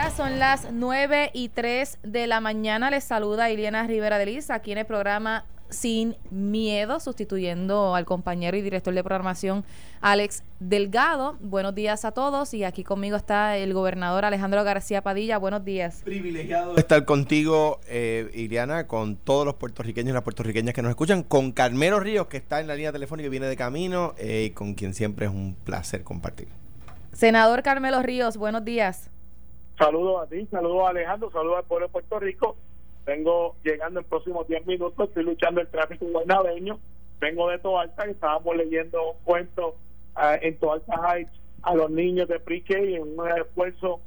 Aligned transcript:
días, 0.00 0.16
son 0.16 0.38
las 0.38 0.68
9 0.72 1.30
y 1.34 1.48
3 1.48 1.98
de 2.02 2.26
la 2.26 2.40
mañana. 2.40 2.90
Les 2.90 3.04
saluda 3.04 3.50
Iliana 3.50 3.86
Rivera 3.86 4.18
de 4.18 4.26
Liz 4.26 4.50
aquí 4.50 4.72
en 4.72 4.78
el 4.78 4.86
programa 4.86 5.44
Sin 5.68 6.16
Miedo, 6.30 7.00
sustituyendo 7.00 7.94
al 7.94 8.06
compañero 8.06 8.56
y 8.56 8.62
director 8.62 8.94
de 8.94 9.02
programación 9.04 9.64
Alex 10.00 10.42
Delgado. 10.58 11.36
Buenos 11.40 11.74
días 11.74 12.04
a 12.04 12.12
todos 12.12 12.54
y 12.54 12.64
aquí 12.64 12.82
conmigo 12.82 13.16
está 13.16 13.56
el 13.58 13.74
gobernador 13.74 14.24
Alejandro 14.24 14.64
García 14.64 15.02
Padilla. 15.02 15.36
Buenos 15.38 15.64
días. 15.64 16.00
Privilegiado 16.04 16.76
estar 16.76 17.04
contigo, 17.04 17.80
eh, 17.86 18.30
Iliana, 18.34 18.86
con 18.86 19.16
todos 19.16 19.44
los 19.44 19.56
puertorriqueños 19.56 20.10
y 20.10 20.14
las 20.14 20.22
puertorriqueñas 20.22 20.74
que 20.74 20.82
nos 20.82 20.90
escuchan, 20.90 21.22
con 21.22 21.52
Carmelo 21.52 22.00
Ríos, 22.00 22.26
que 22.28 22.38
está 22.38 22.60
en 22.60 22.68
la 22.68 22.74
línea 22.74 22.92
telefónica 22.92 23.26
y 23.26 23.30
viene 23.30 23.46
de 23.46 23.56
camino, 23.56 24.14
eh, 24.16 24.44
y 24.46 24.50
con 24.50 24.74
quien 24.74 24.94
siempre 24.94 25.26
es 25.26 25.32
un 25.32 25.56
placer 25.62 26.04
compartir. 26.04 26.48
Senador 27.12 27.62
Carmelo 27.62 28.02
Ríos, 28.02 28.38
buenos 28.38 28.64
días. 28.64 29.09
Saludos 29.80 30.22
a 30.22 30.26
ti, 30.26 30.46
saludos 30.50 30.82
a 30.86 30.90
Alejandro, 30.90 31.30
saludos 31.30 31.56
al 31.56 31.64
pueblo 31.64 31.86
de 31.86 31.92
Puerto 31.92 32.20
Rico. 32.20 32.54
Vengo 33.06 33.56
llegando 33.64 34.00
en 34.00 34.04
próximos 34.04 34.46
10 34.46 34.66
minutos, 34.66 35.08
estoy 35.08 35.24
luchando 35.24 35.62
el 35.62 35.68
tráfico 35.68 36.04
guanabeño. 36.04 36.78
Vengo 37.18 37.48
de 37.48 37.58
Toalta, 37.60 38.04
que 38.04 38.10
estábamos 38.10 38.54
leyendo 38.58 39.12
un 39.12 39.16
cuento 39.24 39.76
uh, 40.16 40.36
en 40.42 40.58
Toalta 40.58 41.00
Heights 41.02 41.32
a 41.62 41.74
los 41.74 41.90
niños 41.90 42.28
de 42.28 42.38
pre-K 42.40 42.76
en 42.76 43.18
un 43.18 43.26
esfuerzo 43.26 44.00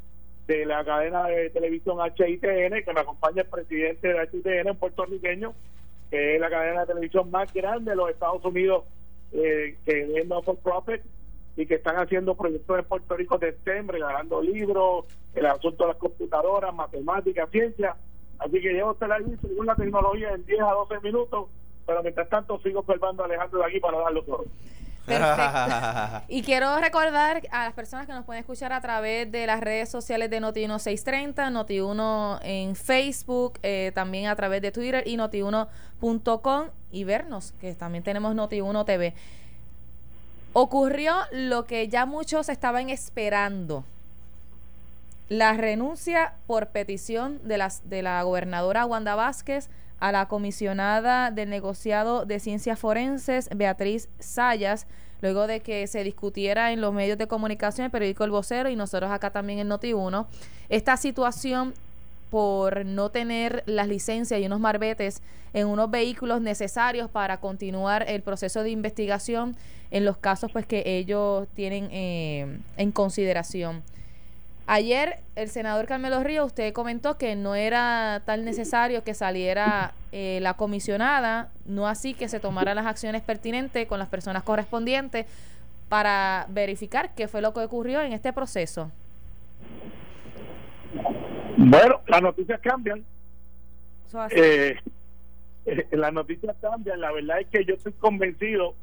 de 0.45 0.63
la 0.67 0.85
cadena 0.85 1.25
de 1.25 1.49
televisión 1.49 1.97
HITN, 1.97 2.83
que 2.83 2.93
me 2.93 2.99
acompaña 2.99 3.41
el 3.41 3.47
presidente 3.47 4.09
de 4.09 4.29
HITN, 4.31 4.67
en 4.67 4.75
puertorriqueño, 4.75 5.55
que 6.11 6.35
es 6.35 6.39
la 6.39 6.51
cadena 6.51 6.81
de 6.81 6.85
televisión 6.85 7.31
más 7.31 7.51
grande 7.51 7.89
de 7.89 7.97
los 7.97 8.11
Estados 8.11 8.45
Unidos, 8.45 8.83
eh, 9.31 9.75
que 9.87 10.19
es 10.19 10.27
no 10.27 10.43
for 10.43 10.55
profit 10.57 11.01
y 11.55 11.65
que 11.65 11.75
están 11.75 11.97
haciendo 11.97 12.35
proyectos 12.35 12.79
en 12.79 12.85
Puerto 12.85 13.15
Rico 13.15 13.37
de 13.37 13.53
STEM, 13.53 13.87
regalando 13.87 14.41
libros, 14.41 15.05
el 15.35 15.45
asunto 15.45 15.83
de 15.83 15.89
las 15.89 15.97
computadoras, 15.97 16.73
matemáticas, 16.73 17.49
ciencia. 17.51 17.95
Así 18.39 18.59
que 18.59 18.73
llevo 18.73 18.93
estar 18.93 19.11
ahí 19.11 19.37
según 19.41 19.65
la 19.65 19.75
tecnología 19.75 20.31
en 20.33 20.45
10 20.45 20.61
a 20.61 20.71
12 20.71 20.99
minutos, 21.01 21.49
pero 21.85 22.01
mientras 22.01 22.27
tanto 22.29 22.59
sigo 22.59 22.79
observando 22.79 23.23
a 23.23 23.25
Alejandro 23.27 23.59
de 23.59 23.65
aquí 23.65 23.79
para 23.79 23.99
darlo 23.99 24.23
todo. 24.23 24.45
Perfecto. 25.05 26.25
y 26.29 26.41
quiero 26.43 26.79
recordar 26.79 27.41
a 27.51 27.65
las 27.65 27.73
personas 27.73 28.07
que 28.07 28.13
nos 28.13 28.25
pueden 28.25 28.39
escuchar 28.39 28.71
a 28.73 28.81
través 28.81 29.31
de 29.31 29.45
las 29.45 29.61
redes 29.61 29.89
sociales 29.89 30.29
de 30.29 30.41
Noti1 30.41 30.79
630, 30.79 31.49
Noti1 31.49 32.39
en 32.43 32.75
Facebook, 32.75 33.59
eh, 33.63 33.91
también 33.93 34.27
a 34.27 34.35
través 34.35 34.61
de 34.61 34.71
Twitter 34.71 35.03
y 35.05 35.17
Noti1.com 35.17 36.67
y 36.91 37.03
vernos, 37.03 37.51
que 37.59 37.75
también 37.75 38.03
tenemos 38.03 38.33
Noti1 38.33 38.85
TV. 38.85 39.13
Ocurrió 40.53 41.15
lo 41.31 41.65
que 41.65 41.87
ya 41.87 42.05
muchos 42.05 42.47
estaban 42.47 42.89
esperando. 42.91 43.83
La 45.27 45.53
renuncia 45.53 46.35
por 46.45 46.67
petición 46.67 47.39
de, 47.43 47.57
las, 47.57 47.89
de 47.89 48.03
la 48.03 48.21
gobernadora 48.21 48.85
Wanda 48.85 49.15
Vázquez 49.15 49.69
a 49.99 50.11
la 50.11 50.27
comisionada 50.27 51.31
del 51.31 51.49
negociado 51.49 52.25
de 52.25 52.39
ciencias 52.39 52.77
forenses, 52.77 53.49
Beatriz 53.55 54.09
Sayas, 54.19 54.85
luego 55.21 55.47
de 55.47 55.61
que 55.61 55.87
se 55.87 56.03
discutiera 56.03 56.71
en 56.71 56.81
los 56.81 56.93
medios 56.93 57.17
de 57.17 57.27
comunicación, 57.27 57.85
el 57.85 57.91
periódico 57.91 58.23
El 58.23 58.31
Vocero 58.31 58.69
y 58.69 58.75
nosotros 58.75 59.09
acá 59.09 59.31
también 59.31 59.59
en 59.59 59.69
Noti1, 59.69 60.27
esta 60.69 60.97
situación 60.97 61.73
por 62.33 62.83
no 62.83 63.11
tener 63.11 63.61
las 63.67 63.87
licencias 63.87 64.41
y 64.41 64.47
unos 64.47 64.59
marbetes 64.59 65.21
en 65.53 65.67
unos 65.67 65.91
vehículos 65.91 66.41
necesarios 66.41 67.07
para 67.07 67.39
continuar 67.39 68.05
el 68.09 68.23
proceso 68.23 68.63
de 68.63 68.71
investigación 68.71 69.55
en 69.91 70.03
los 70.03 70.17
casos 70.17 70.51
pues 70.51 70.65
que 70.65 70.81
ellos 70.83 71.47
tienen 71.53 71.89
eh, 71.91 72.57
en 72.77 72.91
consideración. 72.91 73.83
Ayer 74.65 75.19
el 75.35 75.47
senador 75.47 75.85
Carmelo 75.85 76.23
Ríos, 76.23 76.47
usted 76.47 76.73
comentó 76.73 77.19
que 77.19 77.35
no 77.35 77.53
era 77.53 78.23
tan 78.25 78.45
necesario 78.45 79.03
que 79.03 79.13
saliera 79.13 79.93
eh, 80.11 80.39
la 80.41 80.55
comisionada, 80.55 81.51
no 81.67 81.87
así 81.87 82.15
que 82.15 82.29
se 82.29 82.39
tomaran 82.39 82.77
las 82.77 82.87
acciones 82.87 83.21
pertinentes 83.21 83.85
con 83.85 83.99
las 83.99 84.07
personas 84.07 84.41
correspondientes 84.41 85.27
para 85.87 86.47
verificar 86.49 87.13
qué 87.13 87.27
fue 87.27 87.41
lo 87.41 87.53
que 87.53 87.59
ocurrió 87.59 88.01
en 88.01 88.11
este 88.11 88.33
proceso. 88.33 88.89
Bueno, 91.65 92.01
las 92.07 92.21
noticias 92.21 92.59
cambian. 92.61 93.05
Eh, 94.31 94.75
eh, 95.65 95.87
las 95.91 96.13
noticias 96.13 96.55
cambian. 96.61 96.99
La 96.99 97.11
verdad 97.11 97.39
es 97.39 97.47
que 97.47 97.63
yo 97.63 97.75
estoy 97.75 97.93
convencido 97.93 98.75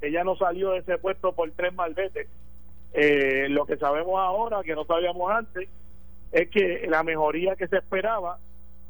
que 0.00 0.08
ella 0.08 0.24
no 0.24 0.36
salió 0.36 0.70
de 0.70 0.78
ese 0.78 0.98
puesto 0.98 1.32
por 1.32 1.50
tres 1.52 1.74
malvetes. 1.74 2.28
Eh, 2.92 3.46
lo 3.48 3.64
que 3.64 3.76
sabemos 3.76 4.18
ahora, 4.18 4.62
que 4.62 4.74
no 4.74 4.84
sabíamos 4.84 5.30
antes, 5.30 5.68
es 6.32 6.50
que 6.50 6.86
la 6.88 7.02
mejoría 7.02 7.56
que 7.56 7.66
se 7.66 7.78
esperaba 7.78 8.38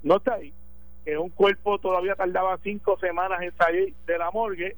no 0.03 0.16
está 0.16 0.34
ahí. 0.34 0.53
Que 1.05 1.16
un 1.16 1.31
cuerpo 1.31 1.78
todavía 1.78 2.16
tardaba 2.16 2.59
cinco 2.62 2.99
semanas 2.99 3.41
en 3.43 3.56
salir 3.56 3.94
de 4.06 4.19
la 4.19 4.31
morgue, 4.32 4.76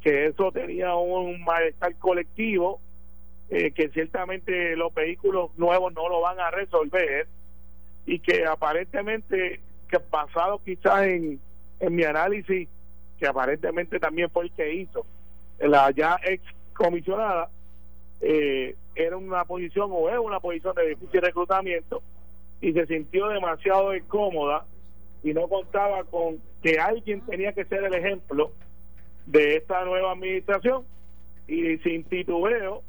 que 0.00 0.26
eso 0.26 0.50
tenía 0.52 0.94
un 0.94 1.44
malestar 1.44 1.94
colectivo, 1.96 2.80
eh, 3.50 3.72
que 3.72 3.90
ciertamente 3.90 4.74
los 4.74 4.94
vehículos 4.94 5.50
nuevos 5.58 5.92
no 5.92 6.08
lo 6.08 6.22
van 6.22 6.40
a 6.40 6.50
resolver 6.50 7.28
y 8.10 8.18
que 8.18 8.44
aparentemente, 8.44 9.60
que 9.88 10.00
basado 10.10 10.60
quizás 10.64 11.06
en, 11.06 11.40
en 11.78 11.94
mi 11.94 12.02
análisis, 12.02 12.68
que 13.16 13.26
aparentemente 13.28 14.00
también 14.00 14.28
fue 14.30 14.46
el 14.46 14.50
que 14.50 14.74
hizo 14.74 15.06
la 15.60 15.92
ya 15.92 16.18
ex 16.24 16.42
comisionada, 16.72 17.50
eh, 18.20 18.74
era 18.96 19.16
una 19.16 19.44
posición 19.44 19.90
o 19.92 20.08
es 20.08 20.18
una 20.18 20.40
posición 20.40 20.74
de 20.74 20.88
difícil 20.88 21.20
reclutamiento 21.20 22.02
y 22.60 22.72
se 22.72 22.84
sintió 22.86 23.28
demasiado 23.28 23.94
incómoda 23.94 24.66
y 25.22 25.32
no 25.32 25.46
contaba 25.46 26.02
con 26.02 26.40
que 26.64 26.80
alguien 26.80 27.20
tenía 27.20 27.52
que 27.52 27.64
ser 27.66 27.84
el 27.84 27.94
ejemplo 27.94 28.50
de 29.26 29.58
esta 29.58 29.84
nueva 29.84 30.10
administración. 30.10 30.84
Y 31.46 31.78
sin 31.78 32.02
titubeo 32.02 32.82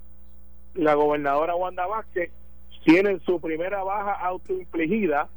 la 0.74 0.96
gobernadora 0.96 1.56
Wanda 1.56 1.86
Vázquez 1.86 2.32
tiene 2.84 3.20
su 3.20 3.40
primera 3.40 3.84
baja 3.84 4.14
autoinfligida 4.14 5.30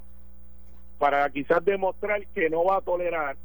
para 0.99 1.29
quizás 1.31 1.65
demostrar 1.65 2.27
que 2.29 2.49
no 2.49 2.65
va 2.65 2.79
a 2.79 2.81
tolerar 2.81 3.37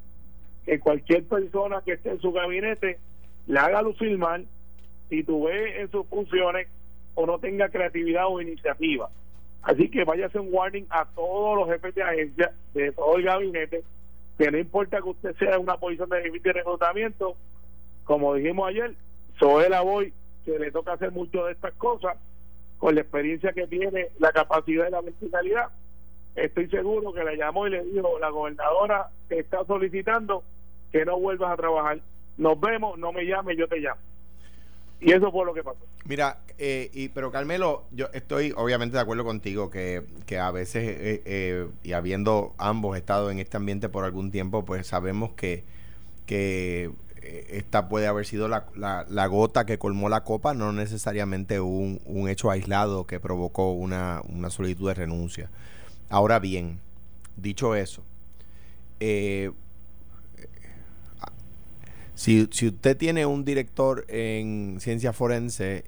que 0.65 0.79
cualquier 0.79 1.25
persona 1.25 1.81
que 1.83 1.93
esté 1.93 2.11
en 2.11 2.21
su 2.21 2.31
gabinete 2.31 2.99
le 3.47 3.59
haga 3.59 3.81
lucir 3.81 4.17
mal, 4.17 4.45
titubee 5.09 5.81
en 5.81 5.89
sus 5.89 6.05
funciones 6.07 6.67
o 7.15 7.25
no 7.25 7.39
tenga 7.39 7.69
creatividad 7.69 8.27
o 8.27 8.39
iniciativa. 8.39 9.09
Así 9.61 9.89
que 9.89 10.03
hacer 10.03 10.39
un 10.39 10.53
warning 10.53 10.85
a 10.89 11.05
todos 11.05 11.57
los 11.57 11.67
jefes 11.67 11.95
de 11.95 12.03
agencia, 12.03 12.53
de 12.73 12.91
todo 12.91 13.17
el 13.17 13.23
gabinete, 13.23 13.83
que 14.37 14.51
no 14.51 14.57
importa 14.57 15.01
que 15.01 15.09
usted 15.09 15.35
sea 15.35 15.55
en 15.55 15.61
una 15.61 15.77
posición 15.77 16.09
de 16.09 16.21
difícil 16.21 16.53
reclutamiento, 16.53 17.35
como 18.05 18.35
dijimos 18.35 18.69
ayer, 18.69 18.95
Soela 19.37 19.81
Boy, 19.81 20.13
que 20.45 20.57
le 20.57 20.71
toca 20.71 20.93
hacer 20.93 21.11
mucho 21.11 21.45
de 21.45 21.53
estas 21.53 21.73
cosas, 21.73 22.17
con 22.79 22.95
la 22.95 23.01
experiencia 23.01 23.53
que 23.53 23.67
tiene, 23.67 24.07
la 24.17 24.31
capacidad 24.31 24.87
y 24.87 24.91
la 24.91 25.01
verticalidad, 25.01 25.67
estoy 26.35 26.67
seguro 26.69 27.13
que 27.13 27.23
le 27.23 27.37
llamó 27.37 27.67
y 27.67 27.71
le 27.71 27.83
dijo, 27.83 28.17
la 28.19 28.29
gobernadora 28.29 29.09
te 29.27 29.39
está 29.39 29.63
solicitando 29.65 30.43
que 30.91 31.05
no 31.05 31.19
vuelvas 31.19 31.51
a 31.51 31.57
trabajar. 31.57 31.99
Nos 32.37 32.59
vemos, 32.59 32.97
no 32.97 33.11
me 33.11 33.25
llames, 33.25 33.57
yo 33.57 33.67
te 33.67 33.79
llamo. 33.79 34.01
Y 35.01 35.11
eso 35.11 35.31
fue 35.31 35.45
lo 35.45 35.53
que 35.53 35.63
pasó. 35.63 35.79
Mira, 36.05 36.39
eh, 36.57 36.89
y, 36.93 37.09
pero 37.09 37.31
Carmelo, 37.31 37.83
yo 37.91 38.07
estoy 38.13 38.53
obviamente 38.55 38.95
de 38.95 39.01
acuerdo 39.01 39.23
contigo 39.23 39.69
que, 39.69 40.03
que 40.25 40.39
a 40.39 40.51
veces, 40.51 40.83
eh, 40.83 41.21
eh, 41.25 41.67
y 41.83 41.93
habiendo 41.93 42.53
ambos 42.57 42.97
estado 42.97 43.31
en 43.31 43.39
este 43.39 43.57
ambiente 43.57 43.89
por 43.89 44.03
algún 44.03 44.31
tiempo, 44.31 44.65
pues 44.65 44.87
sabemos 44.87 45.31
que, 45.33 45.63
que 46.25 46.91
esta 47.49 47.89
puede 47.89 48.07
haber 48.07 48.25
sido 48.25 48.47
la, 48.47 48.65
la, 48.75 49.27
gota 49.27 49.65
que 49.65 49.77
colmó 49.77 50.09
la 50.09 50.23
copa, 50.23 50.53
no 50.53 50.71
necesariamente 50.71 51.59
un, 51.59 52.01
un 52.05 52.29
hecho 52.29 52.49
aislado 52.49 53.05
que 53.05 53.19
provocó 53.19 53.71
una, 53.71 54.21
una, 54.27 54.49
solicitud 54.49 54.87
de 54.87 54.93
renuncia. 54.93 55.51
Ahora 56.09 56.39
bien, 56.39 56.79
dicho 57.37 57.75
eso, 57.75 58.03
eh, 58.99 59.51
si, 62.15 62.47
si 62.51 62.67
usted 62.67 62.97
tiene 62.97 63.25
un 63.25 63.45
director 63.45 64.05
en 64.09 64.77
ciencia 64.79 65.13
forense 65.13 65.85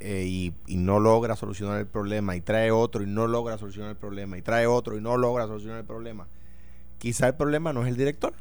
eh, 0.00 0.24
y, 0.26 0.54
y, 0.66 0.76
no 0.76 1.00
logra 1.00 1.36
solucionar 1.36 1.78
el 1.78 1.86
problema 1.86 2.36
y 2.36 2.40
trae 2.40 2.70
otro 2.70 3.02
y 3.02 3.06
no 3.06 3.26
logra 3.26 3.58
solucionar 3.58 3.90
el 3.90 3.96
problema 3.96 4.38
y 4.38 4.42
trae 4.42 4.66
otro 4.66 4.96
y 4.96 5.00
no 5.00 5.16
logra 5.16 5.46
solucionar 5.46 5.80
el 5.80 5.86
problema, 5.86 6.26
quizá 6.98 7.28
el 7.28 7.34
problema 7.34 7.72
no 7.72 7.82
es 7.82 7.88
el 7.88 7.96
director, 7.96 8.34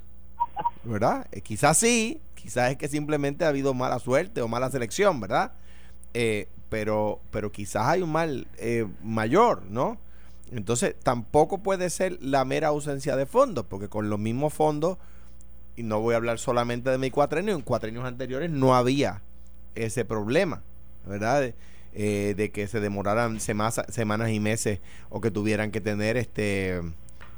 ¿verdad? 0.83 1.27
Eh, 1.31 1.41
quizás 1.41 1.77
sí, 1.77 2.21
quizás 2.35 2.71
es 2.71 2.77
que 2.77 2.87
simplemente 2.87 3.45
ha 3.45 3.49
habido 3.49 3.73
mala 3.73 3.99
suerte 3.99 4.41
o 4.41 4.47
mala 4.47 4.69
selección, 4.69 5.19
¿verdad? 5.19 5.53
Eh, 6.13 6.47
pero, 6.69 7.19
pero 7.31 7.51
quizás 7.51 7.87
hay 7.87 8.01
un 8.01 8.11
mal 8.11 8.47
eh, 8.57 8.87
mayor, 9.03 9.63
¿no? 9.69 9.97
Entonces 10.51 10.95
tampoco 11.01 11.59
puede 11.59 11.89
ser 11.89 12.17
la 12.21 12.45
mera 12.45 12.67
ausencia 12.67 13.15
de 13.15 13.25
fondos, 13.25 13.65
porque 13.67 13.89
con 13.89 14.09
los 14.09 14.19
mismos 14.19 14.53
fondos, 14.53 14.97
y 15.75 15.83
no 15.83 15.99
voy 16.01 16.13
a 16.13 16.17
hablar 16.17 16.37
solamente 16.37 16.89
de 16.89 16.97
mi 16.97 17.09
cuatrenio, 17.09 17.55
en 17.55 17.61
cuatrenios 17.61 18.05
anteriores 18.05 18.51
no 18.51 18.75
había 18.75 19.21
ese 19.75 20.05
problema, 20.05 20.61
¿verdad? 21.07 21.53
eh, 21.95 22.33
de 22.35 22.51
que 22.51 22.67
se 22.67 22.79
demoraran 22.79 23.39
semanas 23.39 24.29
y 24.31 24.39
meses 24.39 24.79
o 25.09 25.21
que 25.21 25.29
tuvieran 25.31 25.71
que 25.71 25.81
tener 25.81 26.17
este 26.17 26.81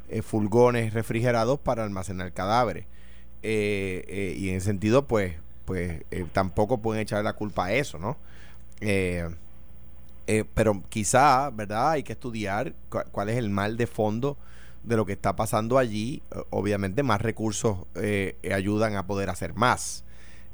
eh, 0.09 0.21
fulgones 0.21 0.93
refrigerados 0.93 1.59
para 1.59 1.83
almacenar 1.83 2.31
cadáveres. 2.31 2.85
Y 3.47 4.49
en 4.49 4.55
ese 4.55 4.65
sentido, 4.65 5.05
pues, 5.05 5.33
pues 5.65 6.03
tampoco 6.33 6.79
pueden 6.79 7.01
echar 7.01 7.23
la 7.23 7.33
culpa 7.33 7.65
a 7.65 7.73
eso, 7.73 7.99
¿no? 7.99 8.17
pero 10.55 10.81
quizá, 10.89 11.49
¿verdad? 11.51 11.91
Hay 11.91 12.03
que 12.03 12.13
estudiar 12.13 12.73
cuál 13.11 13.29
es 13.29 13.37
el 13.37 13.49
mal 13.49 13.77
de 13.77 13.87
fondo 13.87 14.37
de 14.83 14.97
lo 14.97 15.05
que 15.05 15.13
está 15.13 15.35
pasando 15.35 15.77
allí. 15.77 16.23
Obviamente 16.49 17.03
más 17.03 17.21
recursos 17.21 17.77
ayudan 18.51 18.95
a 18.95 19.05
poder 19.05 19.29
hacer 19.29 19.53
más. 19.53 20.03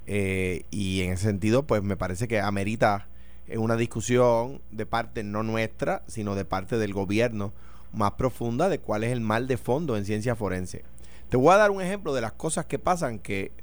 y 0.06 1.02
en 1.02 1.14
ese 1.14 1.24
sentido, 1.24 1.64
pues 1.64 1.84
me 1.84 1.96
parece 1.96 2.28
que 2.28 2.40
amerita 2.42 3.08
una 3.56 3.76
discusión 3.76 4.62
de 4.72 4.86
parte 4.86 5.24
no 5.24 5.44
nuestra, 5.44 6.04
sino 6.08 6.36
de 6.36 6.46
parte 6.46 6.78
del 6.78 6.94
gobierno 6.94 7.54
más 7.94 8.12
profunda 8.14 8.70
de 8.70 8.80
cuál 8.80 9.04
es 9.04 9.12
el 9.12 9.20
mal 9.20 9.48
de 9.48 9.58
fondo 9.58 9.98
en 9.98 10.06
ciencia 10.06 10.36
forense. 10.36 10.84
Te 11.32 11.38
voy 11.38 11.54
a 11.54 11.58
dar 11.58 11.72
un 11.72 11.82
ejemplo 11.82 12.14
de 12.14 12.20
las 12.20 12.34
cosas 12.34 12.66
que 12.66 12.78
pasan 12.78 13.18
que 13.18 13.54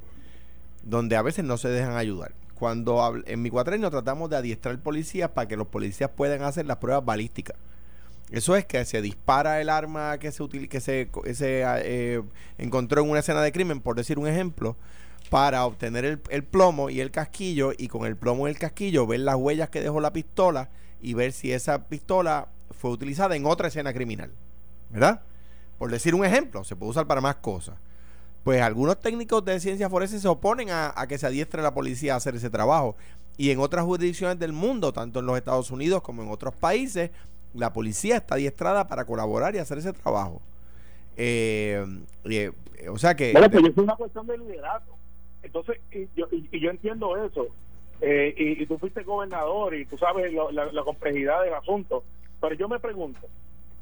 donde 0.85 1.17
a 1.17 1.23
veces 1.23 1.45
no 1.45 1.59
se 1.59 1.69
dejan 1.69 1.99
ayudar. 1.99 2.33
Cuando 2.55 3.15
en 3.27 3.43
mi 3.43 3.51
cuatrenio 3.51 3.91
tratamos 3.91 4.31
de 4.31 4.39
adiestrar 4.39 4.79
policías 4.79 5.33
para 5.33 5.49
que 5.49 5.57
los 5.59 5.67
policías 5.67 6.09
puedan 6.17 6.41
hacer 6.45 6.65
las 6.65 6.79
pruebas 6.79 7.05
balísticas. 7.05 7.59
Eso 8.31 8.57
es 8.57 8.65
que 8.65 8.83
se 8.87 9.03
dispara 9.03 9.61
el 9.61 9.69
arma 9.69 10.17
que 10.17 10.33
se, 10.33 10.49
que 10.49 10.81
se, 10.81 11.11
eh, 11.45 12.23
encontró 12.57 13.03
en 13.03 13.11
una 13.11 13.21
escena 13.21 13.43
de 13.43 13.53
crimen, 13.53 13.83
por 13.83 13.97
decir 13.97 14.19
un 14.19 14.27
ejemplo, 14.27 14.75
para 15.29 15.67
obtener 15.67 16.23
el, 16.31 16.45
plomo 16.45 16.89
y 16.89 17.03
el 17.03 17.11
casquillo 17.11 17.73
y 17.77 17.89
con 17.89 18.07
el 18.07 18.17
plomo 18.17 18.49
y 18.49 18.53
el 18.53 18.59
casquillo 18.59 19.07
ver 19.07 19.21
las 19.21 19.37
huellas 19.37 19.69
que 19.69 19.83
dejó 19.83 20.01
la 20.01 20.15
pistola 20.15 20.71
y 21.03 21.13
ver 21.13 21.33
si 21.33 21.53
esa 21.53 21.87
pistola 21.87 22.49
fue 22.71 22.91
utilizada 22.93 23.37
en 23.37 23.45
otra 23.45 23.69
escena 23.69 23.93
criminal. 23.93 24.33
¿Verdad? 24.89 25.21
Por 25.79 25.91
decir 25.91 26.15
un 26.15 26.25
ejemplo, 26.25 26.65
se 26.65 26.77
puede 26.77 26.91
usar 26.91 27.07
para 27.07 27.21
más 27.21 27.37
cosas. 27.37 27.77
Pues 28.45 28.61
algunos 28.63 28.99
técnicos 29.01 29.45
de 29.45 29.61
ciencia 29.61 29.91
forense 29.91 30.19
se 30.19 30.29
oponen 30.29 30.69
a, 30.71 30.95
que 31.09 31.19
se 31.19 31.27
adiestre 31.27 31.63
la 31.63 31.75
policía 31.75 32.15
a 32.15 32.17
hacer 32.17 32.35
ese 32.35 32.51
trabajo. 32.51 32.97
Y 33.37 33.51
en 33.51 33.61
otras 33.61 33.85
jurisdicciones 33.85 34.39
del 34.39 34.53
mundo, 34.53 34.93
tanto 34.93 35.21
en 35.21 35.27
los 35.27 35.37
Estados 35.37 35.71
Unidos 35.71 36.03
como 36.03 36.23
en 36.23 36.31
otros 36.31 36.55
países, 36.57 37.11
la 37.55 37.73
policía 37.73 38.17
está 38.17 38.35
adiestrada 38.35 38.89
para 38.89 39.05
colaborar 39.05 39.55
y 39.55 39.59
hacer 39.59 39.79
ese 39.79 39.93
trabajo. 39.93 40.43
Eh, 41.17 41.85
eh, 42.25 42.51
o 42.91 42.99
sea 42.99 43.15
que... 43.15 43.33
Bueno, 43.33 43.51
pues 43.51 43.65
es 43.65 43.77
una 43.77 43.97
cuestión 43.97 44.27
de 44.27 44.39
liderazgo. 44.39 44.97
Entonces, 45.43 45.81
y 45.93 46.09
yo, 46.17 46.27
y, 46.31 46.61
yo 46.61 46.71
entiendo 46.71 47.17
eso. 47.25 47.47
Eh, 48.01 48.35
y, 48.37 48.67
tú 48.67 48.79
fuiste 48.79 49.03
gobernador 49.03 49.75
y 49.75 49.85
tú 49.87 49.99
sabes 49.99 50.33
la, 50.33 50.85
complejidad 50.85 51.43
del 51.43 51.55
asunto. 51.55 52.05
Pero 52.41 52.55
yo 52.55 52.69
me 52.69 52.79
pregunto, 52.79 53.27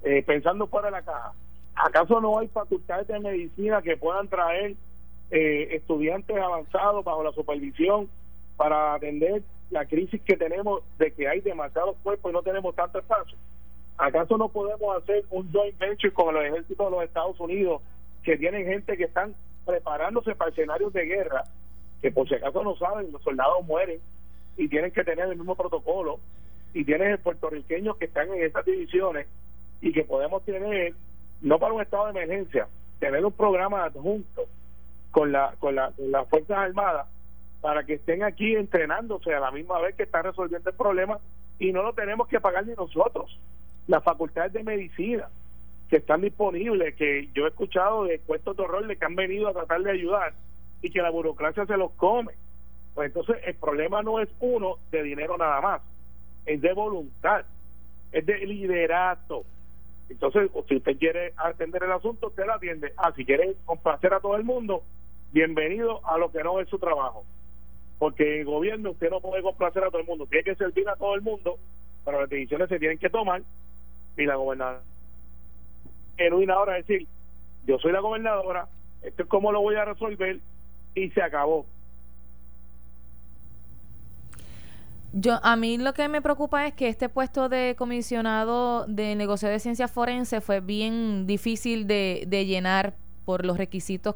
eh, 0.02 0.22
pensando 0.22 0.66
fuera 0.66 0.86
de 0.86 0.92
la 0.92 1.02
caja, 1.02 1.32
¿acaso 1.76 2.20
no 2.20 2.38
hay 2.38 2.48
facultades 2.48 3.06
de 3.06 3.20
medicina 3.20 3.82
que 3.82 3.96
puedan 3.96 4.28
traer 4.28 4.74
eh, 5.30 5.68
estudiantes 5.72 6.36
avanzados 6.36 7.04
bajo 7.04 7.22
la 7.22 7.32
supervisión 7.32 8.08
para 8.56 8.94
atender 8.94 9.42
la 9.70 9.84
crisis 9.84 10.20
que 10.22 10.36
tenemos 10.36 10.82
de 10.98 11.12
que 11.12 11.28
hay 11.28 11.40
demasiados 11.40 11.96
cuerpos 12.02 12.30
y 12.30 12.34
no 12.34 12.42
tenemos 12.42 12.74
tanto 12.74 12.98
espacio? 12.98 13.36
¿Acaso 13.98 14.36
no 14.36 14.48
podemos 14.48 14.96
hacer 14.96 15.24
un 15.30 15.50
joint 15.52 15.78
venture 15.78 16.12
con 16.12 16.34
los 16.34 16.44
ejércitos 16.44 16.86
de 16.86 16.96
los 16.96 17.04
Estados 17.04 17.38
Unidos 17.40 17.80
que 18.22 18.36
tienen 18.36 18.66
gente 18.66 18.96
que 18.96 19.04
están 19.04 19.34
preparándose 19.64 20.34
para 20.34 20.50
escenarios 20.50 20.92
de 20.92 21.04
guerra, 21.06 21.44
que 22.02 22.10
por 22.10 22.28
si 22.28 22.34
acaso 22.34 22.62
no 22.62 22.76
saben, 22.76 23.10
los 23.12 23.22
soldados 23.22 23.64
mueren 23.66 24.00
y 24.56 24.68
tienen 24.68 24.90
que 24.90 25.04
tener 25.04 25.28
el 25.28 25.36
mismo 25.36 25.54
protocolo, 25.54 26.18
y 26.76 26.84
tienes 26.84 27.18
puertorriqueños 27.20 27.96
que 27.96 28.04
están 28.04 28.28
en 28.34 28.42
esas 28.42 28.64
divisiones 28.66 29.26
y 29.80 29.92
que 29.92 30.04
podemos 30.04 30.44
tener, 30.44 30.92
no 31.40 31.58
para 31.58 31.74
un 31.74 31.82
estado 31.82 32.04
de 32.06 32.10
emergencia, 32.10 32.68
tener 32.98 33.24
un 33.24 33.32
programa 33.32 33.84
adjunto 33.84 34.46
con, 35.10 35.32
la, 35.32 35.54
con, 35.58 35.74
la, 35.74 35.92
las 35.98 36.28
Fuerzas 36.28 36.58
Armadas 36.58 37.06
para 37.60 37.84
que 37.84 37.94
estén 37.94 38.22
aquí 38.22 38.54
entrenándose 38.54 39.34
a 39.34 39.40
la 39.40 39.50
misma 39.50 39.78
vez 39.80 39.94
que 39.94 40.04
están 40.04 40.24
resolviendo 40.24 40.70
el 40.70 40.76
problema 40.76 41.18
y 41.58 41.72
no 41.72 41.82
lo 41.82 41.92
tenemos 41.94 42.28
que 42.28 42.40
pagar 42.40 42.66
ni 42.66 42.74
nosotros. 42.74 43.38
Las 43.86 44.04
facultades 44.04 44.52
de 44.52 44.62
medicina, 44.62 45.28
que 45.88 45.96
están 45.96 46.20
disponibles, 46.20 46.94
que 46.96 47.28
yo 47.32 47.44
he 47.44 47.48
escuchado 47.48 48.04
de 48.04 48.18
puestos 48.18 48.56
de 48.56 48.62
horror 48.62 48.86
de 48.86 48.96
que 48.96 49.04
han 49.04 49.16
venido 49.16 49.48
a 49.48 49.52
tratar 49.52 49.82
de 49.82 49.90
ayudar 49.90 50.34
y 50.82 50.90
que 50.90 51.02
la 51.02 51.10
burocracia 51.10 51.66
se 51.66 51.76
los 51.76 51.92
come. 51.92 52.34
Pues 52.94 53.08
entonces 53.08 53.36
el 53.44 53.54
problema 53.54 54.02
no 54.02 54.20
es 54.20 54.28
uno 54.40 54.76
de 54.90 55.02
dinero 55.02 55.36
nada 55.36 55.60
más, 55.60 55.82
es 56.44 56.60
de 56.60 56.72
voluntad, 56.72 57.44
es 58.12 58.26
de 58.26 58.38
liderato. 58.46 59.44
Entonces, 60.08 60.50
si 60.68 60.76
usted 60.76 60.98
quiere 60.98 61.32
atender 61.36 61.82
el 61.82 61.92
asunto, 61.92 62.28
usted 62.28 62.46
lo 62.46 62.54
atiende. 62.54 62.92
Ah, 62.96 63.12
si 63.14 63.24
quiere 63.24 63.56
complacer 63.64 64.14
a 64.14 64.20
todo 64.20 64.36
el 64.36 64.44
mundo, 64.44 64.82
bienvenido 65.32 66.00
a 66.06 66.16
lo 66.18 66.30
que 66.30 66.44
no 66.44 66.60
es 66.60 66.68
su 66.68 66.78
trabajo. 66.78 67.24
Porque 67.98 68.40
el 68.40 68.46
gobierno 68.46 68.90
usted 68.90 69.10
no 69.10 69.20
puede 69.20 69.42
complacer 69.42 69.82
a 69.84 69.90
todo 69.90 70.00
el 70.00 70.06
mundo, 70.06 70.26
tiene 70.26 70.44
que 70.44 70.54
servir 70.54 70.88
a 70.88 70.96
todo 70.96 71.14
el 71.14 71.22
mundo, 71.22 71.58
pero 72.04 72.20
las 72.20 72.30
decisiones 72.30 72.68
se 72.68 72.78
tienen 72.78 72.98
que 72.98 73.10
tomar 73.10 73.42
y 74.16 74.24
la 74.24 74.36
gobernadora 74.36 74.82
genuina 76.16 76.54
ahora 76.54 76.74
decir, 76.74 77.06
yo 77.66 77.78
soy 77.78 77.92
la 77.92 78.00
gobernadora, 78.00 78.68
esto 79.02 79.22
es 79.22 79.28
cómo 79.28 79.52
lo 79.52 79.60
voy 79.60 79.76
a 79.76 79.84
resolver 79.84 80.38
y 80.94 81.10
se 81.10 81.22
acabó. 81.22 81.66
Yo, 85.18 85.40
a 85.42 85.56
mí 85.56 85.78
lo 85.78 85.94
que 85.94 86.08
me 86.08 86.20
preocupa 86.20 86.66
es 86.66 86.74
que 86.74 86.88
este 86.88 87.08
puesto 87.08 87.48
de 87.48 87.74
comisionado 87.78 88.84
de 88.86 89.14
negocio 89.14 89.48
de 89.48 89.58
ciencias 89.58 89.90
forense 89.90 90.42
fue 90.42 90.60
bien 90.60 91.26
difícil 91.26 91.86
de, 91.86 92.24
de 92.28 92.44
llenar 92.44 92.92
por 93.24 93.46
los 93.46 93.56
requisitos 93.56 94.14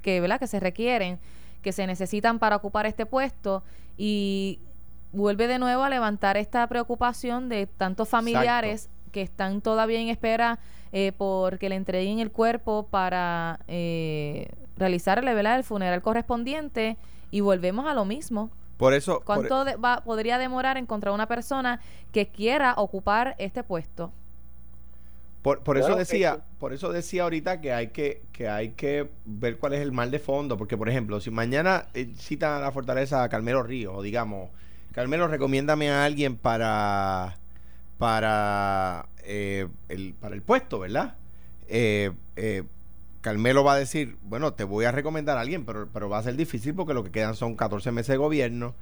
que, 0.00 0.18
¿verdad? 0.18 0.40
que 0.40 0.46
se 0.46 0.58
requieren, 0.58 1.18
que 1.60 1.72
se 1.72 1.86
necesitan 1.86 2.38
para 2.38 2.56
ocupar 2.56 2.86
este 2.86 3.04
puesto 3.04 3.62
y 3.98 4.60
vuelve 5.12 5.46
de 5.46 5.58
nuevo 5.58 5.82
a 5.82 5.90
levantar 5.90 6.38
esta 6.38 6.66
preocupación 6.68 7.50
de 7.50 7.66
tantos 7.66 8.08
familiares 8.08 8.88
que 9.12 9.20
están 9.20 9.60
todavía 9.60 10.00
en 10.00 10.08
espera 10.08 10.58
eh, 10.92 11.12
porque 11.18 11.68
le 11.68 11.74
entreguen 11.74 12.18
el 12.18 12.30
cuerpo 12.30 12.86
para 12.90 13.60
eh, 13.68 14.48
realizarle 14.78 15.32
el 15.32 15.64
funeral 15.64 16.00
correspondiente 16.00 16.96
y 17.30 17.40
volvemos 17.40 17.86
a 17.86 17.92
lo 17.92 18.06
mismo. 18.06 18.50
Por 18.80 18.94
eso. 18.94 19.20
¿Cuánto 19.24 19.64
va, 19.78 20.02
podría 20.02 20.38
demorar 20.38 20.76
encontrar 20.76 21.14
una 21.14 21.26
persona 21.26 21.80
que 22.12 22.28
quiera 22.28 22.74
ocupar 22.76 23.36
este 23.38 23.62
puesto? 23.62 24.10
Por, 25.42 25.60
por 25.60 25.78
eso 25.78 25.94
decía, 25.94 26.40
por 26.58 26.72
eso 26.72 26.92
decía 26.92 27.22
ahorita 27.22 27.60
que 27.60 27.72
hay 27.72 27.88
que, 27.88 28.22
que 28.32 28.48
hay 28.48 28.70
que 28.70 29.08
ver 29.24 29.56
cuál 29.56 29.74
es 29.74 29.80
el 29.80 29.92
mal 29.92 30.10
de 30.10 30.18
fondo, 30.18 30.58
porque 30.58 30.76
por 30.76 30.88
ejemplo, 30.88 31.20
si 31.20 31.30
mañana 31.30 31.86
eh, 31.94 32.10
citan 32.18 32.52
a 32.54 32.58
la 32.60 32.72
fortaleza 32.72 33.22
a 33.22 33.28
Carmelo 33.28 33.62
Ríos, 33.62 33.94
o 33.96 34.02
digamos, 34.02 34.50
Carmelo, 34.92 35.28
recomiéndame 35.28 35.90
a 35.90 36.04
alguien 36.04 36.36
para 36.36 37.36
para, 38.00 39.04
eh, 39.24 39.68
el, 39.90 40.14
para 40.14 40.34
el 40.34 40.40
puesto, 40.40 40.78
¿verdad? 40.78 41.16
Eh, 41.68 42.12
eh, 42.34 42.62
Carmelo 43.20 43.64
va 43.64 43.74
a 43.74 43.78
decir, 43.78 44.16
bueno, 44.22 44.54
te 44.54 44.64
voy 44.64 44.86
a 44.86 44.92
recomendar 44.92 45.36
a 45.36 45.42
alguien, 45.42 45.64
pero, 45.64 45.88
pero 45.92 46.08
va 46.08 46.18
a 46.18 46.22
ser 46.22 46.36
difícil 46.36 46.74
porque 46.74 46.94
lo 46.94 47.04
que 47.04 47.10
quedan 47.10 47.36
son 47.36 47.54
14 47.54 47.92
meses 47.92 48.08
de 48.08 48.16
gobierno. 48.16 48.74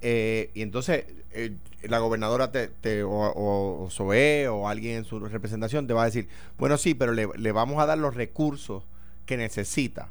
y 0.00 0.62
entonces 0.62 1.04
la 1.82 1.98
gobernadora 1.98 2.50
te, 2.50 3.02
o, 3.02 3.10
o, 3.10 3.90
SOE 3.90 4.48
o 4.48 4.68
alguien 4.68 4.98
en 4.98 5.04
su 5.04 5.20
representación 5.20 5.86
te 5.86 5.94
va 5.94 6.02
a 6.02 6.06
decir, 6.06 6.28
bueno, 6.58 6.76
sí, 6.78 6.94
pero 6.94 7.12
le, 7.12 7.52
vamos 7.52 7.82
a 7.82 7.86
dar 7.86 7.98
los 7.98 8.14
recursos 8.14 8.84
que 9.26 9.36
necesita. 9.36 10.08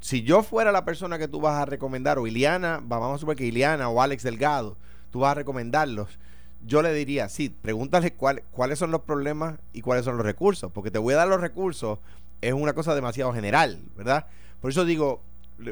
Si 0.00 0.22
yo 0.22 0.42
fuera 0.42 0.70
la 0.70 0.84
persona 0.84 1.18
que 1.18 1.28
tú 1.28 1.40
vas 1.40 1.60
a 1.60 1.64
recomendar, 1.64 2.18
o 2.18 2.26
Iliana, 2.26 2.80
vamos 2.82 3.14
a 3.14 3.18
suponer 3.18 3.38
que 3.38 3.46
Iliana 3.46 3.88
o 3.88 4.02
Alex 4.02 4.22
Delgado, 4.22 4.76
tú 5.10 5.20
vas 5.20 5.32
a 5.32 5.34
recomendarlos, 5.34 6.18
yo 6.66 6.82
le 6.82 6.92
diría, 6.92 7.28
sí, 7.28 7.48
pregúntale 7.48 8.12
cuál, 8.12 8.42
cuáles 8.50 8.78
son 8.78 8.90
los 8.90 9.02
problemas 9.02 9.58
y 9.72 9.82
cuáles 9.82 10.04
son 10.04 10.16
los 10.16 10.26
recursos, 10.26 10.72
porque 10.72 10.90
te 10.90 10.98
voy 10.98 11.14
a 11.14 11.18
dar 11.18 11.28
los 11.28 11.40
recursos, 11.40 11.98
es 12.40 12.52
una 12.52 12.74
cosa 12.74 12.94
demasiado 12.94 13.32
general, 13.32 13.80
¿verdad? 13.96 14.26
Por 14.60 14.70
eso 14.70 14.84
digo, 14.84 15.22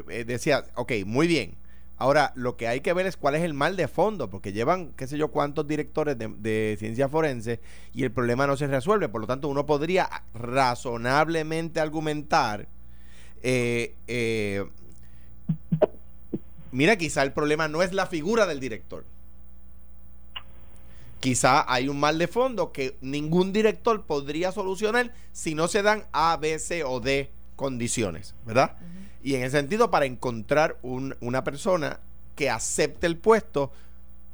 eh, 0.09 0.23
decía, 0.25 0.65
ok, 0.75 0.91
muy 1.05 1.27
bien. 1.27 1.55
Ahora, 1.97 2.33
lo 2.35 2.57
que 2.57 2.67
hay 2.67 2.81
que 2.81 2.93
ver 2.93 3.05
es 3.05 3.17
cuál 3.17 3.35
es 3.35 3.43
el 3.43 3.53
mal 3.53 3.77
de 3.77 3.87
fondo, 3.87 4.29
porque 4.29 4.51
llevan, 4.51 4.93
qué 4.97 5.07
sé 5.07 5.17
yo, 5.17 5.29
cuántos 5.29 5.67
directores 5.67 6.17
de, 6.17 6.75
ciencia 6.79 7.07
forense 7.07 7.59
y 7.93 8.03
el 8.03 8.11
problema 8.11 8.47
no 8.47 8.57
se 8.57 8.67
resuelve. 8.67 9.09
Por 9.09 9.21
lo 9.21 9.27
tanto, 9.27 9.47
uno 9.47 9.65
podría 9.65 10.09
razonablemente 10.33 11.79
argumentar, 11.79 12.67
eh, 13.41 13.95
eh, 14.07 14.65
mira, 16.71 16.97
quizá 16.97 17.23
el 17.23 17.31
problema 17.31 17.67
no 17.67 17.83
es 17.83 17.93
la 17.93 18.07
figura 18.07 18.47
del 18.47 18.59
director 18.59 19.05
quizá 21.23 21.63
hay 21.73 21.87
un 21.87 22.01
mal 22.01 22.17
de 22.17 22.27
fondo 22.27 22.73
que 22.73 22.97
ningún 22.99 23.53
director 23.53 24.03
podría 24.03 24.51
solucionar 24.51 25.13
si 25.31 25.55
no 25.55 25.69
se 25.69 25.81
dan 25.81 26.03
A, 26.11 26.35
B, 26.35 26.59
C 26.59 26.83
o 26.83 26.99
D 26.99 27.31
condiciones, 27.55 28.35
¿verdad? 28.45 28.75
Y 29.23 29.35
en 29.35 29.43
ese 29.43 29.55
sentido, 29.55 29.89
para 29.89 30.05
encontrar 30.05 30.75
una 30.81 31.45
persona 31.45 32.01
que 32.35 32.49
acepte 32.49 33.07
el 33.07 33.15
puesto, 33.15 33.71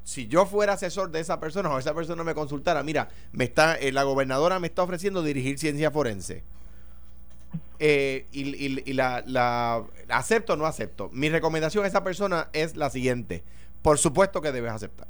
si 0.03 0.25
yo 0.25 0.47
fuera 0.47 0.73
asesor 0.73 1.11
de 1.11 1.19
esa 1.19 1.39
persona 1.39 1.69
o 1.69 1.77
esa 1.77 1.93
persona 1.93 2.23
me 2.23 2.33
consultara, 2.33 2.81
mira, 2.81 3.09
me 3.33 3.43
está, 3.43 3.75
eh, 3.75 3.91
la 3.91 4.01
gobernadora 4.01 4.57
me 4.57 4.65
está 4.65 4.81
ofreciendo 4.81 5.21
dirigir 5.21 5.59
ciencia 5.59 5.91
forense. 5.91 6.41
Eh, 7.77 8.25
y, 8.31 8.93
la, 8.93 9.23
la, 9.27 9.83
acepto 10.07 10.53
o 10.53 10.55
no 10.55 10.65
acepto. 10.65 11.11
Mi 11.13 11.29
recomendación 11.29 11.85
a 11.85 11.87
esa 11.87 12.03
persona 12.03 12.49
es 12.51 12.75
la 12.75 12.89
siguiente. 12.89 13.43
Por 13.83 13.99
supuesto 13.99 14.41
que 14.41 14.51
debes 14.51 14.71
aceptar. 14.71 15.07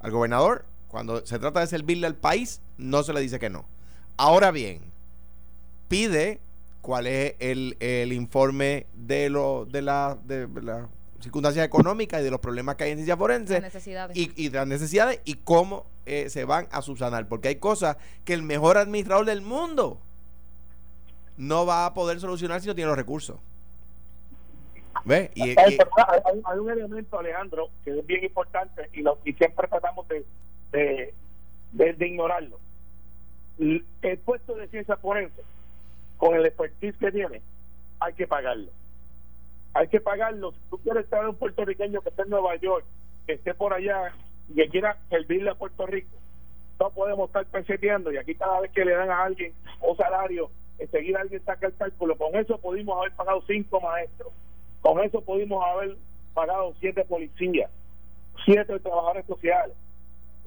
Al 0.00 0.10
gobernador, 0.10 0.64
cuando 0.88 1.24
se 1.24 1.38
trata 1.38 1.60
de 1.60 1.66
servirle 1.66 2.06
al 2.06 2.16
país, 2.16 2.60
no 2.76 3.02
se 3.02 3.12
le 3.12 3.20
dice 3.20 3.38
que 3.38 3.50
no. 3.50 3.66
Ahora 4.16 4.50
bien, 4.50 4.80
pide 5.88 6.40
cuál 6.80 7.06
es 7.06 7.34
el, 7.38 7.76
el 7.80 8.12
informe 8.12 8.86
de, 8.94 9.30
lo, 9.30 9.66
de, 9.66 9.82
la, 9.82 10.18
de 10.24 10.48
la 10.62 10.88
circunstancias 11.20 11.64
económicas 11.64 12.20
y 12.20 12.24
de 12.24 12.30
los 12.30 12.40
problemas 12.40 12.76
que 12.76 12.84
hay 12.84 12.90
en 12.92 12.98
ciencia 12.98 13.16
forense 13.16 13.62
y, 14.14 14.44
y, 14.44 14.48
de 14.48 14.58
las 14.58 14.66
necesidades 14.66 15.20
y 15.24 15.34
cómo 15.34 15.86
eh, 16.06 16.30
se 16.30 16.44
van 16.44 16.68
a 16.70 16.82
subsanar. 16.82 17.28
Porque 17.28 17.48
hay 17.48 17.56
cosas 17.56 17.96
que 18.24 18.34
el 18.34 18.42
mejor 18.42 18.78
administrador 18.78 19.26
del 19.26 19.42
mundo 19.42 20.00
no 21.36 21.66
va 21.66 21.86
a 21.86 21.94
poder 21.94 22.20
solucionar 22.20 22.60
si 22.60 22.66
no 22.66 22.74
tiene 22.74 22.88
los 22.88 22.96
recursos. 22.96 23.36
¿Ves? 25.04 25.30
Y, 25.34 25.58
hay, 25.58 25.78
un 26.58 26.70
elemento, 26.70 27.18
Alejandro, 27.18 27.70
que 27.84 27.98
es 27.98 28.06
bien 28.06 28.24
importante 28.24 28.88
y, 28.92 29.02
lo, 29.02 29.18
y 29.24 29.32
siempre 29.34 29.68
tratamos 29.68 30.06
de, 30.08 30.24
de, 30.72 31.14
de, 31.72 32.06
ignorarlo. 32.06 32.58
El, 33.58 33.84
puesto 34.24 34.54
de 34.54 34.68
ciencia 34.68 34.96
forense, 34.96 35.42
con 36.16 36.34
el 36.34 36.46
expertise 36.46 36.96
que 36.96 37.12
tiene, 37.12 37.42
hay 38.00 38.14
que 38.14 38.26
pagarlo. 38.26 38.70
Hay 39.74 39.88
que 39.88 40.00
pagarlo. 40.00 40.52
Si 40.52 40.60
tú 40.70 40.78
quieres 40.78 41.04
estar 41.04 41.28
un 41.28 41.36
puertorriqueño 41.36 42.00
que 42.00 42.08
esté 42.08 42.22
en 42.22 42.30
Nueva 42.30 42.56
York, 42.56 42.84
que 43.26 43.34
esté 43.34 43.54
por 43.54 43.72
allá 43.72 44.12
y 44.48 44.54
que 44.54 44.68
quiera 44.68 44.98
servirle 45.08 45.50
a 45.50 45.54
Puerto 45.54 45.86
Rico, 45.86 46.16
no 46.80 46.90
podemos 46.90 47.28
estar 47.28 47.44
peseteando 47.46 48.12
y 48.12 48.16
aquí 48.16 48.34
cada 48.34 48.60
vez 48.60 48.70
que 48.70 48.84
le 48.84 48.94
dan 48.94 49.10
a 49.10 49.24
alguien 49.24 49.52
un 49.80 49.96
salario 49.96 50.50
enseguida 50.78 51.20
alguien 51.20 51.44
saca 51.44 51.66
el 51.66 51.76
cálculo. 51.76 52.16
Con 52.16 52.34
eso 52.36 52.58
pudimos 52.58 52.98
haber 52.98 53.12
pagado 53.12 53.42
cinco 53.46 53.80
maestros, 53.80 54.32
con 54.80 55.00
eso 55.00 55.20
pudimos 55.20 55.64
haber 55.64 55.96
pagado 56.34 56.74
siete 56.80 57.04
policías, 57.04 57.70
siete 58.44 58.78
trabajadores 58.78 59.26
sociales. 59.26 59.76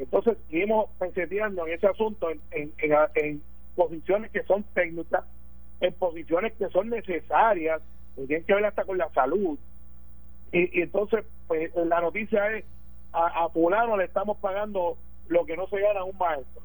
Entonces, 0.01 0.35
seguimos 0.49 0.89
penseteando 0.97 1.67
en 1.67 1.73
ese 1.73 1.85
asunto, 1.85 2.31
en, 2.31 2.41
en, 2.51 2.73
en, 3.13 3.41
posiciones 3.75 4.31
que 4.31 4.41
son 4.43 4.63
técnicas, 4.73 5.23
en 5.79 5.93
posiciones 5.93 6.53
que 6.53 6.69
son 6.69 6.89
necesarias, 6.89 7.81
que 8.15 8.25
tienen 8.25 8.45
que 8.45 8.55
ver 8.55 8.65
hasta 8.65 8.83
con 8.83 8.97
la 8.97 9.09
salud. 9.11 9.59
Y, 10.51 10.81
entonces, 10.81 11.23
pues 11.47 11.71
la 11.75 12.01
noticia 12.01 12.51
es: 12.57 12.65
a, 13.13 13.45
a 13.45 13.49
Fulano 13.49 13.95
le 13.95 14.05
estamos 14.05 14.37
pagando 14.37 14.97
lo 15.27 15.45
que 15.45 15.55
no 15.55 15.67
se 15.67 15.79
gana 15.79 16.03
un 16.03 16.17
maestro. 16.17 16.63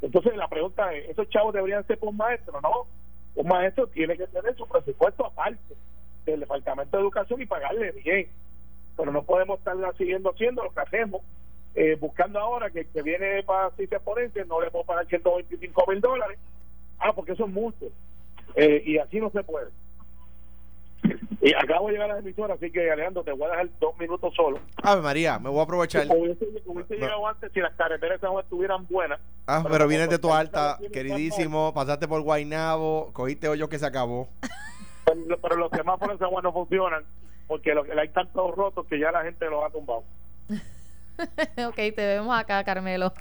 Entonces, 0.00 0.34
la 0.36 0.48
pregunta 0.48 0.94
es: 0.94 1.10
¿esos 1.10 1.28
chavos 1.28 1.52
deberían 1.52 1.86
ser 1.86 1.98
por 1.98 2.14
maestro? 2.14 2.62
No, 2.62 2.86
un 3.34 3.46
maestro 3.46 3.88
tiene 3.88 4.16
que 4.16 4.26
tener 4.28 4.56
su 4.56 4.66
presupuesto 4.66 5.26
aparte 5.26 5.74
del 6.24 6.40
Departamento 6.40 6.96
de 6.96 7.02
Educación 7.02 7.42
y 7.42 7.46
pagarle 7.46 7.92
bien. 7.92 8.28
Pero 8.96 9.12
no 9.12 9.22
podemos 9.22 9.58
estar 9.58 9.76
siguiendo 9.98 10.30
haciendo 10.30 10.64
lo 10.64 10.72
que 10.72 10.80
hacemos, 10.80 11.20
eh, 11.74 11.96
buscando 12.00 12.38
ahora 12.38 12.70
que 12.70 12.86
que 12.86 13.02
viene 13.02 13.42
para 13.44 13.70
ciencia 13.70 14.00
forense 14.00 14.44
no 14.44 14.60
le 14.60 14.70
puedo 14.70 14.84
pagar 14.84 15.06
125 15.06 15.84
mil 15.88 16.00
dólares. 16.00 16.38
Ah, 16.98 17.12
porque 17.14 17.32
eso 17.32 17.46
es 17.46 17.52
mucho. 17.52 17.86
Eh, 18.56 18.82
y 18.84 18.98
así 18.98 19.20
no 19.20 19.30
se 19.30 19.42
puede. 19.42 19.70
Y 21.42 21.54
acabo 21.54 21.86
de 21.86 21.94
llegar 21.94 22.10
a 22.10 22.14
la 22.14 22.18
emisora, 22.20 22.54
así 22.54 22.70
que 22.70 22.90
Alejandro, 22.90 23.24
te 23.24 23.32
voy 23.32 23.48
a 23.48 23.52
dejar 23.52 23.68
dos 23.80 23.98
minutos 23.98 24.34
solo. 24.34 24.58
Ave 24.82 25.00
María, 25.00 25.38
me 25.38 25.48
voy 25.48 25.60
a 25.60 25.62
aprovechar. 25.62 26.06
Hubiese, 26.10 26.46
llegado 26.94 27.26
antes 27.26 27.50
si 27.52 27.60
las 27.60 27.74
carreteras 27.76 28.20
estuvieran 28.42 28.86
buenas. 28.86 29.18
Ah, 29.46 29.64
pero, 29.68 29.88
vienes 29.88 30.10
de 30.10 30.18
tu 30.18 30.30
alta, 30.32 30.78
queridísimo, 30.92 31.72
pasaste 31.72 32.06
por 32.06 32.20
Guainabo, 32.20 33.10
cogiste 33.14 33.48
hoyo 33.48 33.70
que 33.70 33.78
se 33.78 33.86
acabó. 33.86 34.28
Pero, 35.06 35.56
los 35.56 35.70
demás 35.70 35.98
por 35.98 36.12
esa 36.12 36.28
no 36.42 36.52
funcionan, 36.52 37.04
porque 37.48 37.72
hay 37.72 38.08
tantos 38.10 38.54
rotos 38.54 38.86
que 38.86 38.98
ya 38.98 39.10
la 39.10 39.22
gente 39.22 39.48
los 39.48 39.64
ha 39.64 39.70
tumbado. 39.70 40.04
ok, 41.68 41.76
te 41.76 41.92
vemos 41.96 42.38
acá, 42.38 42.62
Carmelo. 42.64 43.12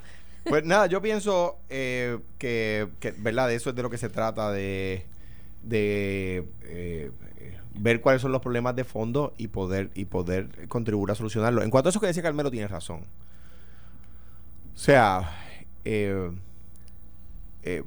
Pues 0.43 0.63
nada, 0.63 0.87
yo 0.87 1.01
pienso 1.01 1.57
eh, 1.69 2.19
que, 2.37 2.87
¿verdad? 3.17 3.47
De 3.47 3.55
eso 3.55 3.69
es 3.69 3.75
de 3.75 3.83
lo 3.83 3.89
que 3.89 3.97
se 3.97 4.09
trata, 4.09 4.51
de, 4.51 5.05
de 5.63 6.47
eh, 6.63 7.11
ver 7.75 8.01
cuáles 8.01 8.21
son 8.21 8.31
los 8.31 8.41
problemas 8.41 8.75
de 8.75 8.83
fondo 8.83 9.33
y 9.37 9.47
poder, 9.47 9.91
y 9.95 10.05
poder 10.05 10.67
contribuir 10.67 11.11
a 11.11 11.15
solucionarlo. 11.15 11.63
En 11.63 11.69
cuanto 11.69 11.89
a 11.89 11.91
eso 11.91 11.99
que 11.99 12.07
decía 12.07 12.23
Carmelo, 12.23 12.51
tiene 12.51 12.67
razón. 12.67 13.05
O 14.73 14.77
sea, 14.77 15.29
eh, 15.85 16.31
eh, 17.63 17.83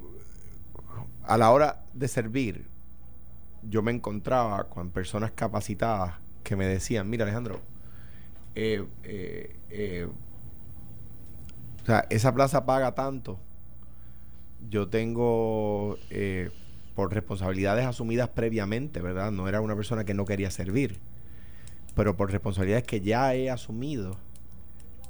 a 1.24 1.38
la 1.38 1.50
hora 1.50 1.84
de 1.94 2.08
servir, 2.08 2.66
yo 3.62 3.82
me 3.82 3.92
encontraba 3.92 4.64
con 4.64 4.90
personas 4.90 5.30
capacitadas 5.30 6.14
que 6.42 6.56
me 6.56 6.66
decían, 6.66 7.08
mira 7.08 7.24
Alejandro, 7.24 7.60
eh, 8.54 9.56
o 11.82 11.86
sea, 11.86 12.06
esa 12.10 12.34
plaza 12.34 12.64
paga 12.66 12.94
tanto. 12.94 13.38
Yo 14.70 14.88
tengo 14.88 15.98
por 16.94 17.12
responsabilidades 17.12 17.86
asumidas 17.86 18.28
previamente, 18.28 19.00
¿verdad? 19.00 19.30
No 19.32 19.48
era 19.48 19.60
una 19.60 19.74
persona 19.74 20.04
que 20.04 20.14
no 20.14 20.24
quería 20.24 20.50
servir, 20.50 20.98
pero 21.94 22.16
por 22.16 22.30
responsabilidades 22.30 22.84
que 22.84 23.00
ya 23.00 23.34
he 23.34 23.50
asumido, 23.50 24.16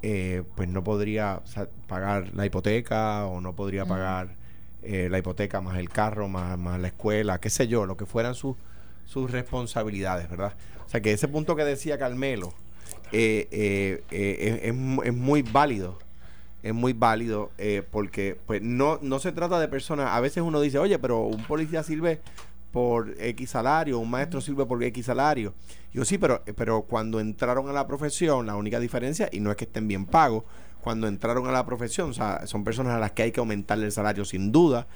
eh, 0.03 0.43
pues 0.57 0.69
no 0.69 0.83
podría 0.83 1.43
pagar 1.87 2.35
la 2.35 2.47
hipoteca 2.47 3.27
o 3.27 3.41
no 3.41 3.55
podría 3.55 3.85
pagar 3.85 4.37
eh, 4.83 5.09
la 5.11 5.19
hipoteca 5.19 5.61
más 5.61 5.79
el 5.79 5.89
carro, 5.89 6.29
más, 6.29 6.59
más 6.59 6.81
la 6.81 6.89
escuela, 6.89 7.41
qué 7.41 7.51
sé 7.51 7.69
yo, 7.69 7.87
lo 7.87 7.97
que 7.97 8.07
fueran 8.07 8.35
sus, 8.35 8.57
sus 9.05 9.31
responsabilidades, 9.31 10.29
¿verdad? 10.29 10.55
O 10.87 10.89
sea 10.89 11.01
que 11.01 11.13
ese 11.13 11.29
punto 11.29 11.57
que 11.57 11.65
decía 11.65 11.99
Carmelo 11.99 12.53
eh, 13.13 14.03
es, 14.11 14.75
es 15.05 15.15
muy 15.15 15.43
válido 15.43 15.99
es 16.63 16.75
muy 16.75 16.93
válido 16.93 17.51
eh, 17.59 17.83
porque 17.91 18.39
pues 18.47 18.63
no, 18.63 18.99
no 19.03 19.19
se 19.19 19.33
trata 19.33 19.59
de 19.59 19.69
personas, 19.69 20.11
a 20.13 20.21
veces 20.21 20.43
uno 20.43 20.61
dice, 20.61 20.79
oye, 20.79 20.99
pero 20.99 21.23
un 21.23 21.43
policía 21.45 21.83
sirve 21.83 22.21
por 22.71 23.15
X 23.19 23.51
salario, 23.51 23.99
un 23.99 24.11
maestro 24.11 24.41
sirve 24.41 24.65
por 24.65 24.83
X 24.83 25.07
salario. 25.07 25.53
Yo 25.93 26.05
sí, 26.05 26.17
pero, 26.17 26.43
pero 26.57 26.83
cuando 26.83 27.21
entraron 27.21 27.69
a 27.69 27.73
la 27.73 27.87
profesión, 27.87 28.47
la 28.47 28.57
única 28.57 28.81
diferencia, 28.81 29.29
y 29.31 29.41
no 29.41 29.51
es 29.51 29.57
que 29.57 29.65
estén 29.65 29.89
bien 29.89 30.07
pagos, 30.07 30.45
cuando 30.81 31.07
entraron 31.07 31.47
a 31.47 31.53
la 31.53 31.67
profesión, 31.67 32.11
o 32.11 32.15
sea, 32.15 32.47
son 32.47 32.65
personas 32.65 32.95
a 32.95 32.99
las 32.99 33.13
que 33.13 33.25
hay 33.25 33.33
que 33.33 33.41
aumentarle 33.41 33.87
el 33.87 33.93
salario 33.93 34.25
sin 34.25 34.53
duda, 34.53 34.87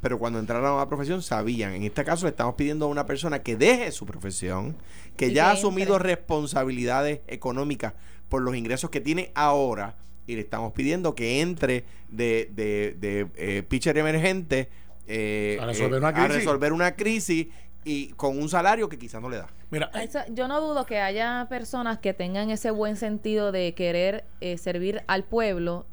pero 0.00 0.18
cuando 0.18 0.38
entraron 0.38 0.74
a 0.74 0.76
la 0.76 0.88
profesión 0.88 1.22
sabían. 1.22 1.74
En 1.74 1.82
este 1.82 2.04
caso 2.04 2.26
le 2.26 2.30
estamos 2.30 2.54
pidiendo 2.54 2.86
a 2.86 2.88
una 2.88 3.06
persona 3.06 3.42
que 3.42 3.56
deje 3.56 3.92
su 3.92 4.06
profesión, 4.06 4.76
que 5.16 5.32
ya 5.32 5.48
ha 5.48 5.52
asumido 5.52 5.98
responsabilidades 5.98 7.20
económicas 7.26 7.94
por 8.28 8.42
los 8.42 8.54
ingresos 8.54 8.90
que 8.90 9.00
tiene 9.00 9.32
ahora, 9.34 9.96
y 10.26 10.34
le 10.34 10.42
estamos 10.42 10.72
pidiendo 10.72 11.14
que 11.14 11.40
entre 11.40 11.84
de, 12.10 12.50
de, 12.54 12.96
de 12.98 13.26
eh, 13.36 13.62
pitcher 13.62 13.96
emergente 13.96 14.68
eh, 15.06 15.58
a, 15.60 15.66
resolver 15.66 15.98
una 15.98 16.12
crisis. 16.12 16.30
a 16.30 16.38
resolver 16.38 16.72
una 16.72 16.96
crisis 16.96 17.46
y 17.84 18.08
con 18.10 18.38
un 18.38 18.48
salario 18.50 18.88
que 18.90 18.98
quizás 18.98 19.22
no 19.22 19.30
le 19.30 19.38
da. 19.38 19.48
Mira, 19.70 19.90
yo 20.30 20.48
no 20.48 20.60
dudo 20.60 20.84
que 20.84 21.00
haya 21.00 21.46
personas 21.48 21.98
que 21.98 22.12
tengan 22.12 22.50
ese 22.50 22.70
buen 22.70 22.96
sentido 22.96 23.50
de 23.50 23.72
querer 23.74 24.24
eh, 24.42 24.58
servir 24.58 25.02
al 25.06 25.24
pueblo, 25.24 25.86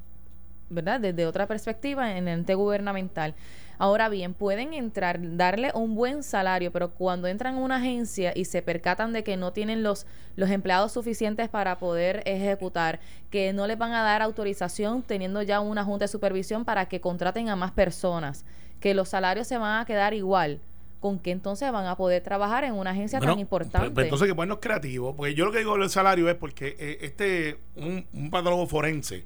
¿verdad? 0.69 0.99
Desde 0.99 1.25
otra 1.25 1.47
perspectiva 1.47 2.17
en 2.17 2.27
el 2.27 2.39
ente 2.39 2.55
gubernamental. 2.55 3.35
Ahora 3.77 4.09
bien, 4.09 4.33
pueden 4.33 4.73
entrar, 4.73 5.19
darle 5.37 5.71
un 5.73 5.95
buen 5.95 6.23
salario, 6.23 6.71
pero 6.71 6.91
cuando 6.91 7.27
entran 7.27 7.55
a 7.55 7.59
una 7.59 7.77
agencia 7.77 8.31
y 8.35 8.45
se 8.45 8.61
percatan 8.61 9.13
de 9.13 9.23
que 9.23 9.37
no 9.37 9.53
tienen 9.53 9.83
los, 9.83 10.05
los 10.35 10.49
empleados 10.49 10.93
suficientes 10.93 11.49
para 11.49 11.77
poder 11.77 12.23
ejecutar, 12.25 12.99
que 13.29 13.53
no 13.53 13.67
les 13.67 13.77
van 13.77 13.93
a 13.93 14.03
dar 14.03 14.21
autorización 14.21 15.01
teniendo 15.01 15.41
ya 15.41 15.59
una 15.59 15.83
junta 15.83 16.05
de 16.05 16.09
supervisión 16.09 16.65
para 16.65 16.87
que 16.87 17.01
contraten 17.01 17.49
a 17.49 17.55
más 17.55 17.71
personas, 17.71 18.45
que 18.79 18.93
los 18.93 19.09
salarios 19.09 19.47
se 19.47 19.57
van 19.57 19.81
a 19.81 19.85
quedar 19.85 20.13
igual. 20.13 20.59
¿Con 21.01 21.19
qué 21.19 21.31
entonces 21.31 21.71
van 21.71 21.85
a 21.85 21.97
poder 21.97 22.23
trabajar 22.23 22.63
en 22.63 22.73
una 22.73 22.91
agencia 22.91 23.19
tan 23.19 23.37
importante? 23.37 23.91
Pues, 23.91 24.05
entonces 24.05 24.27
que 24.27 24.33
ponernos 24.33 24.57
creativos, 24.59 25.13
porque 25.15 25.35
yo 25.35 25.45
lo 25.45 25.51
que 25.51 25.59
digo 25.59 25.77
del 25.77 25.89
salario 25.89 26.27
es 26.29 26.35
porque 26.35 26.75
eh, 26.79 26.97
este, 27.01 27.59
un, 27.75 28.07
un 28.11 28.31
patólogo 28.31 28.65
forense 28.65 29.23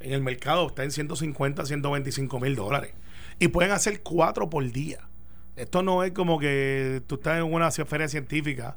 en 0.00 0.12
el 0.12 0.20
mercado 0.20 0.66
está 0.66 0.84
en 0.84 0.90
150, 0.90 1.64
125 1.64 2.40
mil 2.40 2.56
dólares 2.56 2.92
y 3.38 3.48
pueden 3.48 3.72
hacer 3.72 4.02
cuatro 4.02 4.48
por 4.50 4.70
día. 4.70 5.08
Esto 5.56 5.82
no 5.82 6.02
es 6.02 6.12
como 6.12 6.38
que 6.38 7.02
tú 7.06 7.16
estás 7.16 7.38
en 7.38 7.44
una 7.44 7.70
feria 7.70 8.08
científica 8.08 8.76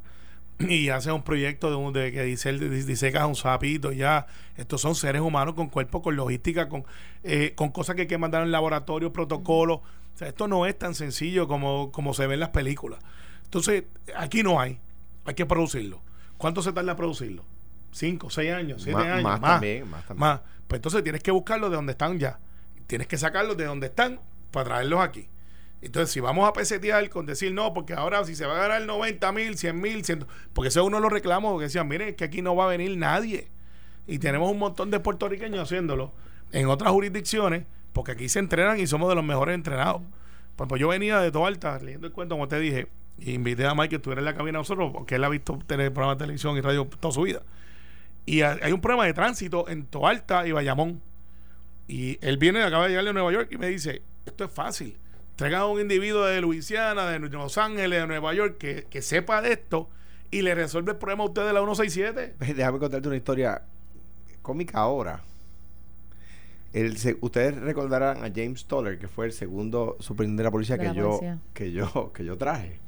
y 0.60 0.90
haces 0.90 1.12
un 1.12 1.24
proyecto 1.24 1.92
de, 1.92 2.02
de 2.02 2.12
que 2.12 2.24
dice, 2.24 2.54
disecas 2.54 3.26
un 3.26 3.36
sapito 3.36 3.92
ya. 3.92 4.28
Estos 4.56 4.82
son 4.82 4.96
seres 4.96 5.22
humanos 5.22 5.56
con 5.56 5.70
cuerpo, 5.70 6.02
con 6.02 6.16
logística, 6.16 6.70
con, 6.70 6.86
eh, 7.24 7.54
con 7.56 7.70
cosas 7.70 7.96
que 7.96 8.04
hay 8.04 8.08
que 8.08 8.18
mandar 8.18 8.44
en 8.44 8.52
laboratorio, 8.52 9.14
protocolos. 9.14 9.78
O 9.78 10.18
sea, 10.18 10.28
esto 10.28 10.48
no 10.48 10.66
es 10.66 10.78
tan 10.78 10.96
sencillo 10.96 11.48
como, 11.48 11.92
como 11.92 12.14
se 12.14 12.26
ve 12.26 12.36
en 12.36 12.40
las 12.40 12.50
películas. 12.50 13.00
Entonces, 13.44 13.84
aquí 14.16 14.44
no 14.44 14.60
hay. 14.60 14.80
Hay 15.26 15.36
que 15.36 15.46
producirlo. 15.46 16.02
¿Cuánto 16.38 16.62
se 16.62 16.72
tarda 16.72 16.92
en 16.92 16.98
producirlo? 16.98 17.44
5, 17.92 18.30
6 18.30 18.52
años, 18.52 18.84
7 18.84 19.00
años. 19.00 19.24
Más, 19.24 19.42
también, 19.42 19.90
más 19.90 20.06
también. 20.06 20.20
Más. 20.20 20.42
Pues 20.68 20.80
entonces 20.80 21.04
tienes 21.04 21.22
que 21.22 21.32
buscarlos 21.32 21.70
de 21.70 21.76
donde 21.76 21.92
están 21.92 22.20
ya. 22.20 22.40
Tienes 22.88 23.08
que 23.08 23.18
sacarlos 23.18 23.58
de 23.58 23.66
donde 23.66 23.88
están 23.88 24.20
para 24.58 24.70
traerlos 24.70 25.00
aquí. 25.02 25.30
Entonces, 25.82 26.12
si 26.12 26.20
vamos 26.20 26.48
a 26.50 26.54
pesetear 26.54 27.08
con 27.10 27.26
decir 27.26 27.54
no, 27.54 27.74
porque 27.74 27.94
ahora 27.94 28.24
si 28.24 28.36
se 28.36 28.46
va 28.46 28.56
a 28.56 28.68
ganar 28.68 28.82
90 28.82 29.32
mil, 29.32 29.58
100 29.58 29.80
mil, 29.80 30.04
porque 30.54 30.70
eso 30.70 30.84
uno 30.84 31.00
lo 31.00 31.10
reclamos, 31.10 31.52
porque 31.52 31.66
decían, 31.66 31.88
miren, 31.88 32.16
que 32.16 32.24
aquí 32.24 32.42
no 32.42 32.56
va 32.56 32.66
a 32.66 32.68
venir 32.68 32.98
nadie. 32.98 33.48
Y 34.08 34.20
tenemos 34.20 34.52
un 34.52 34.58
montón 34.58 34.90
de 34.90 35.00
puertorriqueños 35.00 35.62
haciéndolo 35.62 36.14
en 36.52 36.68
otras 36.68 36.92
jurisdicciones, 36.92 37.66
porque 37.94 38.14
aquí 38.14 38.30
se 38.30 38.40
entrenan 38.40 38.80
y 38.80 38.88
somos 38.88 39.10
de 39.10 39.16
los 39.16 39.24
mejores 39.24 39.54
entrenados. 39.54 40.02
Pues, 40.56 40.82
yo 40.82 40.88
venía 40.88 41.20
de 41.20 41.32
Toalta, 41.32 41.78
leyendo 41.80 42.08
el 42.08 42.14
cuento, 42.14 42.36
como 42.36 42.48
te 42.48 42.60
dije, 42.60 42.88
y 43.20 43.34
invité 43.34 43.66
a 43.66 43.76
Mike 43.76 43.90
que 43.90 43.96
estuviera 43.98 44.22
en 44.22 44.26
la 44.26 44.34
cabina 44.34 44.58
nosotros, 44.58 44.92
porque 44.92 45.16
él 45.16 45.24
ha 45.24 45.30
visto 45.30 45.60
tener 45.68 45.94
programas 45.94 46.18
de 46.18 46.24
televisión 46.24 46.58
y 46.58 46.62
radio 46.62 46.88
toda 47.00 47.14
su 47.14 47.22
vida. 47.22 47.44
Y 48.26 48.42
hay 48.42 48.72
un 48.72 48.82
problema 48.82 49.06
de 49.06 49.14
tránsito 49.14 49.70
en 49.70 49.86
Toalta 49.86 50.48
y 50.48 50.52
Bayamón. 50.52 51.02
Y 51.88 52.18
él 52.26 52.38
viene, 52.38 52.62
acaba 52.64 52.84
de 52.84 52.90
llegar 52.90 53.08
a 53.08 53.14
Nueva 53.14 53.32
York 53.32 53.50
y 53.52 53.58
me 53.58 53.68
dice, 53.68 54.02
esto 54.28 54.46
es 54.46 54.52
fácil 54.52 54.98
traigan 55.38 55.62
a 55.62 55.66
un 55.68 55.80
individuo 55.80 56.26
de 56.26 56.42
Luisiana, 56.42 57.06
de 57.06 57.20
Los 57.20 57.58
Ángeles, 57.58 58.02
de 58.02 58.08
Nueva 58.08 58.34
York, 58.34 58.58
que, 58.58 59.02
sepa 59.02 59.42
de 59.42 59.54
esto 59.54 59.88
y 60.32 60.42
le 60.42 60.56
resuelve 60.56 60.92
el 60.92 60.98
problema 60.98 61.24
a 61.24 61.28
usted 61.28 61.46
de 61.46 61.54
la 61.54 61.60
167. 61.60 62.36
Déjame 62.56 62.80
contarte 62.80 63.08
una 63.08 63.18
historia 63.18 63.62
cómica 64.42 64.80
ahora. 64.80 65.22
El, 66.74 66.98
ustedes 67.22 67.56
recordarán 67.56 68.24
a 68.24 68.32
James 68.34 68.66
Toller, 68.66 68.98
que 68.98 69.08
fue 69.08 69.28
el 69.28 69.32
segundo 69.32 69.96
superintendente 70.00 70.42
de 70.42 70.48
la 70.48 70.52
policía, 70.52 70.78
que, 70.80 70.94
yo, 70.94 71.20
que 71.54 71.72
yo 71.72 72.12
que 72.14 72.26
yo 72.26 72.36
traje. 72.36 72.80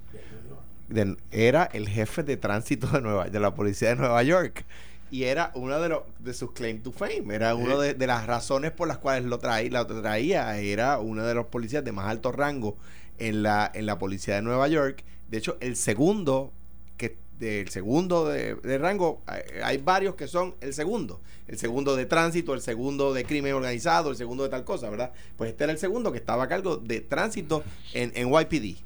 era 1.31 1.65
el 1.65 1.87
jefe 1.87 2.23
de 2.23 2.35
tránsito 2.35 2.87
de 2.87 3.01
Nueva 3.01 3.29
de 3.29 3.39
la 3.39 3.53
policía 3.53 3.89
de 3.89 3.95
Nueva 3.95 4.23
York 4.23 4.65
y 5.11 5.23
era 5.23 5.51
uno 5.55 5.79
de, 5.79 5.89
los 5.89 6.03
de 6.19 6.33
sus 6.33 6.51
claim 6.51 6.81
to 6.81 6.91
fame. 6.91 7.33
Era 7.33 7.55
una 7.55 7.75
de, 7.77 8.07
las 8.07 8.27
razones 8.27 8.71
por 8.71 8.87
las 8.87 8.97
cuales 8.97 9.25
lo 9.25 9.39
traía, 9.39 9.71
la 9.71 9.87
traía. 9.87 10.57
Era 10.59 10.99
uno 10.99 11.25
de 11.25 11.33
los 11.33 11.47
policías 11.47 11.83
de 11.83 11.91
más 11.91 12.07
alto 12.07 12.31
rango 12.31 12.77
en 13.17 13.43
la, 13.43 13.71
en 13.73 13.85
la 13.85 13.97
policía 13.97 14.35
de 14.35 14.41
Nueva 14.41 14.67
York. 14.67 15.03
De 15.29 15.37
hecho, 15.37 15.57
el 15.61 15.75
segundo, 15.75 16.51
que 16.97 17.17
del 17.39 17.69
segundo 17.69 18.27
de, 18.27 18.77
rango, 18.77 19.21
hay, 19.63 19.77
varios 19.77 20.15
que 20.15 20.27
son 20.27 20.55
el 20.61 20.73
segundo. 20.73 21.21
El 21.47 21.57
segundo 21.57 21.95
de 21.95 22.05
tránsito, 22.05 22.53
el 22.53 22.61
segundo 22.61 23.13
de 23.13 23.25
crimen 23.25 23.53
organizado, 23.53 24.11
el 24.11 24.17
segundo 24.17 24.43
de 24.43 24.49
tal 24.49 24.63
cosa, 24.63 24.89
¿verdad? 24.89 25.11
Pues 25.37 25.49
este 25.51 25.63
era 25.63 25.73
el 25.73 25.79
segundo 25.79 26.11
que 26.11 26.19
estaba 26.19 26.43
a 26.43 26.47
cargo 26.47 26.77
de 26.77 27.01
tránsito 27.01 27.63
en, 27.93 28.11
en 28.15 28.29
YPD. 28.29 28.77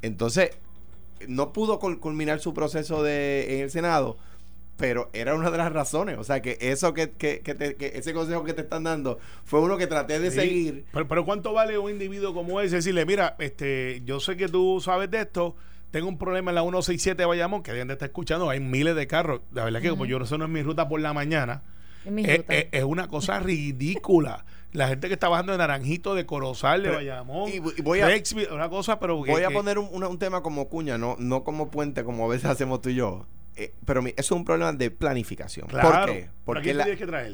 Entonces, 0.00 0.52
no 1.28 1.52
pudo 1.52 1.78
culminar 1.78 2.40
su 2.40 2.54
proceso 2.54 3.02
de, 3.02 3.56
en 3.56 3.60
el 3.64 3.70
Senado 3.70 4.16
pero 4.80 5.10
era 5.12 5.34
una 5.34 5.50
de 5.50 5.58
las 5.58 5.70
razones. 5.70 6.16
O 6.16 6.24
sea, 6.24 6.40
que 6.40 6.56
eso 6.58 6.94
que, 6.94 7.10
que, 7.10 7.42
que, 7.42 7.92
ese 7.94 8.14
consejo 8.14 8.44
que 8.44 8.54
te 8.54 8.62
están 8.62 8.84
dando 8.84 9.18
fue 9.44 9.60
uno 9.60 9.76
que 9.76 9.86
traté 9.86 10.18
de 10.18 10.30
seguir. 10.30 10.86
Pero, 10.90 11.06
pero, 11.06 11.24
¿cuánto 11.26 11.52
vale 11.52 11.76
un 11.76 11.90
individuo 11.90 12.32
como 12.32 12.62
ese? 12.62 12.76
Decirle, 12.76 13.04
mira, 13.04 13.36
este, 13.38 14.00
yo 14.06 14.20
sé 14.20 14.38
que 14.38 14.48
tú 14.48 14.80
sabes 14.82 15.10
de 15.10 15.20
esto, 15.20 15.54
tengo 15.90 16.08
un 16.08 16.16
problema 16.16 16.50
en 16.50 16.54
la 16.54 16.62
167 16.62 17.20
de 17.20 17.26
Bayamón, 17.26 17.62
que 17.62 17.72
deben 17.72 17.88
de 17.88 17.92
estar 17.92 18.08
escuchando, 18.08 18.48
hay 18.48 18.58
miles 18.58 18.96
de 18.96 19.06
carros. 19.06 19.42
La 19.52 19.64
verdad 19.64 19.82
que 19.82 19.90
como 19.90 20.06
yo 20.06 20.18
no 20.18 20.24
sé, 20.24 20.38
no 20.38 20.46
es 20.46 20.50
mi 20.50 20.62
ruta 20.62 20.88
por 20.88 20.98
la 20.98 21.12
mañana. 21.12 21.62
Es, 22.72 22.84
una 22.84 23.08
cosa 23.08 23.38
ridícula. 23.38 24.46
La 24.72 24.88
gente 24.88 25.08
que 25.08 25.14
está 25.14 25.28
bajando 25.28 25.52
de 25.52 25.58
Naranjito, 25.58 26.14
de 26.14 26.24
Corozal, 26.24 26.84
de 26.84 26.90
Bayamón, 26.90 27.50
y, 27.50 27.58
voy 27.58 28.00
a, 28.00 28.08
una 28.50 28.70
cosa, 28.70 28.98
pero 28.98 29.18
voy 29.18 29.42
a 29.42 29.50
poner 29.50 29.78
un, 29.78 30.02
un, 30.02 30.18
tema 30.18 30.42
como 30.42 30.70
cuña, 30.70 30.96
no, 30.96 31.16
no 31.18 31.44
como 31.44 31.70
puente, 31.70 32.02
como 32.02 32.24
a 32.24 32.28
veces 32.28 32.46
hacemos 32.46 32.80
tú 32.80 32.88
y 32.88 32.94
yo. 32.94 33.26
Eh, 33.60 33.74
pero 33.84 34.00
eso 34.00 34.14
es 34.16 34.30
un 34.30 34.46
problema 34.46 34.72
de 34.72 34.90
planificación. 34.90 35.68
¿Por 35.68 36.06
qué? 36.06 36.30
Porque 36.46 36.72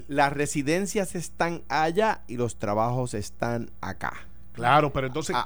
las 0.08 0.32
residencias 0.32 1.14
están 1.14 1.62
allá 1.68 2.22
y 2.26 2.36
los 2.36 2.58
trabajos 2.58 3.14
están 3.14 3.70
acá. 3.80 4.26
Claro, 4.52 4.92
pero 4.92 5.06
entonces... 5.06 5.36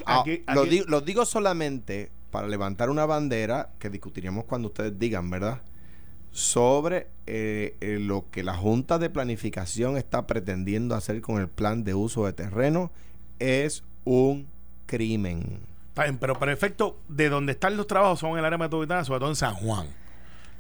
lo, 0.87 1.03
Digo, 1.03 1.27
solamente 1.27 2.11
para 2.31 2.49
levantar 2.49 2.89
una 2.89 3.05
bandera 3.05 3.73
que 3.79 3.91
discutiríamos 3.91 4.45
cuando 4.47 4.69
ustedes 4.69 4.99
digan, 4.99 5.29
¿verdad? 5.29 5.61
Sobre 6.31 7.09
eh, 7.27 7.77
eh, 7.83 7.99
lo 8.01 8.31
que 8.31 8.43
la 8.43 8.55
Junta 8.55 8.99
de 8.99 9.11
Planificación 9.11 9.99
está 9.99 10.27
pretendiendo 10.27 10.95
hacer 10.95 11.21
con 11.21 11.43
el 11.43 11.49
plan 11.49 11.85
de 11.85 11.93
uso 11.93 12.25
de 12.25 12.33
terreno 12.33 12.91
es 13.39 13.85
un 14.05 14.49
crimen. 14.87 15.61
pero 16.19 16.39
para 16.39 16.55
efecto, 16.55 16.99
de 17.09 17.29
donde 17.29 17.53
están 17.53 17.77
los 17.77 17.87
trabajos 17.87 18.21
son 18.21 18.31
en 18.31 18.39
el 18.39 18.45
área 18.47 18.57
metropolitana, 18.57 19.05
sobre 19.05 19.21
todo 19.21 19.29
en 19.29 19.37
San 19.37 19.55
Juan. 19.57 20.01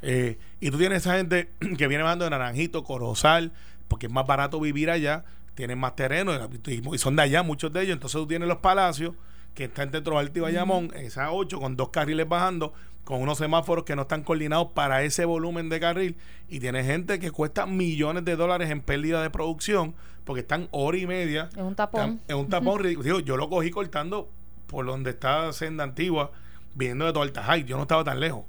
Eh, 0.02 0.38
y 0.60 0.70
tú 0.70 0.78
tienes 0.78 0.98
esa 0.98 1.16
gente 1.16 1.50
que 1.78 1.88
viene 1.88 2.02
bajando 2.02 2.24
de 2.24 2.30
Naranjito, 2.30 2.84
Corozal, 2.84 3.52
porque 3.88 4.06
es 4.06 4.12
más 4.12 4.26
barato 4.26 4.60
vivir 4.60 4.90
allá, 4.90 5.24
tienen 5.54 5.78
más 5.78 5.96
terreno 5.96 6.32
y 6.66 6.98
son 6.98 7.16
de 7.16 7.22
allá 7.22 7.42
muchos 7.42 7.72
de 7.72 7.82
ellos. 7.82 7.94
Entonces 7.94 8.20
tú 8.20 8.26
tienes 8.26 8.48
los 8.48 8.58
palacios 8.58 9.14
que 9.54 9.64
están 9.64 9.90
dentro 9.90 10.14
de 10.14 10.20
Alto 10.20 10.38
y 10.38 10.42
Bayamón, 10.42 10.92
esa 10.94 11.32
8 11.32 11.58
con 11.58 11.76
dos 11.76 11.90
carriles 11.90 12.28
bajando, 12.28 12.72
con 13.04 13.20
unos 13.20 13.38
semáforos 13.38 13.84
que 13.84 13.96
no 13.96 14.02
están 14.02 14.22
coordinados 14.22 14.68
para 14.72 15.02
ese 15.02 15.24
volumen 15.24 15.68
de 15.68 15.80
carril 15.80 16.16
y 16.48 16.60
tiene 16.60 16.84
gente 16.84 17.18
que 17.18 17.30
cuesta 17.30 17.66
millones 17.66 18.24
de 18.24 18.36
dólares 18.36 18.70
en 18.70 18.80
pérdida 18.80 19.22
de 19.22 19.30
producción 19.30 19.94
porque 20.24 20.42
están 20.42 20.68
hora 20.70 20.96
y 20.96 21.06
media. 21.06 21.48
Es 21.56 21.62
un 21.62 21.74
tapón. 21.74 22.20
Es 22.28 22.34
un 22.34 22.48
tapón 22.48 22.78
ridículo. 22.78 23.20
yo 23.20 23.36
lo 23.36 23.48
cogí 23.48 23.70
cortando 23.70 24.28
por 24.66 24.86
donde 24.86 25.10
está 25.10 25.52
Senda 25.52 25.82
Antigua, 25.82 26.30
viniendo 26.74 27.06
de 27.06 27.12
Toaltajay. 27.12 27.64
Yo 27.64 27.76
no 27.76 27.82
estaba 27.82 28.04
tan 28.04 28.20
lejos. 28.20 28.44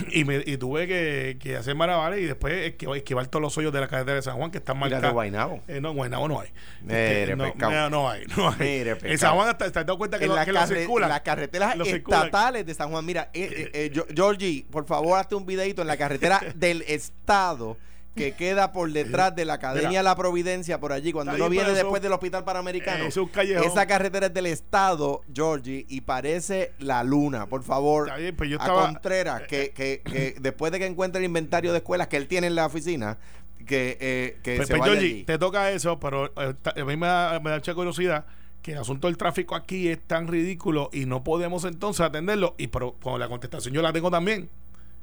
y, 0.12 0.24
me, 0.24 0.42
y 0.44 0.56
tuve 0.56 0.86
que, 0.86 1.38
que 1.40 1.56
hacer 1.56 1.74
maravales 1.74 2.20
y 2.20 2.24
después 2.24 2.74
esquivar 2.78 3.26
todos 3.26 3.42
los 3.42 3.56
hoyos 3.58 3.72
de 3.72 3.80
la 3.80 3.88
carretera 3.88 4.16
de 4.16 4.22
San 4.22 4.36
Juan 4.36 4.50
que 4.50 4.58
están 4.58 4.78
marcados. 4.78 5.12
Guaynabo? 5.12 5.60
Eh, 5.68 5.80
no, 5.80 5.92
Guaynabo 5.92 6.28
no 6.28 6.40
hay. 6.40 6.48
Este, 6.88 7.36
no, 7.36 7.90
no, 7.90 8.08
hay. 8.08 8.24
No 8.36 8.50
hay. 8.50 8.96
en 9.02 9.18
San 9.18 9.34
Juan 9.34 9.56
te 9.56 9.64
has 9.64 9.72
dado 9.72 9.98
cuenta 9.98 10.18
que, 10.18 10.24
en 10.24 10.34
la 10.34 10.44
que 10.44 10.52
las 10.52 11.20
carreteras 11.22 11.76
estatales 11.86 12.66
de 12.66 12.74
San 12.74 12.90
Juan. 12.90 13.04
Mira, 13.04 13.30
eh, 13.32 13.70
eh, 13.72 13.92
eh 13.94 14.04
Georgie, 14.14 14.66
por 14.70 14.86
favor, 14.86 15.18
hazte 15.18 15.34
un 15.34 15.46
videito 15.46 15.82
en 15.82 15.88
la 15.88 15.96
carretera 15.96 16.40
del 16.54 16.82
estado 16.82 17.76
que 18.14 18.32
queda 18.32 18.72
por 18.72 18.90
detrás 18.92 19.34
de 19.34 19.44
la 19.44 19.54
Academia 19.54 20.02
La 20.02 20.16
Providencia, 20.16 20.80
por 20.80 20.92
allí, 20.92 21.12
cuando 21.12 21.34
uno 21.34 21.48
viene 21.48 21.72
después 21.72 22.02
del 22.02 22.12
Hospital 22.12 22.44
Panamericano. 22.44 23.06
esa 23.06 23.86
carretera 23.86 24.26
es 24.26 24.34
del 24.34 24.46
Estado, 24.46 25.22
Georgie, 25.32 25.86
y 25.88 26.02
parece 26.02 26.72
la 26.78 27.04
luna. 27.04 27.46
Por 27.46 27.62
favor, 27.62 28.10
pues 28.36 28.50
a 28.58 28.68
Contreras, 28.68 29.42
que, 29.42 29.70
que, 29.70 30.02
que 30.04 30.36
después 30.40 30.72
de 30.72 30.78
que 30.78 30.86
encuentre 30.86 31.20
el 31.20 31.24
inventario 31.24 31.72
de 31.72 31.78
escuelas 31.78 32.08
que 32.08 32.16
él 32.16 32.26
tiene 32.26 32.46
en 32.46 32.54
la 32.54 32.66
oficina, 32.66 33.18
que, 33.66 33.96
eh, 34.00 34.38
que 34.42 34.56
pues, 34.56 34.68
se 34.68 34.76
pues, 34.76 34.90
Georgie, 34.90 35.24
te 35.24 35.38
toca 35.38 35.70
eso, 35.70 36.00
pero 36.00 36.26
eh, 36.36 36.54
a 36.64 36.84
mí 36.84 36.96
me 36.96 37.06
da, 37.06 37.40
me 37.40 37.50
da 37.50 37.56
mucha 37.56 37.74
curiosidad 37.74 38.24
que 38.62 38.72
el 38.72 38.78
asunto 38.78 39.06
del 39.06 39.16
tráfico 39.16 39.54
aquí 39.54 39.88
es 39.88 40.00
tan 40.06 40.28
ridículo 40.28 40.90
y 40.92 41.06
no 41.06 41.24
podemos 41.24 41.64
entonces 41.64 42.00
atenderlo. 42.00 42.54
Y 42.58 42.68
pero 42.68 42.96
con 43.00 43.18
la 43.18 43.28
contestación 43.28 43.74
yo 43.74 43.82
la 43.82 43.92
tengo 43.92 44.10
también. 44.10 44.50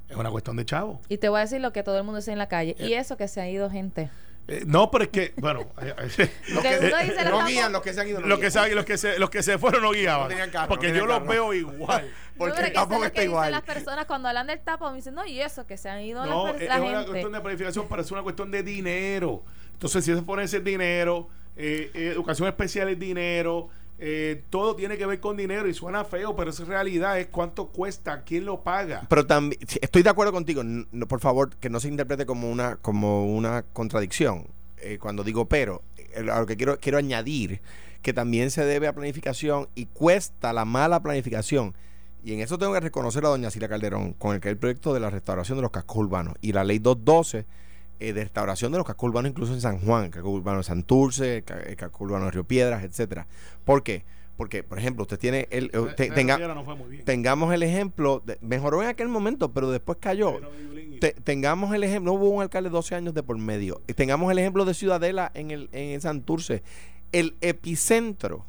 Es 0.08 0.16
una 0.16 0.30
cuestión 0.30 0.56
de 0.56 0.64
chavo. 0.64 1.00
Y 1.08 1.18
te 1.18 1.28
voy 1.28 1.38
a 1.38 1.42
decir 1.42 1.60
lo 1.60 1.72
que 1.72 1.82
todo 1.82 1.98
el 1.98 2.04
mundo 2.04 2.18
dice 2.18 2.32
en 2.32 2.38
la 2.38 2.48
calle. 2.48 2.76
y 2.78 2.94
eh, 2.94 2.98
eso 2.98 3.16
que 3.16 3.28
se 3.28 3.40
ha 3.40 3.48
ido 3.48 3.70
gente. 3.70 4.10
Eh, 4.50 4.62
no, 4.66 4.90
pero 4.90 5.04
es 5.04 5.10
que, 5.10 5.34
bueno, 5.36 5.66
los 5.76 6.62
que, 6.62 6.90
no 7.30 7.44
guían, 7.44 7.70
los 7.70 7.82
que 7.82 7.92
se 7.92 8.00
han 8.00 8.08
ido. 8.08 8.20
los, 8.22 8.38
que 8.38 8.50
se, 8.50 8.74
los, 8.74 8.84
que 8.86 8.96
se, 8.96 9.18
los 9.18 9.28
que 9.28 9.42
se 9.42 9.58
fueron 9.58 9.82
no 9.82 9.90
guiaban. 9.90 10.32
porque 10.66 10.94
yo 10.94 11.04
los 11.04 11.26
veo 11.26 11.52
igual. 11.52 12.10
porque 12.38 12.62
el 12.62 12.72
tapón 12.72 13.04
está 13.04 13.22
igual. 13.22 13.52
Las 13.52 13.62
personas 13.62 14.06
cuando 14.06 14.28
hablan 14.28 14.46
del 14.46 14.60
tapón 14.60 14.94
dicen, 14.94 15.14
no, 15.14 15.26
y 15.26 15.42
eso, 15.42 15.66
que 15.66 15.76
se 15.76 15.90
han 15.90 16.00
ido 16.00 16.24
no, 16.24 16.46
la, 16.54 16.76
es 16.76 16.80
una 16.80 17.04
cuestión 17.04 17.32
de 17.32 17.40
planificación, 17.42 17.86
pero 17.90 18.00
es 18.00 18.10
una 18.10 18.22
cuestión 18.22 18.50
de 18.50 18.62
dinero. 18.62 19.42
Entonces, 19.74 20.02
si 20.02 20.14
se 20.14 20.22
pone 20.22 20.44
ese 20.44 20.60
dinero, 20.60 21.28
eh, 21.54 21.90
educación 21.94 22.48
especial 22.48 22.88
es 22.88 22.98
dinero, 22.98 23.68
eh, 23.98 24.44
todo 24.50 24.76
tiene 24.76 24.96
que 24.96 25.06
ver 25.06 25.18
con 25.18 25.36
dinero 25.36 25.68
y 25.68 25.74
suena 25.74 26.04
feo, 26.04 26.36
pero 26.36 26.50
es 26.50 26.66
realidad, 26.66 27.18
es 27.18 27.26
cuánto 27.26 27.68
cuesta, 27.68 28.22
quién 28.22 28.44
lo 28.44 28.62
paga. 28.62 29.06
Pero 29.08 29.26
también, 29.26 29.60
estoy 29.80 30.02
de 30.02 30.10
acuerdo 30.10 30.32
contigo, 30.32 30.62
por 31.08 31.20
favor, 31.20 31.56
que 31.56 31.68
no 31.68 31.80
se 31.80 31.88
interprete 31.88 32.24
como 32.24 32.50
una, 32.50 32.76
como 32.76 33.26
una 33.26 33.62
contradicción 33.62 34.46
eh, 34.80 34.98
cuando 35.00 35.24
digo 35.24 35.48
pero. 35.48 35.82
Eh, 36.14 36.22
lo 36.22 36.46
que 36.46 36.56
quiero, 36.56 36.78
quiero 36.78 36.98
añadir 36.98 37.60
que 38.02 38.12
también 38.12 38.50
se 38.50 38.64
debe 38.64 38.86
a 38.86 38.92
planificación 38.92 39.68
y 39.74 39.86
cuesta 39.86 40.52
la 40.52 40.64
mala 40.64 41.02
planificación. 41.02 41.74
Y 42.22 42.34
en 42.34 42.40
eso 42.40 42.58
tengo 42.58 42.72
que 42.74 42.80
reconocer 42.80 43.24
a 43.24 43.28
doña 43.28 43.50
Silvia 43.50 43.68
Calderón 43.68 44.12
con 44.12 44.34
el 44.34 44.40
que 44.40 44.48
el 44.48 44.56
proyecto 44.56 44.94
de 44.94 45.00
la 45.00 45.10
restauración 45.10 45.58
de 45.58 45.62
los 45.62 45.70
cascos 45.70 45.96
urbanos 45.96 46.34
y 46.40 46.52
la 46.52 46.64
ley 46.64 46.78
212 46.78 47.46
de 47.98 48.12
restauración 48.12 48.72
de 48.72 48.78
los 48.78 48.86
cascos 48.86 49.08
urbanos 49.08 49.30
incluso 49.30 49.52
en 49.54 49.60
San 49.60 49.80
Juan, 49.80 50.10
casco 50.10 50.30
urbano 50.30 50.58
de 50.58 50.64
Santurce, 50.64 51.44
el 51.66 51.76
casco 51.76 52.04
urbano 52.04 52.26
de 52.26 52.30
Río 52.32 52.44
Piedras, 52.44 52.84
etcétera. 52.84 53.26
¿Por 53.64 53.82
qué? 53.82 54.04
Porque, 54.38 54.62
por 54.62 54.78
ejemplo, 54.78 55.02
usted 55.02 55.18
tiene 55.18 55.48
el. 55.50 55.72
tenga, 55.96 56.38
tengamos 57.04 57.52
el 57.52 57.64
ejemplo. 57.64 58.22
mejoró 58.40 58.84
en 58.84 58.88
aquel 58.88 59.08
momento, 59.08 59.52
pero 59.52 59.68
después 59.68 59.98
cayó. 60.00 60.38
tengamos 61.24 61.74
el 61.74 61.82
ejemplo. 61.82 62.12
No 62.12 62.18
hubo 62.18 62.28
un 62.28 62.42
alcalde 62.42 62.68
de 62.68 62.72
12 62.72 62.94
años 62.94 63.14
de 63.14 63.24
por 63.24 63.36
medio. 63.36 63.82
Tengamos 63.96 64.30
el 64.30 64.38
ejemplo 64.38 64.64
de 64.64 64.74
Ciudadela 64.74 65.32
en 65.34 65.50
el 65.50 65.68
en 65.72 66.00
Santurce. 66.00 66.62
El 67.10 67.36
epicentro 67.40 68.44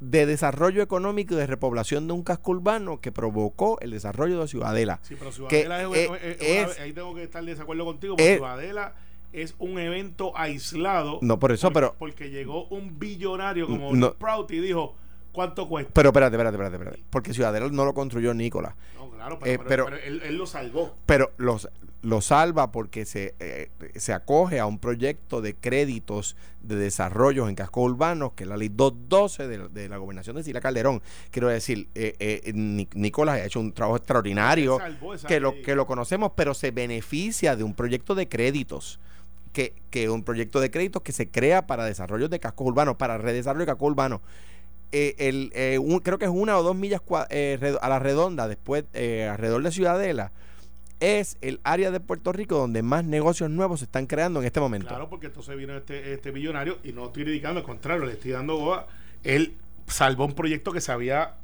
de 0.00 0.26
desarrollo 0.26 0.82
económico 0.82 1.34
y 1.34 1.36
de 1.36 1.46
repoblación 1.46 2.06
de 2.06 2.12
un 2.12 2.22
casco 2.22 2.52
urbano 2.52 3.00
que 3.00 3.12
provocó 3.12 3.78
el 3.80 3.90
desarrollo 3.90 4.40
de 4.40 4.48
Ciudadela. 4.48 5.00
Sí, 5.02 5.16
pero 5.18 5.32
Ciudadela 5.32 5.82
es, 5.92 6.78
ahí 6.78 6.92
tengo 6.92 7.14
que 7.14 7.24
estar 7.24 7.44
de 7.44 7.52
desacuerdo 7.52 7.84
contigo, 7.84 8.16
porque 8.16 8.36
Ciudadela 8.36 8.94
es 9.32 9.54
un 9.58 9.78
evento 9.78 10.36
aislado. 10.36 11.18
No, 11.22 11.38
por 11.38 11.52
eso, 11.52 11.72
pero. 11.72 11.96
Porque 11.98 12.30
llegó 12.30 12.66
un 12.68 12.98
billonario 12.98 13.66
como 13.66 13.94
no, 13.94 14.14
Prout 14.14 14.50
y 14.52 14.60
dijo: 14.60 14.94
¿cuánto 15.32 15.68
cuesta? 15.68 15.92
Pero 15.94 16.10
espérate, 16.10 16.36
espérate, 16.36 16.56
espérate, 16.56 16.76
espérate. 16.76 17.04
Porque 17.10 17.34
Ciudadela 17.34 17.68
no 17.68 17.84
lo 17.84 17.94
construyó 17.94 18.32
Nicolás. 18.34 18.74
No, 18.96 19.10
claro, 19.10 19.38
pero, 19.40 19.94
eh, 19.94 20.20
él, 20.24 20.36
lo 20.36 20.46
salvó. 20.46 20.94
Pero 21.06 21.32
los, 21.36 21.68
lo 22.02 22.20
salva 22.20 22.70
porque 22.70 23.04
se, 23.04 23.34
eh, 23.40 23.70
se 23.96 24.12
acoge 24.12 24.60
a 24.60 24.66
un 24.66 24.78
proyecto 24.78 25.40
de 25.40 25.54
créditos 25.54 26.36
de 26.62 26.76
desarrollo 26.76 27.48
en 27.48 27.54
cascos 27.54 27.90
urbanos, 27.90 28.32
que 28.34 28.44
es 28.44 28.48
la 28.48 28.56
ley 28.56 28.68
212 28.68 29.48
de, 29.68 29.88
la 29.88 29.96
gobernación 29.96 30.36
de 30.36 30.42
Sila 30.42 30.60
Calderón. 30.60 31.02
Quiero 31.30 31.48
decir, 31.48 31.88
eh, 31.94 32.52
Nicolás 32.54 33.36
ha 33.36 33.44
hecho 33.44 33.60
un 33.60 33.72
trabajo 33.72 33.96
extraordinario, 33.96 34.78
que 35.26 35.40
lo, 35.40 35.60
que 35.62 35.74
lo 35.74 35.86
conocemos, 35.86 36.32
pero 36.34 36.54
se 36.54 36.70
beneficia 36.70 37.56
de 37.56 37.64
un 37.64 37.74
proyecto 37.74 38.14
de 38.14 38.28
créditos 38.28 39.00
que, 39.52 39.74
que 39.90 40.08
un 40.08 40.22
proyecto 40.22 40.60
de 40.60 40.70
créditos 40.70 41.02
que 41.02 41.12
se 41.12 41.28
crea 41.28 41.66
para 41.66 41.84
desarrollo 41.84 42.28
de 42.28 42.38
cascos 42.38 42.66
urbanos, 42.66 42.96
para 42.96 43.18
redesarrollo 43.18 43.62
de 43.64 43.72
cascos 43.72 43.90
urbanos. 43.90 44.20
Eh, 44.90 45.14
el, 45.18 45.52
eh, 45.54 45.78
creo 46.02 46.18
que 46.18 46.24
es 46.24 46.30
una 46.30 46.56
o 46.56 46.62
dos 46.62 46.74
millas 46.74 47.02
eh, 47.28 47.76
a 47.80 47.88
la 47.88 47.98
redonda, 47.98 48.48
después 48.48 48.84
alrededor 48.94 49.62
de 49.62 49.70
Ciudadela, 49.70 50.32
es 51.00 51.38
el 51.40 51.60
área 51.64 51.90
de 51.90 52.00
Puerto 52.00 52.32
Rico 52.32 52.56
donde 52.56 52.82
más 52.82 53.04
negocios 53.04 53.50
nuevos 53.50 53.80
se 53.80 53.84
están 53.84 54.06
creando 54.06 54.40
en 54.40 54.46
este 54.46 54.60
momento. 54.60 54.88
Claro, 54.88 55.08
porque 55.08 55.26
entonces 55.26 55.56
vino 55.56 55.76
este, 55.76 56.12
este 56.12 56.32
millonario 56.32 56.78
y 56.84 56.92
no 56.92 57.06
estoy 57.06 57.24
dedicando, 57.24 57.60
al 57.60 57.66
contrario, 57.66 58.04
le 58.04 58.12
estoy 58.12 58.32
dando 58.32 58.56
goa. 58.56 58.86
Él 59.24 59.56
salvó 59.86 60.24
un 60.24 60.34
proyecto 60.34 60.72
que 60.72 60.80
se 60.80 60.92
había, 60.92 61.34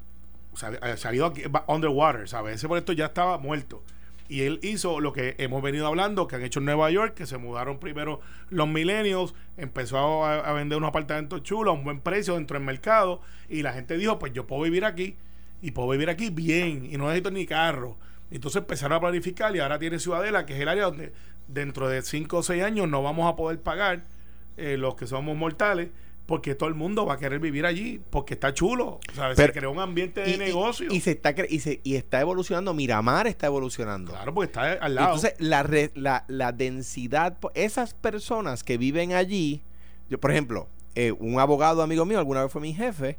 se 0.54 1.08
había, 1.08 1.32
underwater, 1.66 2.28
¿sabes? 2.28 2.56
Ese 2.56 2.68
proyecto 2.68 2.92
ya 2.92 3.06
estaba 3.06 3.38
muerto. 3.38 3.82
Y 4.28 4.42
él 4.42 4.58
hizo 4.62 5.00
lo 5.00 5.12
que 5.12 5.34
hemos 5.38 5.62
venido 5.62 5.86
hablando, 5.86 6.26
que 6.26 6.36
han 6.36 6.42
hecho 6.42 6.58
en 6.58 6.64
Nueva 6.64 6.90
York, 6.90 7.14
que 7.14 7.26
se 7.26 7.36
mudaron 7.36 7.78
primero 7.78 8.20
los 8.48 8.66
millennials, 8.66 9.34
empezó 9.58 10.24
a, 10.24 10.52
vender 10.54 10.78
unos 10.78 10.88
apartamentos 10.88 11.42
chulos 11.42 11.74
a 11.74 11.76
un 11.76 11.84
buen 11.84 12.00
precio 12.00 12.34
dentro 12.34 12.58
del 12.58 12.64
mercado, 12.64 13.20
y 13.50 13.62
la 13.62 13.74
gente 13.74 13.98
dijo, 13.98 14.18
pues 14.18 14.32
yo 14.32 14.46
puedo 14.46 14.62
vivir 14.62 14.86
aquí, 14.86 15.16
y 15.60 15.72
puedo 15.72 15.90
vivir 15.90 16.08
aquí 16.08 16.30
bien, 16.30 16.88
y 16.90 16.96
no 16.96 17.04
necesito 17.04 17.30
ni 17.30 17.44
carro. 17.44 17.98
Entonces 18.30 18.62
empezaron 18.62 18.96
a 18.96 19.00
planificar 19.00 19.54
y 19.54 19.60
ahora 19.60 19.78
tiene 19.78 19.98
Ciudadela, 19.98 20.46
que 20.46 20.54
es 20.54 20.60
el 20.60 20.68
área 20.68 20.84
donde 20.84 21.12
dentro 21.48 21.88
de 21.88 22.02
5 22.02 22.36
o 22.36 22.42
6 22.42 22.62
años 22.62 22.88
no 22.88 23.02
vamos 23.02 23.32
a 23.32 23.36
poder 23.36 23.60
pagar 23.60 24.04
eh, 24.56 24.76
los 24.76 24.94
que 24.94 25.06
somos 25.06 25.36
mortales 25.36 25.90
porque 26.26 26.54
todo 26.54 26.68
el 26.68 26.74
mundo 26.74 27.04
va 27.04 27.14
a 27.14 27.18
querer 27.18 27.38
vivir 27.38 27.66
allí 27.66 28.00
porque 28.10 28.34
está 28.34 28.54
chulo. 28.54 28.98
¿sabes? 29.14 29.36
se 29.36 29.52
creó 29.52 29.70
un 29.70 29.78
ambiente 29.78 30.22
de 30.22 30.38
negocio. 30.38 30.88
y, 30.90 31.00
se 31.00 31.12
está 31.12 31.34
y, 31.48 31.60
se, 31.60 31.80
y 31.84 31.96
está 31.96 32.20
evolucionando 32.20 32.72
Miramar 32.72 33.26
está 33.26 33.46
evolucionando. 33.46 34.12
Claro 34.12 34.32
porque 34.32 34.46
está 34.46 34.72
al 34.72 34.94
lado. 34.94 35.14
Entonces 35.14 35.34
la, 35.38 35.68
la, 35.94 36.24
la 36.28 36.52
densidad 36.52 37.36
esas 37.54 37.94
personas 37.94 38.64
que 38.64 38.78
viven 38.78 39.12
allí 39.12 39.62
yo 40.08 40.18
por 40.18 40.30
ejemplo 40.30 40.68
eh, 40.94 41.12
un 41.12 41.38
abogado 41.40 41.82
amigo 41.82 42.04
mío 42.06 42.18
alguna 42.18 42.42
vez 42.42 42.52
fue 42.52 42.62
mi 42.62 42.72
jefe 42.72 43.18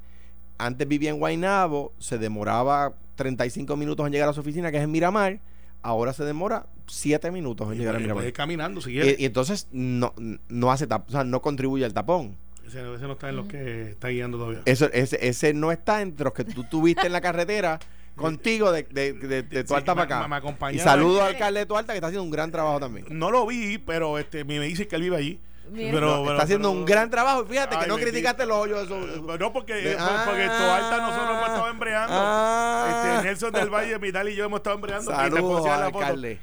antes 0.58 0.88
vivía 0.88 1.10
en 1.10 1.20
Guaynabo 1.20 1.94
se 2.00 2.18
demoraba 2.18 2.96
35 3.16 3.76
minutos 3.76 4.06
en 4.06 4.12
llegar 4.14 4.30
a 4.30 4.34
su 4.34 4.42
oficina 4.42 4.72
que 4.72 4.78
es 4.78 4.84
en 4.84 4.92
Miramar 4.92 5.40
ahora 5.82 6.14
se 6.14 6.24
demora 6.24 6.68
7 6.88 7.32
minutos 7.32 7.72
en 7.72 7.78
llegar 7.78 7.96
a 7.96 8.00
Miramar 8.00 8.32
caminando 8.34 8.82
si 8.82 8.92
y, 8.98 9.16
y, 9.20 9.26
entonces 9.26 9.68
no, 9.72 10.14
no 10.50 10.72
hace 10.72 10.86
o 10.86 11.12
sea, 11.12 11.24
no 11.24 11.42
contribuye 11.42 11.86
al 11.86 11.94
tapón 11.94 12.38
ese, 12.68 12.82
no 12.82 13.14
está 13.14 13.30
en 13.30 13.36
los 13.36 13.48
que 13.48 13.92
está 13.92 14.10
guiando 14.10 14.38
todavía. 14.38 14.62
Eso, 14.66 14.90
ese, 14.92 15.28
ese 15.28 15.54
no 15.54 15.72
está 15.72 16.02
entre 16.02 16.24
los 16.24 16.34
que 16.34 16.44
tú 16.44 16.64
tuviste 16.64 17.06
en 17.06 17.14
la 17.14 17.22
carretera 17.22 17.80
contigo 18.16 18.72
de, 18.72 18.84
de, 18.84 19.14
de, 19.14 19.44
de 19.44 19.64
Tualta 19.64 19.94
para 19.94 20.26
acá. 20.28 20.72
y 20.72 20.80
saludo 20.80 21.22
al 21.22 21.34
alcalde 21.34 21.62
de 21.62 21.66
Tualta 21.66 21.94
que 21.94 21.98
está 21.98 22.08
haciendo 22.08 22.24
un 22.24 22.32
gran 22.32 22.52
trabajo 22.52 22.80
también. 22.80 23.06
No 23.10 23.32
lo 23.32 23.46
vi, 23.46 23.78
pero 23.78 24.18
este 24.18 24.44
me 24.44 24.60
dice 24.60 24.88
que 24.88 24.96
él 24.96 25.04
vive 25.04 25.18
allí. 25.18 25.40
Pero, 25.74 26.32
está 26.32 26.44
haciendo 26.44 26.72
un 26.72 26.86
gran 26.86 27.10
trabajo 27.10 27.44
y 27.44 27.48
fíjate 27.48 27.78
que 27.80 27.88
no 27.88 27.96
criticaste 27.96 28.46
los 28.46 28.58
hoyos 28.58 28.80
de 28.80 28.86
eso. 28.86 29.22
No, 29.22 29.54
porque, 29.54 29.98
porque 30.26 30.48
Tualta 30.48 30.98
nosotros 31.02 31.30
hemos 31.32 31.48
estado 31.48 31.70
embreando. 31.70 32.16
Ah. 32.18 33.14
este, 33.16 33.28
Nelson 33.28 33.54
del 33.54 33.70
Valle, 33.70 33.98
Vidal 33.98 34.30
y 34.30 34.36
yo 34.36 34.46
hemos 34.46 34.60
estado 34.60 34.76
embreando. 34.76 35.12
Saludos 35.12 35.66
al 35.66 35.84
alcalde. 35.84 36.40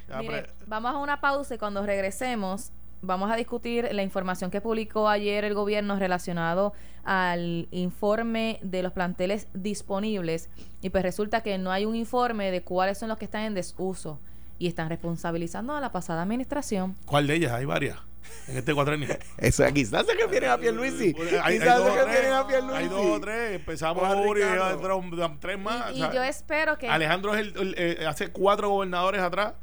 vamos 0.67 0.95
a 0.95 0.99
una 0.99 1.21
pausa 1.21 1.55
y 1.55 1.59
cuando 1.59 1.85
regresemos 1.85 2.73
vamos 3.03 3.31
a 3.33 3.37
discutir 3.37 3.89
la 3.93 4.03
información 4.03 4.51
que 4.51 4.61
publicó 4.61 5.09
ayer 5.09 5.45
el 5.45 5.55
gobierno 5.55 5.99
relacionado 5.99 6.73
al 7.05 7.67
informe 7.73 8.61
de 8.63 8.83
los 8.83 8.93
planteles 8.93 9.49
disponibles 9.55 10.49
y 10.81 10.91
pues 10.91 11.03
resulta 11.03 11.43
que 11.43 11.59
no 11.59 11.73
hay 11.73 11.85
un 11.85 11.97
informe 11.97 12.53
de 12.53 12.63
cuáles 12.63 12.99
son 12.99 13.09
los 13.09 13.19
que 13.19 13.25
están 13.25 13.43
en 13.43 13.55
desuso 13.55 14.21
y 14.59 14.69
están 14.69 14.89
responsabilizando 14.89 15.75
a 15.75 15.81
la 15.81 15.91
pasada 15.91 16.23
administración. 16.23 16.95
¿Cuál 17.05 17.27
de 17.27 17.35
ellas? 17.35 17.53
Hay 17.53 17.65
varias. 17.65 17.99
En 18.49 18.57
este 18.57 18.75
cuatrenio. 18.75 19.09
Eso 19.39 19.65
quizás 19.73 20.07
se 20.07 20.15
refieren 20.15 20.51
a 20.51 20.59
Pierluisi. 20.59 21.15
Hay, 21.43 21.59
quizás 21.59 21.83
se 21.83 22.05
refieren 22.05 22.33
a 22.33 22.47
Pierluisi. 22.47 22.77
Hay 22.77 22.89
dos 22.89 23.07
o 23.07 23.21
tres. 23.21 23.57
Empezamos 23.57 24.05
a 24.05 24.17
Uri 24.17 24.43
y 24.43 25.39
tres 25.41 25.59
más. 25.59 25.93
Y, 25.93 26.01
yo 26.01 26.23
espero 26.23 26.77
que. 26.79 26.89
Alejandro 26.89 27.35
es 27.35 27.55
el, 27.55 27.75
eh, 27.79 28.07
hace 28.07 28.29
cuatro 28.29 28.71
gobernadores 28.71 29.21
atrás. 29.21 29.55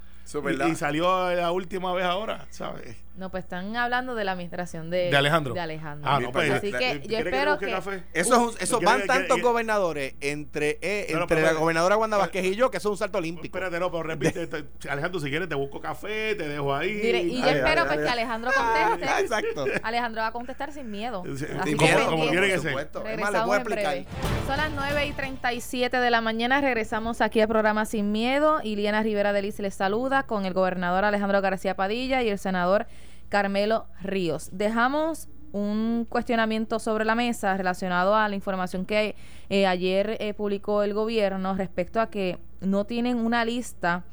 y, 0.69 0.75
salió 0.75 1.33
la 1.33 1.51
última 1.51 1.93
vez 1.93 2.05
ahora, 2.05 2.47
¿sabes? 2.49 2.95
No, 3.19 3.29
pues 3.29 3.43
están 3.43 3.75
hablando 3.75 4.15
de 4.15 4.23
la 4.23 4.31
administración 4.31 4.89
de, 4.89 5.09
de 5.09 5.17
Alejandro. 5.17 5.53
De 5.53 5.59
Alejandro. 5.59 6.09
Ah, 6.09 6.21
no, 6.21 6.31
pues, 6.31 6.49
Así 6.51 6.71
que 6.71 7.01
yo 7.05 7.17
espero 7.17 7.59
que... 7.59 7.69
Eso, 8.13 8.49
es 8.51 8.61
eso 8.61 8.79
van 8.79 9.05
tantos 9.05 9.41
gobernadores 9.41 10.15
entre, 10.21 10.79
eh, 10.81 11.07
entre 11.09 11.41
la 11.41 11.51
gobernadora 11.51 11.97
Wanda 11.97 12.15
Vázquez 12.15 12.45
y 12.45 12.55
yo 12.55 12.71
que 12.71 12.77
eso 12.77 12.87
es 12.87 12.91
un 12.91 12.97
salto 12.97 13.17
olímpico. 13.17 13.57
Espérate, 13.57 13.77
no, 13.77 13.91
pero 13.91 14.03
repite. 14.03 14.47
Alejandro, 14.89 15.19
si 15.19 15.29
quieres 15.29 15.49
te 15.49 15.55
busco 15.55 15.81
café, 15.81 16.33
te 16.35 16.47
dejo 16.47 16.73
ahí. 16.73 16.91
y 16.91 17.41
yo 17.41 17.47
espero 17.49 17.85
pues 17.87 17.99
que 17.99 18.07
Alejandro 18.07 18.51
conteste. 18.55 19.13
Ah, 19.13 19.19
exacto. 19.19 19.65
Alejandro 19.83 20.21
va 20.21 20.27
a 20.27 20.31
contestar 20.31 20.71
sin 20.71 20.89
miedo. 20.89 21.23
Así 21.59 21.75
como, 21.75 22.09
como 22.09 22.27
quiere 22.29 22.47
que 22.47 22.59
sea. 22.59 22.87
Regresamos 23.03 23.57
en 23.57 23.63
breve. 23.63 24.05
Son 24.47 24.57
las 24.57 24.71
9 24.71 25.07
y 25.07 25.11
37 25.11 25.97
de 25.97 26.09
la 26.09 26.21
mañana. 26.21 26.61
Regresamos 26.61 27.21
aquí 27.21 27.41
al 27.41 27.47
programa 27.47 27.85
Sin 27.85 28.11
Miedo. 28.11 28.61
Iliana 28.63 29.03
Rivera 29.03 29.33
de 29.33 29.41
Liz 29.41 29.59
les 29.59 29.75
saluda 29.75 30.23
con 30.23 30.45
el 30.45 30.53
gobernador 30.53 31.05
Alejandro 31.05 31.41
García 31.41 31.75
Padilla 31.75 32.23
y 32.23 32.29
el 32.29 32.39
senador 32.39 32.87
Carmelo 33.29 33.85
Ríos. 34.01 34.49
Dejamos 34.51 35.29
un 35.51 36.05
cuestionamiento 36.09 36.79
sobre 36.79 37.05
la 37.05 37.15
mesa 37.15 37.55
relacionado 37.57 38.15
a 38.15 38.27
la 38.29 38.35
información 38.35 38.85
que 38.85 39.15
eh, 39.49 39.65
ayer 39.65 40.17
eh, 40.19 40.33
publicó 40.33 40.83
el 40.83 40.93
gobierno 40.93 41.55
respecto 41.55 41.99
a 41.99 42.09
que 42.09 42.37
no 42.61 42.85
tienen 42.85 43.17
una 43.17 43.45
lista 43.45 44.03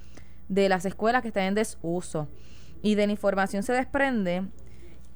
de 0.48 0.68
las 0.68 0.84
escuelas 0.84 1.22
que 1.22 1.28
están 1.28 1.44
en 1.44 1.54
desuso. 1.54 2.28
Y 2.82 2.94
de 2.94 3.06
la 3.06 3.12
información 3.12 3.62
se 3.62 3.72
desprende 3.72 4.44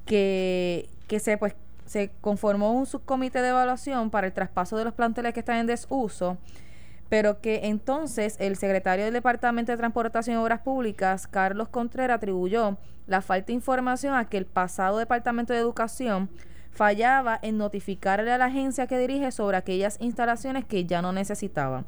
que, 0.05 0.89
que 1.07 1.19
se, 1.19 1.37
pues, 1.37 1.55
se 1.85 2.11
conformó 2.21 2.73
un 2.73 2.85
subcomité 2.85 3.41
de 3.41 3.49
evaluación 3.49 4.09
para 4.09 4.27
el 4.27 4.33
traspaso 4.33 4.77
de 4.77 4.83
los 4.83 4.93
planteles 4.93 5.33
que 5.33 5.39
están 5.39 5.57
en 5.57 5.67
desuso 5.67 6.37
pero 7.11 7.41
que 7.41 7.67
entonces 7.67 8.37
el 8.39 8.55
secretario 8.55 9.03
del 9.03 9.13
Departamento 9.13 9.73
de 9.73 9.77
Transportación 9.77 10.37
y 10.37 10.39
Obras 10.39 10.61
Públicas, 10.61 11.27
Carlos 11.27 11.67
Contreras, 11.67 12.15
atribuyó 12.15 12.77
la 13.05 13.21
falta 13.21 13.47
de 13.47 13.53
información 13.53 14.15
a 14.15 14.29
que 14.29 14.37
el 14.37 14.45
pasado 14.45 14.97
Departamento 14.97 15.51
de 15.51 15.59
Educación 15.59 16.29
fallaba 16.71 17.37
en 17.41 17.57
notificarle 17.57 18.31
a 18.31 18.37
la 18.37 18.45
agencia 18.45 18.87
que 18.87 18.97
dirige 18.97 19.33
sobre 19.33 19.57
aquellas 19.57 19.97
instalaciones 19.99 20.63
que 20.63 20.85
ya 20.85 21.01
no 21.01 21.11
necesitaba. 21.11 21.83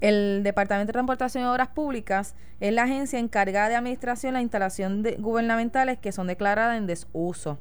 El 0.00 0.42
Departamento 0.44 0.90
de 0.90 0.92
Transportación 0.92 1.42
y 1.42 1.48
Obras 1.48 1.70
Públicas 1.70 2.36
es 2.60 2.72
la 2.72 2.84
agencia 2.84 3.18
encargada 3.18 3.70
de 3.70 3.74
administración 3.74 4.34
de 4.34 4.38
la 4.38 4.42
instalación 4.42 5.02
gubernamentales 5.18 5.98
que 5.98 6.12
son 6.12 6.28
declaradas 6.28 6.78
en 6.78 6.86
desuso. 6.86 7.58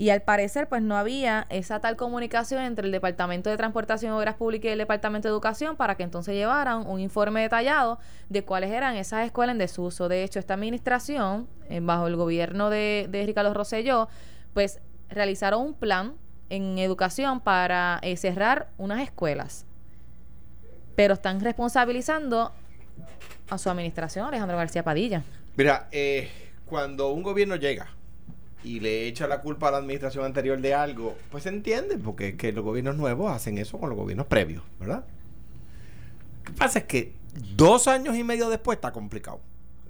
Y 0.00 0.10
al 0.10 0.22
parecer, 0.22 0.68
pues 0.68 0.80
no 0.80 0.96
había 0.96 1.46
esa 1.50 1.80
tal 1.80 1.96
comunicación 1.96 2.62
entre 2.62 2.86
el 2.86 2.92
Departamento 2.92 3.50
de 3.50 3.56
Transportación 3.56 4.12
y 4.12 4.16
Obras 4.16 4.36
Públicas 4.36 4.68
y 4.68 4.72
el 4.72 4.78
Departamento 4.78 5.26
de 5.26 5.32
Educación 5.32 5.74
para 5.74 5.96
que 5.96 6.04
entonces 6.04 6.36
llevaran 6.36 6.86
un 6.86 7.00
informe 7.00 7.40
detallado 7.40 7.98
de 8.28 8.44
cuáles 8.44 8.70
eran 8.70 8.94
esas 8.94 9.26
escuelas 9.26 9.54
en 9.54 9.58
desuso. 9.58 10.08
De 10.08 10.22
hecho, 10.22 10.38
esta 10.38 10.54
administración, 10.54 11.48
bajo 11.82 12.06
el 12.06 12.14
gobierno 12.14 12.70
de, 12.70 13.08
de 13.10 13.26
Ricardo 13.26 13.52
Rosselló, 13.52 14.08
pues 14.54 14.80
realizaron 15.08 15.62
un 15.62 15.74
plan 15.74 16.14
en 16.48 16.78
educación 16.78 17.40
para 17.40 17.98
eh, 18.02 18.16
cerrar 18.16 18.68
unas 18.78 19.00
escuelas. 19.00 19.66
Pero 20.94 21.14
están 21.14 21.40
responsabilizando 21.40 22.52
a 23.50 23.58
su 23.58 23.68
administración, 23.68 24.26
Alejandro 24.26 24.56
García 24.56 24.84
Padilla. 24.84 25.24
Mira, 25.56 25.88
eh, 25.90 26.30
cuando 26.66 27.10
un 27.10 27.24
gobierno 27.24 27.56
llega 27.56 27.97
y 28.64 28.80
le 28.80 29.06
echa 29.06 29.26
la 29.26 29.40
culpa 29.40 29.68
a 29.68 29.70
la 29.70 29.78
administración 29.78 30.24
anterior 30.24 30.60
de 30.60 30.74
algo, 30.74 31.16
pues 31.30 31.44
se 31.44 31.48
entiende, 31.48 31.98
porque 31.98 32.36
que 32.36 32.52
los 32.52 32.64
gobiernos 32.64 32.96
nuevos 32.96 33.32
hacen 33.32 33.58
eso 33.58 33.78
con 33.78 33.88
los 33.88 33.98
gobiernos 33.98 34.26
previos, 34.26 34.62
¿verdad? 34.80 35.04
Lo 36.38 36.44
que 36.44 36.52
pasa 36.52 36.80
es 36.80 36.84
que 36.86 37.14
dos 37.56 37.86
años 37.86 38.16
y 38.16 38.24
medio 38.24 38.48
después 38.48 38.76
está 38.76 38.92
complicado. 38.92 39.40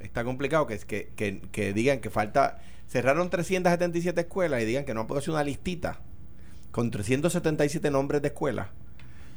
Está 0.01 0.25
complicado 0.25 0.67
que, 0.67 0.79
que, 0.79 1.11
que, 1.17 1.41
que 1.51 1.73
digan 1.73 2.01
que 2.01 2.11
falta, 2.11 2.61
cerraron 2.89 3.31
377 3.31 4.21
escuelas 4.21 4.63
y 4.63 4.65
digan 4.65 4.85
que 4.85 4.95
no 4.95 5.01
han 5.01 5.07
podido 5.07 5.21
hacer 5.21 5.35
una 5.35 5.45
listita 5.45 6.01
con 6.71 6.91
377 6.91 7.91
nombres 7.91 8.23
de 8.23 8.29
escuela 8.29 8.71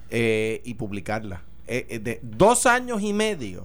eh, 0.10 0.62
y 0.66 0.74
publicarla. 0.76 1.42
Eh, 1.68 1.88
eh, 1.90 2.00
de 2.00 2.20
dos 2.22 2.66
años 2.66 3.02
y 3.02 3.14
medio. 3.14 3.64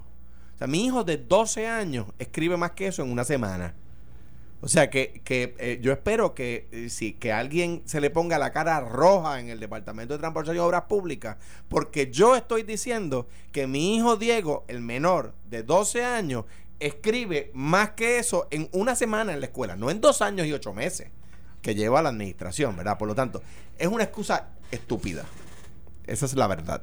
O 0.54 0.58
sea, 0.58 0.66
mi 0.66 0.84
hijo 0.86 1.04
de 1.04 1.18
12 1.18 1.66
años 1.66 2.06
escribe 2.18 2.56
más 2.56 2.70
que 2.72 2.86
eso 2.86 3.02
en 3.02 3.10
una 3.10 3.24
semana. 3.24 3.74
O 4.62 4.68
sea 4.68 4.90
que, 4.90 5.20
que 5.22 5.78
yo 5.82 5.92
espero 5.92 6.34
que 6.34 6.86
si 6.88 7.12
que 7.12 7.32
alguien 7.32 7.82
se 7.84 8.00
le 8.00 8.10
ponga 8.10 8.38
la 8.38 8.52
cara 8.52 8.80
roja 8.80 9.38
en 9.38 9.50
el 9.50 9.60
Departamento 9.60 10.14
de 10.14 10.18
Transportación 10.18 10.56
y 10.56 10.60
Obras 10.60 10.84
Públicas, 10.84 11.36
porque 11.68 12.10
yo 12.10 12.36
estoy 12.36 12.62
diciendo 12.62 13.28
que 13.52 13.66
mi 13.66 13.96
hijo 13.96 14.16
Diego, 14.16 14.64
el 14.68 14.80
menor 14.80 15.34
de 15.48 15.62
12 15.62 16.04
años, 16.04 16.46
escribe 16.80 17.50
más 17.54 17.90
que 17.90 18.18
eso 18.18 18.48
en 18.50 18.68
una 18.72 18.96
semana 18.96 19.32
en 19.32 19.40
la 19.40 19.46
escuela, 19.46 19.76
no 19.76 19.90
en 19.90 20.00
dos 20.00 20.22
años 20.22 20.46
y 20.46 20.52
ocho 20.52 20.72
meses 20.72 21.08
que 21.62 21.74
lleva 21.74 22.02
la 22.02 22.10
administración, 22.10 22.76
¿verdad? 22.76 22.98
Por 22.98 23.08
lo 23.08 23.14
tanto, 23.14 23.42
es 23.78 23.88
una 23.88 24.04
excusa 24.04 24.50
estúpida. 24.70 25.24
Esa 26.06 26.26
es 26.26 26.34
la 26.34 26.46
verdad. 26.46 26.82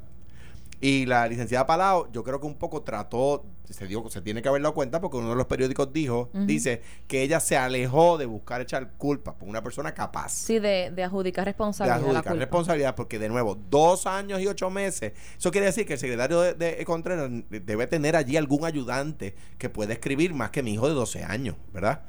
Y 0.84 1.06
la 1.06 1.26
licenciada 1.30 1.66
Palau, 1.66 2.12
yo 2.12 2.26
creo 2.26 2.42
que 2.42 2.46
un 2.46 2.56
poco 2.56 2.82
trató, 2.82 3.46
se 3.70 3.88
dio, 3.88 4.04
se 4.10 4.22
tiene 4.22 4.42
que 4.42 4.50
haber 4.50 4.62
dado 4.62 4.74
cuenta 4.74 5.00
porque 5.00 5.16
uno 5.16 5.30
de 5.30 5.36
los 5.38 5.46
periódicos 5.48 5.94
dijo, 5.94 6.30
dice 6.34 6.82
que 7.08 7.22
ella 7.24 7.40
se 7.40 7.56
alejó 7.56 8.18
de 8.18 8.26
buscar 8.26 8.60
echar 8.60 8.92
culpa 8.98 9.34
por 9.34 9.48
una 9.48 9.64
persona 9.64 9.94
capaz. 9.94 10.34
Sí, 10.34 10.60
de, 10.60 10.92
adjudicar 11.02 11.46
responsabilidad. 11.46 12.02
De 12.02 12.06
adjudicar 12.06 12.36
responsabilidad, 12.36 12.96
porque 12.96 13.18
de 13.18 13.30
nuevo, 13.30 13.58
dos 13.70 14.06
años 14.06 14.42
y 14.42 14.48
ocho 14.48 14.70
meses. 14.70 15.14
Eso 15.38 15.52
quiere 15.52 15.68
decir 15.68 15.86
que 15.86 15.94
el 15.94 16.00
secretario 16.00 16.42
de, 16.42 16.54
de 16.54 16.84
Contreras 16.84 17.32
debe 17.50 17.88
tener 17.88 18.18
allí 18.18 18.36
algún 18.36 18.66
ayudante 18.66 19.36
que 19.58 19.70
pueda 19.70 19.94
escribir 19.94 20.34
más 20.34 20.50
que 20.50 20.64
mi 20.64 20.74
hijo 20.74 20.90
de 20.90 20.96
12 20.96 21.24
años, 21.24 21.56
¿verdad? 21.72 22.02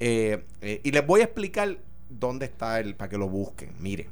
Eh, 0.00 0.44
eh, 0.60 0.82
y 0.84 0.90
les 0.90 1.06
voy 1.06 1.22
a 1.22 1.24
explicar 1.24 1.78
dónde 2.10 2.44
está 2.44 2.78
el, 2.80 2.94
para 2.94 3.08
que 3.08 3.16
lo 3.16 3.30
busquen. 3.30 3.74
Mire, 3.78 4.08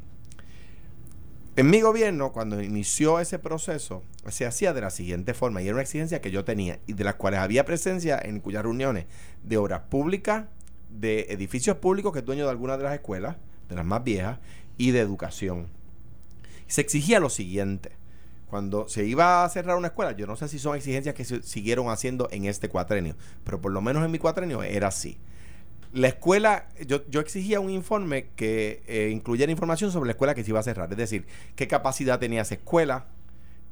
en 1.57 1.71
mi 1.71 1.81
gobierno, 1.81 2.33
cuando 2.33 2.63
inició 2.63 3.19
ese 3.19 3.39
proceso, 3.39 4.03
se 4.29 4.45
hacía 4.45 4.75
de 4.75 4.83
la 4.83 4.91
siguiente 4.91 5.33
forma, 5.33 5.63
y 5.63 5.65
era 5.65 5.75
una 5.75 5.83
exigencia 5.83 6.21
que 6.21 6.31
yo 6.31 6.45
tenía, 6.45 6.81
y 6.87 6.93
de 6.93 7.03
las 7.03 7.15
cuales 7.15 7.41
había 7.41 7.65
presencia 7.65 8.21
en 8.23 8.41
cuyas 8.41 8.63
reuniones 8.63 9.07
de 9.43 9.57
obras 9.57 9.81
públicas, 9.89 10.45
de 10.91 11.27
edificios 11.31 11.79
públicos, 11.79 12.13
que 12.13 12.19
es 12.19 12.25
dueño 12.27 12.45
de 12.45 12.51
algunas 12.51 12.77
de 12.77 12.85
las 12.85 12.93
escuelas, 12.93 13.37
de 13.71 13.75
las 13.75 13.87
más 13.87 14.05
viejas, 14.05 14.39
y 14.77 14.91
de 14.91 15.01
educación. 15.01 15.69
Se 16.67 16.83
exigía 16.83 17.21
lo 17.21 17.31
siguiente. 17.31 17.93
Cuando 18.51 18.87
se 18.89 19.07
iba 19.07 19.43
a 19.43 19.49
cerrar 19.49 19.79
una 19.79 19.89
escuela, 19.89 20.13
yo 20.13 20.27
no 20.27 20.37
sé 20.37 20.49
si 20.49 20.59
son 20.59 20.77
exigencias 20.77 21.15
que 21.15 21.25
se 21.25 21.43
siguieron 21.43 21.89
haciendo 21.89 22.29
en 22.31 22.45
este 22.45 22.69
cuatrenio, 22.69 23.17
pero 23.45 23.63
por 23.63 23.73
lo 23.73 23.81
menos 23.81 24.05
en 24.05 24.11
mi 24.11 24.19
cuatrenio 24.19 24.63
era 24.63 24.89
así 24.89 25.19
la 25.97 26.09
escuela, 26.09 26.69
yo, 26.87 27.01
exigía 27.21 27.59
un 27.59 27.71
informe 27.71 28.29
que 28.37 28.83
eh, 28.87 29.09
incluyera 29.11 29.51
información 29.51 29.91
sobre 29.91 30.09
la 30.09 30.13
escuela 30.13 30.35
que 30.35 30.45
se 30.45 30.51
iba 30.51 30.61
a 30.61 30.63
cerrar. 30.63 30.91
Es 30.91 30.99
decir, 30.99 31.27
qué 31.55 31.67
capacidad 31.69 32.19
tenía 32.19 32.43
esa 32.43 32.55
escuela. 32.55 33.07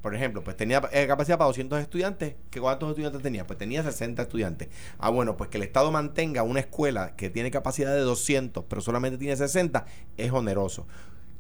Por 0.01 0.15
ejemplo, 0.15 0.43
pues 0.43 0.57
tenía 0.57 0.81
eh, 0.93 1.07
capacidad 1.07 1.37
para 1.37 1.49
200 1.49 1.83
estudiantes. 1.83 2.37
¿Qué 2.51 2.63
¿Cuántos 2.63 2.89
estudiantes 2.89 3.21
tenía? 3.21 3.47
Pues 3.47 3.59
tenía 3.59 3.83
60 3.83 4.23
estudiantes. 4.23 4.69
Ah, 4.99 5.11
bueno, 5.11 5.37
pues 5.37 5.51
que 5.51 5.59
el 5.59 5.65
Estado 5.65 5.93
mantenga 5.93 6.43
una 6.45 6.61
escuela 6.61 7.15
que 7.15 7.29
tiene 7.29 7.51
capacidad 7.51 7.93
de 7.93 8.01
200, 8.01 8.65
pero 8.71 8.81
solamente 8.81 9.19
tiene 9.19 9.37
60, 9.37 9.85
es 10.17 10.33
oneroso. 10.33 10.87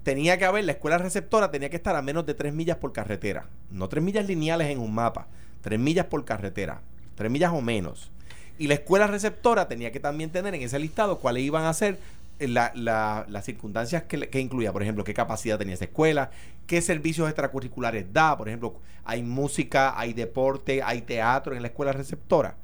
Tenía 0.02 0.36
que 0.36 0.44
haber, 0.44 0.66
la 0.66 0.72
escuela 0.72 0.98
receptora 0.98 1.50
tenía 1.50 1.70
que 1.70 1.76
estar 1.76 1.96
a 1.96 2.02
menos 2.02 2.26
de 2.26 2.34
3 2.34 2.52
millas 2.52 2.76
por 2.76 2.92
carretera. 2.92 3.48
No 3.70 3.88
3 3.88 4.04
millas 4.04 4.26
lineales 4.26 4.68
en 4.68 4.80
un 4.80 4.94
mapa, 4.94 5.28
3 5.62 5.80
millas 5.80 6.06
por 6.06 6.26
carretera. 6.26 6.82
3 7.14 7.30
millas 7.30 7.52
o 7.54 7.62
menos. 7.62 8.12
Y 8.58 8.68
la 8.68 8.74
escuela 8.74 9.06
receptora 9.06 9.66
tenía 9.68 9.90
que 9.90 10.00
también 10.00 10.30
tener 10.30 10.54
en 10.54 10.62
ese 10.62 10.78
listado 10.78 11.18
cuáles 11.18 11.42
iban 11.42 11.64
a 11.64 11.74
ser 11.74 11.98
las 12.38 13.44
circunstancias 13.44 14.04
que, 14.04 14.40
incluía, 14.40 14.72
por 14.72 14.82
ejemplo, 14.82 15.04
qué 15.04 15.14
capacidad 15.14 15.58
tenía 15.58 15.74
esa 15.74 15.84
escuela, 15.84 16.30
qué 16.66 16.80
servicios 16.82 17.28
extracurriculares 17.28 18.12
da, 18.12 18.36
por 18.36 18.48
ejemplo, 18.48 18.76
hay 19.04 19.22
música, 19.22 19.98
hay 19.98 20.12
deporte, 20.12 20.82
hay 20.82 21.02
teatro 21.02 21.54
en 21.54 21.62
la 21.62 21.68
escuela 21.68 21.92
receptora. 21.92 22.56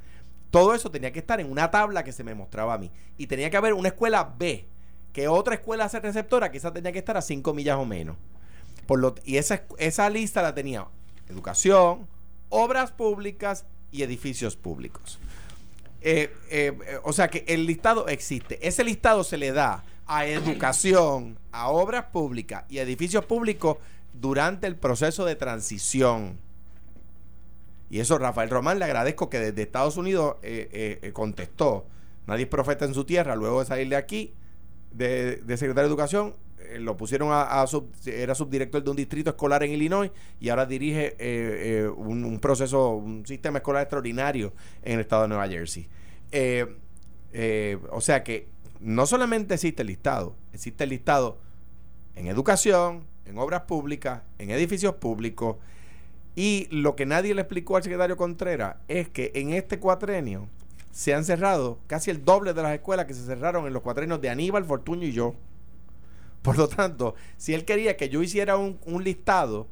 Todo 0.50 0.74
eso 0.74 0.90
tenía 0.90 1.12
que 1.12 1.20
estar 1.20 1.40
en 1.40 1.50
una 1.50 1.70
tabla 1.70 2.02
que 2.02 2.12
se 2.12 2.24
me 2.24 2.34
mostraba 2.34 2.74
a 2.74 2.78
mí. 2.78 2.90
Y 3.16 3.28
tenía 3.28 3.50
que 3.50 3.56
haber 3.56 3.74
una 3.74 3.88
escuela 3.88 4.34
B, 4.36 4.66
que 5.12 5.28
otra 5.28 5.54
escuela 5.54 5.86
receptora, 5.86 6.50
que 6.50 6.58
esa 6.58 6.72
tenía 6.72 6.92
que 6.92 6.98
estar 6.98 7.16
a 7.16 7.22
5 7.22 7.54
millas 7.54 7.76
o 7.76 7.84
menos. 7.84 8.16
Por 8.86 8.98
lo, 8.98 9.14
y 9.24 9.36
esa, 9.36 9.62
esa 9.78 10.10
lista 10.10 10.42
la 10.42 10.54
tenía 10.54 10.86
educación, 11.28 12.08
obras 12.48 12.90
públicas 12.90 13.64
y 13.92 14.02
edificios 14.02 14.56
públicos. 14.56 15.20
Eh, 16.02 16.34
eh, 16.50 16.98
o 17.02 17.12
sea 17.12 17.28
que 17.28 17.44
el 17.48 17.66
listado 17.66 18.08
existe. 18.08 18.66
Ese 18.66 18.84
listado 18.84 19.24
se 19.24 19.36
le 19.36 19.52
da 19.52 19.84
a 20.06 20.26
educación, 20.26 21.38
a 21.52 21.68
obras 21.68 22.06
públicas 22.06 22.64
y 22.68 22.78
edificios 22.78 23.24
públicos 23.24 23.76
durante 24.12 24.66
el 24.66 24.76
proceso 24.76 25.24
de 25.24 25.36
transición. 25.36 26.38
Y 27.90 28.00
eso 28.00 28.18
Rafael 28.18 28.50
Román 28.50 28.78
le 28.78 28.84
agradezco 28.84 29.28
que 29.28 29.40
desde 29.40 29.62
Estados 29.62 29.96
Unidos 29.96 30.36
eh, 30.42 31.10
contestó. 31.12 31.86
Nadie 32.26 32.44
es 32.44 32.48
profeta 32.48 32.84
en 32.84 32.94
su 32.94 33.04
tierra. 33.04 33.34
Luego 33.34 33.60
de 33.60 33.66
salir 33.66 33.88
de 33.88 33.96
aquí, 33.96 34.32
de, 34.92 35.42
secretario 35.48 35.74
de 35.74 35.88
Educación, 35.88 36.34
lo 36.78 36.96
pusieron 36.96 37.30
a, 37.32 37.64
era 38.06 38.34
subdirector 38.34 38.82
de 38.82 38.90
un 38.90 38.96
distrito 38.96 39.30
escolar 39.30 39.62
en 39.62 39.72
Illinois 39.72 40.10
y 40.38 40.48
ahora 40.48 40.66
dirige 40.66 41.16
un, 41.96 42.24
un, 42.24 42.38
proceso, 42.38 42.90
un 42.90 43.26
sistema 43.26 43.58
escolar 43.58 43.82
extraordinario 43.82 44.52
en 44.82 44.94
el 44.94 45.00
estado 45.00 45.22
de 45.22 45.28
Nueva 45.28 45.48
Jersey. 45.48 45.88
Eh, 46.32 46.76
eh, 47.32 47.78
o 47.90 48.00
sea 48.00 48.22
que 48.24 48.48
no 48.80 49.06
solamente 49.06 49.54
existe 49.54 49.82
el 49.82 49.88
listado, 49.88 50.36
existe 50.52 50.84
el 50.84 50.90
listado 50.90 51.38
en 52.14 52.26
educación, 52.26 53.04
en 53.26 53.38
obras 53.38 53.62
públicas, 53.62 54.22
en 54.38 54.50
edificios 54.50 54.94
públicos. 54.94 55.56
Y 56.34 56.68
lo 56.70 56.96
que 56.96 57.06
nadie 57.06 57.34
le 57.34 57.42
explicó 57.42 57.76
al 57.76 57.82
secretario 57.82 58.16
Contreras 58.16 58.76
es 58.88 59.08
que 59.08 59.32
en 59.34 59.52
este 59.52 59.78
cuatrenio 59.78 60.48
se 60.92 61.14
han 61.14 61.24
cerrado 61.24 61.78
casi 61.86 62.10
el 62.10 62.24
doble 62.24 62.52
de 62.52 62.62
las 62.62 62.72
escuelas 62.72 63.06
que 63.06 63.14
se 63.14 63.24
cerraron 63.24 63.66
en 63.66 63.72
los 63.72 63.82
cuatrenios 63.82 64.20
de 64.20 64.30
Aníbal, 64.30 64.64
Fortuño 64.64 65.06
y 65.06 65.12
yo. 65.12 65.34
Por 66.42 66.56
lo 66.56 66.68
tanto, 66.68 67.14
si 67.36 67.54
él 67.54 67.64
quería 67.64 67.96
que 67.96 68.08
yo 68.08 68.22
hiciera 68.22 68.56
un, 68.56 68.78
listado 69.04 69.68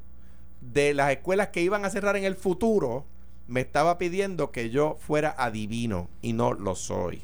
de 0.60 0.92
las 0.92 1.10
escuelas 1.12 1.48
que 1.48 1.62
iban 1.62 1.84
a 1.84 1.90
cerrar 1.90 2.16
en 2.16 2.24
el 2.24 2.34
futuro, 2.34 3.06
me 3.46 3.60
estaba 3.60 3.96
pidiendo 3.96 4.50
que 4.50 4.70
yo 4.70 4.98
fuera 5.00 5.34
adivino 5.38 6.08
y 6.20 6.34
no 6.34 6.52
lo 6.52 6.74
soy. 6.74 7.22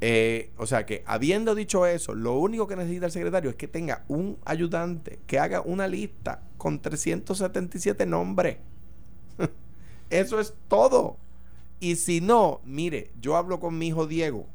Eh, 0.00 0.50
o 0.56 0.66
sea 0.66 0.86
que, 0.86 1.04
habiendo 1.06 1.54
dicho 1.54 1.86
eso, 1.86 2.14
lo 2.14 2.38
único 2.38 2.66
que 2.66 2.74
necesita 2.74 3.06
el 3.06 3.12
secretario 3.12 3.50
es 3.50 3.56
que 3.56 3.68
tenga 3.68 4.04
un 4.08 4.38
ayudante 4.44 5.18
que 5.26 5.38
haga 5.38 5.60
una 5.60 5.86
lista 5.86 6.42
con 6.56 6.80
377 6.80 8.06
nombres. 8.06 8.56
eso 10.10 10.40
es 10.40 10.54
todo. 10.68 11.18
Y 11.80 11.96
si 11.96 12.20
no, 12.20 12.60
mire, 12.64 13.10
yo 13.20 13.36
hablo 13.36 13.60
con 13.60 13.78
mi 13.78 13.88
hijo 13.88 14.06
Diego, 14.06 14.46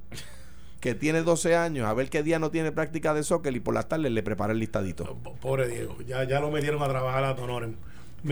que 0.85 0.93
tiene 0.93 1.23
12 1.23 1.55
años, 1.55 1.87
a 1.87 1.95
ver 1.95 2.11
qué 2.11 2.21
día 2.21 2.37
no 2.37 2.51
tiene 2.51 2.71
práctica 2.71 3.15
de 3.15 3.23
soccer 3.23 3.55
y 3.55 3.59
por 3.59 3.73
las 3.73 3.89
tardes 3.89 4.11
le 4.11 4.21
prepara 4.21 4.53
el 4.53 4.59
listadito. 4.59 5.17
Pobre 5.41 5.67
Diego, 5.67 5.97
ya, 6.05 6.23
ya 6.25 6.39
lo 6.39 6.51
metieron 6.51 6.83
a 6.83 6.87
trabajar 6.87 7.23
a 7.23 7.35
Tonorem 7.35 7.73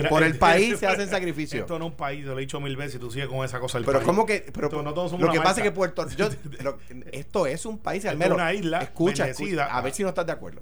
por 0.07 0.21
el, 0.21 0.37
país 0.37 0.77
se 0.79 0.85
hacen 0.85 1.09
sacrificios. 1.09 1.61
Esto 1.61 1.79
no 1.79 1.85
es 1.85 1.91
un 1.91 1.97
país, 1.97 2.23
lo 2.23 2.37
he 2.37 2.41
dicho 2.41 2.61
mil 2.61 2.77
veces 2.77 2.95
y 2.95 2.99
tú 2.99 3.09
sigues 3.09 3.27
con 3.27 3.43
esa 3.43 3.59
cosa. 3.59 3.79
pero 3.83 4.03
¿cómo 4.03 4.27
que? 4.27 4.45
Pero, 4.53 4.69
lo 4.83 5.31
que 5.31 5.41
pasa 5.41 5.61
es 5.61 5.63
que 5.63 5.71
Puerto 5.71 6.05
esto 7.11 7.47
es 7.47 7.65
un 7.65 7.79
país, 7.79 8.05
al 8.05 8.17
menos. 8.17 8.35
una 8.35 8.53
isla 8.53 8.83
escucha, 8.83 9.25
a 9.71 9.81
ver 9.81 9.93
si 9.93 10.03
no 10.03 10.09
estás 10.09 10.27
de 10.27 10.31
acuerdo. 10.31 10.61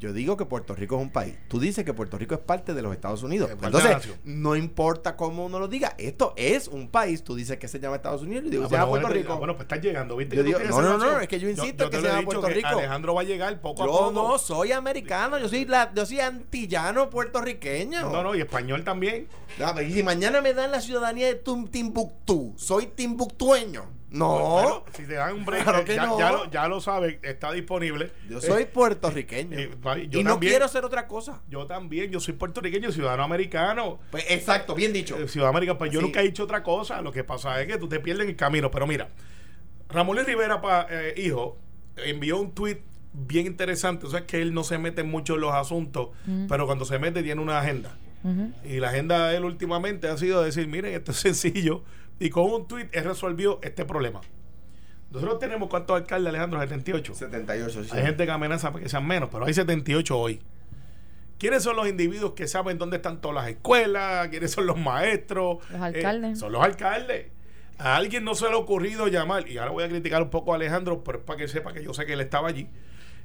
Yo 0.00 0.14
digo 0.14 0.34
que 0.38 0.46
Puerto 0.46 0.74
Rico 0.74 0.96
es 0.96 1.02
un 1.02 1.10
país. 1.10 1.34
Tú 1.46 1.60
dices 1.60 1.84
que 1.84 1.92
Puerto 1.92 2.16
Rico 2.16 2.34
es 2.34 2.40
parte 2.40 2.72
de 2.72 2.80
los 2.80 2.90
Estados 2.94 3.22
Unidos. 3.22 3.50
Entonces, 3.50 4.08
no 4.24 4.56
importa 4.56 5.14
cómo 5.14 5.44
uno 5.44 5.58
lo 5.58 5.68
diga, 5.68 5.94
esto 5.98 6.32
es 6.36 6.68
un 6.68 6.88
país. 6.88 7.22
Tú 7.22 7.34
dices 7.34 7.58
que 7.58 7.68
se 7.68 7.78
llama 7.78 7.96
Estados 7.96 8.22
Unidos 8.22 8.44
y 8.46 8.48
digo, 8.48 8.64
ah, 8.64 8.68
se 8.70 8.74
llama 8.76 8.88
Puerto 8.88 9.08
Rico. 9.08 9.36
Bueno, 9.36 9.56
pues 9.56 9.64
estás 9.64 9.82
llegando, 9.82 10.16
¿viste? 10.16 10.36
Yo 10.36 10.42
digo, 10.42 10.58
no, 10.58 10.80
no, 10.80 10.96
no, 10.96 11.20
es 11.20 11.28
que 11.28 11.38
yo 11.38 11.50
insisto 11.50 11.90
que 11.90 11.98
se 12.00 12.02
llama 12.02 12.22
Puerto 12.22 12.48
Rico. 12.48 12.68
Alejandro 12.68 13.14
va 13.14 13.20
a 13.20 13.24
llegar 13.24 13.60
poco 13.60 13.82
a 13.82 13.86
poco. 13.86 14.06
Yo 14.06 14.12
no 14.12 14.38
soy 14.38 14.72
americano, 14.72 15.38
yo 15.38 15.50
soy, 15.50 15.66
la, 15.66 15.92
yo 15.94 16.06
soy 16.06 16.20
antillano 16.20 17.10
puertorriqueño. 17.10 18.00
No, 18.10 18.22
no, 18.22 18.34
y 18.34 18.40
español 18.40 18.84
también. 18.84 19.28
y 19.86 19.92
si 19.92 20.02
mañana 20.02 20.40
me 20.40 20.54
dan 20.54 20.70
la 20.70 20.80
ciudadanía 20.80 21.26
de 21.26 21.34
Timbuktu, 21.34 22.54
soy 22.56 22.86
timbuktueño. 22.86 23.99
No. 24.10 24.84
si 24.92 25.04
te 25.04 25.14
dan 25.14 25.34
un 25.34 25.44
break, 25.44 25.86
ya, 25.86 26.32
lo, 26.32 26.50
ya 26.50 26.68
lo 26.68 26.80
saben, 26.80 27.18
está 27.22 27.52
disponible. 27.52 28.10
Yo 28.28 28.40
soy 28.40 28.64
eh, 28.64 28.66
puertorriqueño. 28.66 29.56
Eh, 29.56 29.70
y 30.10 30.24
no 30.24 30.40
quiero 30.40 30.64
hacer 30.64 30.84
otra 30.84 31.06
cosa. 31.06 31.40
Yo 31.48 31.66
también, 31.66 32.10
yo 32.10 32.18
soy 32.18 32.34
puertorriqueño, 32.34 32.90
ciudadano 32.90 33.22
americano. 33.22 34.00
Pues 34.10 34.24
exacto, 34.28 34.74
bien 34.74 34.92
dicho. 34.92 35.16
Eh, 35.16 35.28
ciudadano 35.28 35.56
americano, 35.56 35.78
pues 35.78 35.92
yo 35.92 36.00
nunca 36.00 36.20
he 36.20 36.24
dicho 36.24 36.42
otra 36.42 36.62
cosa. 36.62 37.00
Lo 37.02 37.12
que 37.12 37.22
pasa 37.22 37.60
es 37.60 37.68
que 37.68 37.78
tú 37.78 37.88
te 37.88 38.00
pierdes 38.00 38.24
en 38.24 38.30
el 38.30 38.36
camino. 38.36 38.70
Pero 38.70 38.86
mira, 38.86 39.10
Ramón 39.88 40.18
Rivera, 40.26 40.60
pa, 40.60 40.88
hijo, 41.16 41.56
envió 41.96 42.40
un 42.40 42.52
tweet 42.52 42.80
bien 43.12 43.46
interesante. 43.46 44.06
O 44.06 44.10
sea, 44.10 44.26
que 44.26 44.42
él 44.42 44.52
no 44.52 44.64
se 44.64 44.78
mete 44.78 45.04
mucho 45.04 45.36
en 45.36 45.42
los 45.42 45.54
asuntos, 45.54 46.08
pero 46.48 46.66
cuando 46.66 46.84
se 46.84 46.98
mete 46.98 47.22
tiene 47.22 47.40
una 47.40 47.60
agenda. 47.60 47.96
Y 48.64 48.80
la 48.80 48.88
agenda 48.88 49.28
de 49.28 49.36
él 49.36 49.44
últimamente 49.44 50.08
ha 50.08 50.16
sido 50.18 50.42
decir, 50.42 50.66
miren, 50.66 50.94
esto 50.94 51.12
es 51.12 51.18
sencillo 51.18 51.84
y 52.20 52.30
con 52.30 52.44
un 52.44 52.68
tweet 52.68 52.88
he 52.92 53.00
resolvido 53.00 53.58
este 53.62 53.84
problema. 53.84 54.20
Nosotros 55.10 55.40
tenemos 55.40 55.68
cuántos 55.68 55.96
alcaldes, 55.96 56.28
Alejandro, 56.28 56.60
78. 56.60 57.14
78, 57.14 57.84
sí. 57.84 57.90
Hay 57.92 58.02
gente 58.02 58.24
que 58.24 58.30
amenaza 58.30 58.70
para 58.70 58.84
que 58.84 58.88
sean 58.88 59.04
menos, 59.04 59.28
pero 59.32 59.46
hay 59.46 59.54
78 59.54 60.16
hoy. 60.16 60.40
¿Quiénes 61.38 61.62
son 61.62 61.74
los 61.74 61.88
individuos 61.88 62.34
que 62.34 62.46
saben 62.46 62.78
dónde 62.78 62.98
están 62.98 63.20
todas 63.20 63.36
las 63.36 63.48
escuelas? 63.48 64.28
¿Quiénes 64.28 64.52
son 64.52 64.66
los 64.66 64.78
maestros? 64.78 65.58
Los 65.70 65.80
alcaldes. 65.80 66.32
Eh, 66.32 66.36
son 66.36 66.52
los 66.52 66.62
alcaldes. 66.62 67.28
A 67.78 67.96
alguien 67.96 68.22
no 68.22 68.34
se 68.34 68.44
le 68.44 68.52
ha 68.52 68.58
ocurrido 68.58 69.08
llamar, 69.08 69.48
y 69.48 69.56
ahora 69.56 69.70
voy 69.70 69.84
a 69.84 69.88
criticar 69.88 70.22
un 70.22 70.28
poco 70.28 70.52
a 70.52 70.56
Alejandro, 70.56 71.02
pero 71.02 71.24
para 71.24 71.38
que 71.38 71.48
sepa 71.48 71.72
que 71.72 71.82
yo 71.82 71.94
sé 71.94 72.04
que 72.04 72.12
él 72.12 72.20
estaba 72.20 72.48
allí. 72.48 72.68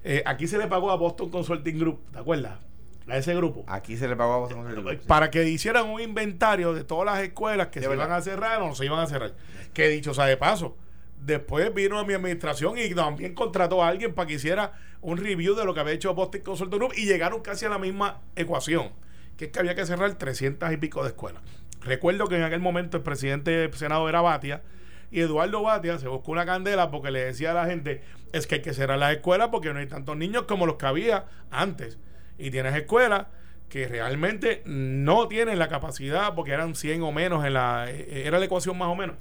Eh, 0.06 0.24
aquí 0.26 0.48
se 0.48 0.58
le 0.58 0.68
pagó 0.68 0.92
a 0.92 0.96
Boston 0.96 1.30
Consulting 1.30 1.78
Group, 1.78 2.00
¿te 2.14 2.20
acuerdas? 2.20 2.60
A 3.08 3.18
ese 3.18 3.36
grupo. 3.36 3.64
Aquí 3.68 3.98
se 3.98 4.08
le 4.08 4.16
pagó 4.16 4.34
a 4.34 4.38
Boston 4.38 4.64
Consulting 4.64 4.86
Group. 4.86 5.08
Para 5.08 5.30
que 5.30 5.48
hicieran 5.48 5.88
un 5.88 6.02
inventario 6.02 6.74
de 6.74 6.84
todas 6.84 7.06
las 7.06 7.24
escuelas 7.24 7.68
que 7.68 7.82
se 7.82 7.92
iban 7.92 8.12
a 8.12 8.22
cerrar 8.22 8.62
o 8.62 8.68
no 8.68 8.76
se 8.76 8.86
iban 8.86 9.00
a 9.00 9.08
cerrar. 9.08 9.34
Que 9.74 9.90
dicho 9.90 10.14
sea 10.14 10.26
de 10.26 10.38
paso, 10.38 10.76
después 11.20 11.74
vino 11.74 12.00
a 12.00 12.06
mi 12.06 12.14
administración 12.14 12.78
y 12.78 12.94
también 12.96 13.36
contrató 13.36 13.84
a 13.84 13.90
alguien 13.90 14.14
para 14.14 14.28
que 14.28 14.36
hiciera 14.36 14.74
un 15.02 15.18
review 15.18 15.56
de 15.56 15.66
lo 15.66 15.74
que 15.74 15.82
había 15.82 15.94
hecho 15.94 16.14
Boston 16.16 16.42
Consulting 16.42 16.80
Group 16.80 16.94
y 16.96 17.06
llegaron 17.06 17.42
casi 17.42 17.66
a 17.66 17.70
la 17.70 17.78
misma 17.78 18.22
ecuación, 18.36 18.90
que 19.38 19.46
es 19.46 19.52
que 19.52 19.60
había 19.60 19.76
que 19.76 19.86
cerrar 19.86 20.14
300 20.16 20.72
y 20.72 20.78
pico 20.78 21.04
de 21.04 21.10
escuelas. 21.10 21.44
Recuerdo 21.82 22.28
que 22.28 22.38
en 22.38 22.44
aquel 22.44 22.60
momento 22.60 22.98
el 22.98 23.04
presidente 23.04 23.52
del 23.52 23.74
Senado 23.74 24.10
era 24.10 24.22
Batia 24.22 24.64
y 25.12 25.22
Eduardo 25.22 25.62
Batia 25.62 26.00
se 26.00 26.08
buscó 26.08 26.32
una 26.32 26.46
candela 26.46 26.90
porque 26.90 27.12
le 27.12 27.24
decía 27.24 27.52
a 27.52 27.54
la 27.54 27.66
gente 27.68 28.02
es 28.34 28.48
que 28.48 28.56
hay 28.56 28.62
que 28.62 28.74
cerrar 28.74 28.98
las 28.98 29.14
escuelas 29.14 29.50
porque 29.50 29.72
no 29.72 29.80
hay 29.80 29.88
tantos 29.88 30.18
niños 30.18 30.44
como 30.44 30.66
los 30.66 30.78
que 30.78 30.88
había 30.88 31.26
antes. 31.52 32.00
Y 32.38 32.52
tienes 32.52 32.76
escuelas 32.76 33.28
que 33.70 33.88
realmente 33.88 34.62
no 34.66 35.28
tienen 35.28 35.60
la 35.60 35.68
capacidad 35.68 36.36
porque 36.36 36.52
eran 36.52 36.76
100 36.76 37.02
o 37.02 37.12
menos 37.12 37.46
en 37.46 37.54
la 37.54 37.90
eh, 37.90 38.24
era 38.26 38.40
la 38.40 38.46
ecuación 38.46 38.78
más 38.78 38.90
o 38.90 38.96
menos. 38.96 39.16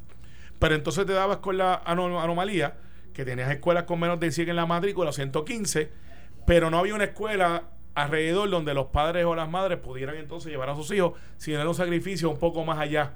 Pero 0.58 0.74
entonces 0.74 1.06
te 1.06 1.12
dabas 1.12 1.38
con 1.38 1.58
la 1.58 1.82
anomalía 1.84 2.76
que 3.12 3.24
tenías 3.24 3.50
escuelas 3.50 3.84
con 3.84 4.00
menos 4.00 4.20
de 4.20 4.30
100 4.30 4.50
en 4.50 4.56
la 4.56 4.66
matrícula, 4.66 5.12
115, 5.12 5.90
pero 6.46 6.70
no 6.70 6.78
había 6.78 6.94
una 6.94 7.04
escuela 7.04 7.64
alrededor 7.94 8.50
donde 8.50 8.74
los 8.74 8.86
padres 8.86 9.24
o 9.24 9.34
las 9.34 9.48
madres 9.48 9.78
pudieran 9.78 10.16
entonces 10.16 10.50
llevar 10.50 10.68
a 10.68 10.74
sus 10.74 10.90
hijos 10.90 11.12
sin 11.36 11.54
dar 11.54 11.66
un 11.66 11.74
sacrificio 11.74 12.28
un 12.28 12.38
poco 12.38 12.64
más 12.64 12.78
allá 12.78 13.12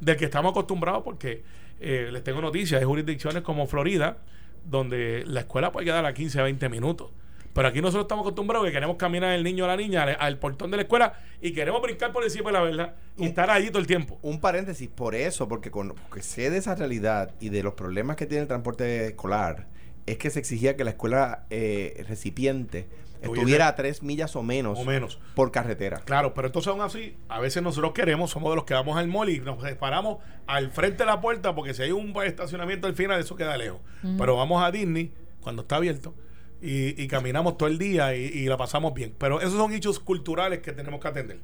del 0.00 0.16
que 0.16 0.24
estamos 0.24 0.52
acostumbrados 0.52 1.02
porque 1.04 1.42
eh, 1.80 2.08
les 2.10 2.24
tengo 2.24 2.40
noticias, 2.40 2.80
hay 2.80 2.86
jurisdicciones 2.86 3.42
como 3.42 3.66
Florida 3.66 4.18
donde 4.64 5.24
la 5.26 5.40
escuela 5.40 5.70
puede 5.70 5.86
quedar 5.86 6.06
a 6.06 6.14
15 6.14 6.40
a 6.40 6.42
20 6.44 6.68
minutos. 6.68 7.10
Pero 7.52 7.68
aquí 7.68 7.80
nosotros 7.82 8.04
estamos 8.04 8.22
acostumbrados 8.22 8.66
que 8.66 8.72
queremos 8.72 8.96
caminar 8.96 9.32
el 9.32 9.44
niño 9.44 9.64
o 9.64 9.66
la 9.66 9.76
niña 9.76 10.04
al, 10.04 10.38
portón 10.38 10.70
de 10.70 10.78
la 10.78 10.82
escuela 10.84 11.14
y 11.40 11.52
queremos 11.52 11.82
brincar 11.82 12.12
por 12.12 12.24
encima 12.24 12.50
de 12.50 12.52
la 12.52 12.62
verdad 12.62 12.94
y 13.18 13.26
estar 13.26 13.50
allí 13.50 13.68
todo 13.68 13.78
el 13.78 13.86
tiempo. 13.86 14.18
Un 14.22 14.40
paréntesis, 14.40 14.88
por 14.88 15.14
eso, 15.14 15.48
porque, 15.48 15.70
con, 15.70 15.90
porque 15.90 16.22
sé 16.22 16.50
de 16.50 16.58
esa 16.58 16.74
realidad 16.74 17.34
y 17.40 17.50
de 17.50 17.62
los 17.62 17.74
problemas 17.74 18.16
que 18.16 18.26
tiene 18.26 18.42
el 18.42 18.48
transporte 18.48 19.08
escolar, 19.08 19.66
es 20.06 20.16
que 20.16 20.30
se 20.30 20.38
exigía 20.38 20.76
que 20.76 20.84
la 20.84 20.90
escuela 20.90 21.44
eh, 21.50 22.04
recipiente 22.08 22.88
estuviera 23.20 23.68
a 23.68 23.76
tres 23.76 24.02
millas 24.02 24.34
o 24.34 24.42
menos, 24.42 24.78
o 24.78 24.84
menos 24.84 25.20
por 25.34 25.52
carretera. 25.52 25.98
Claro, 25.98 26.34
pero 26.34 26.48
entonces 26.48 26.68
aún 26.68 26.80
así, 26.80 27.16
a 27.28 27.38
veces 27.38 27.62
nosotros 27.62 27.92
queremos, 27.92 28.30
somos 28.30 28.50
de 28.50 28.56
los 28.56 28.64
que 28.64 28.74
vamos 28.74 28.96
al 28.96 29.08
mall 29.08 29.28
y 29.28 29.40
nos 29.40 29.62
paramos 29.74 30.18
al 30.46 30.70
frente 30.70 31.04
de 31.04 31.06
la 31.06 31.20
puerta 31.20 31.54
porque 31.54 31.74
si 31.74 31.82
hay 31.82 31.92
un 31.92 32.14
estacionamiento 32.24 32.86
al 32.88 32.94
final, 32.94 33.20
eso 33.20 33.36
queda 33.36 33.56
lejos. 33.56 33.80
Pero 34.18 34.36
vamos 34.36 34.64
a 34.64 34.70
Disney 34.72 35.12
cuando 35.40 35.62
está 35.62 35.76
abierto 35.76 36.14
y, 36.62 37.08
caminamos 37.08 37.58
todo 37.58 37.68
el 37.68 37.78
día 37.78 38.14
y, 38.14 38.44
la 38.46 38.56
pasamos 38.56 38.94
bien. 38.94 39.14
Pero 39.18 39.40
esos 39.40 39.54
son 39.54 39.72
hechos 39.72 39.98
culturales 39.98 40.60
que 40.60 40.72
tenemos 40.72 41.00
que 41.00 41.08
atender. 41.08 41.40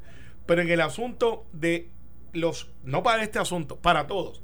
Pero 0.46 0.62
en 0.62 0.70
el 0.70 0.80
asunto 0.80 1.44
de 1.52 1.90
los, 2.32 2.70
no 2.84 3.02
para 3.02 3.22
este 3.22 3.38
asunto, 3.38 3.76
para 3.76 4.06
todos. 4.06 4.42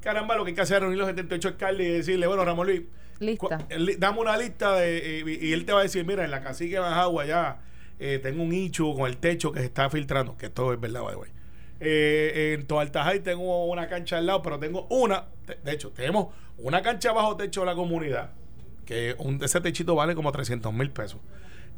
Caramba, 0.00 0.36
lo 0.36 0.44
que 0.44 0.50
hay 0.50 0.54
que 0.54 0.62
hacer 0.62 0.76
es 0.76 0.80
reunir 0.82 0.98
los 0.98 1.08
78 1.08 1.48
alcaldes 1.48 1.86
y 1.86 1.90
decirle, 1.90 2.26
bueno, 2.26 2.44
Ramón 2.44 2.66
Luis, 2.66 2.82
Lista. 3.18 3.66
Dame 3.98 4.20
una 4.20 4.36
lista 4.36 4.76
de, 4.76 5.38
y, 5.40 5.52
él 5.52 5.64
te 5.64 5.72
va 5.72 5.80
a 5.80 5.82
decir, 5.82 6.04
mira, 6.04 6.24
en 6.24 6.30
la 6.30 6.42
cacique 6.42 6.78
Bajagua 6.78 7.24
ya 7.24 7.60
eh, 7.98 8.20
tengo 8.22 8.42
un 8.42 8.50
nicho 8.50 8.92
con 8.94 9.06
el 9.06 9.16
techo 9.16 9.52
que 9.52 9.60
se 9.60 9.66
está 9.66 9.88
filtrando, 9.88 10.36
que 10.36 10.50
todo 10.50 10.72
es 10.72 10.80
verdad, 10.80 11.00
güey. 11.14 11.30
Eh, 11.80 12.54
en 12.54 12.66
Toaltajay 12.66 13.20
tengo 13.20 13.66
una 13.66 13.88
cancha 13.88 14.18
al 14.18 14.26
lado, 14.26 14.42
pero 14.42 14.58
tengo 14.58 14.86
una, 14.90 15.26
de 15.62 15.72
hecho, 15.72 15.90
tenemos 15.90 16.34
una 16.58 16.82
cancha 16.82 17.12
bajo 17.12 17.36
techo 17.36 17.60
de 17.60 17.66
la 17.66 17.74
comunidad, 17.74 18.32
que 18.86 19.16
un, 19.18 19.42
ese 19.42 19.60
techito 19.60 19.94
vale 19.94 20.14
como 20.14 20.32
300 20.32 20.72
mil 20.72 20.90
pesos. 20.90 21.20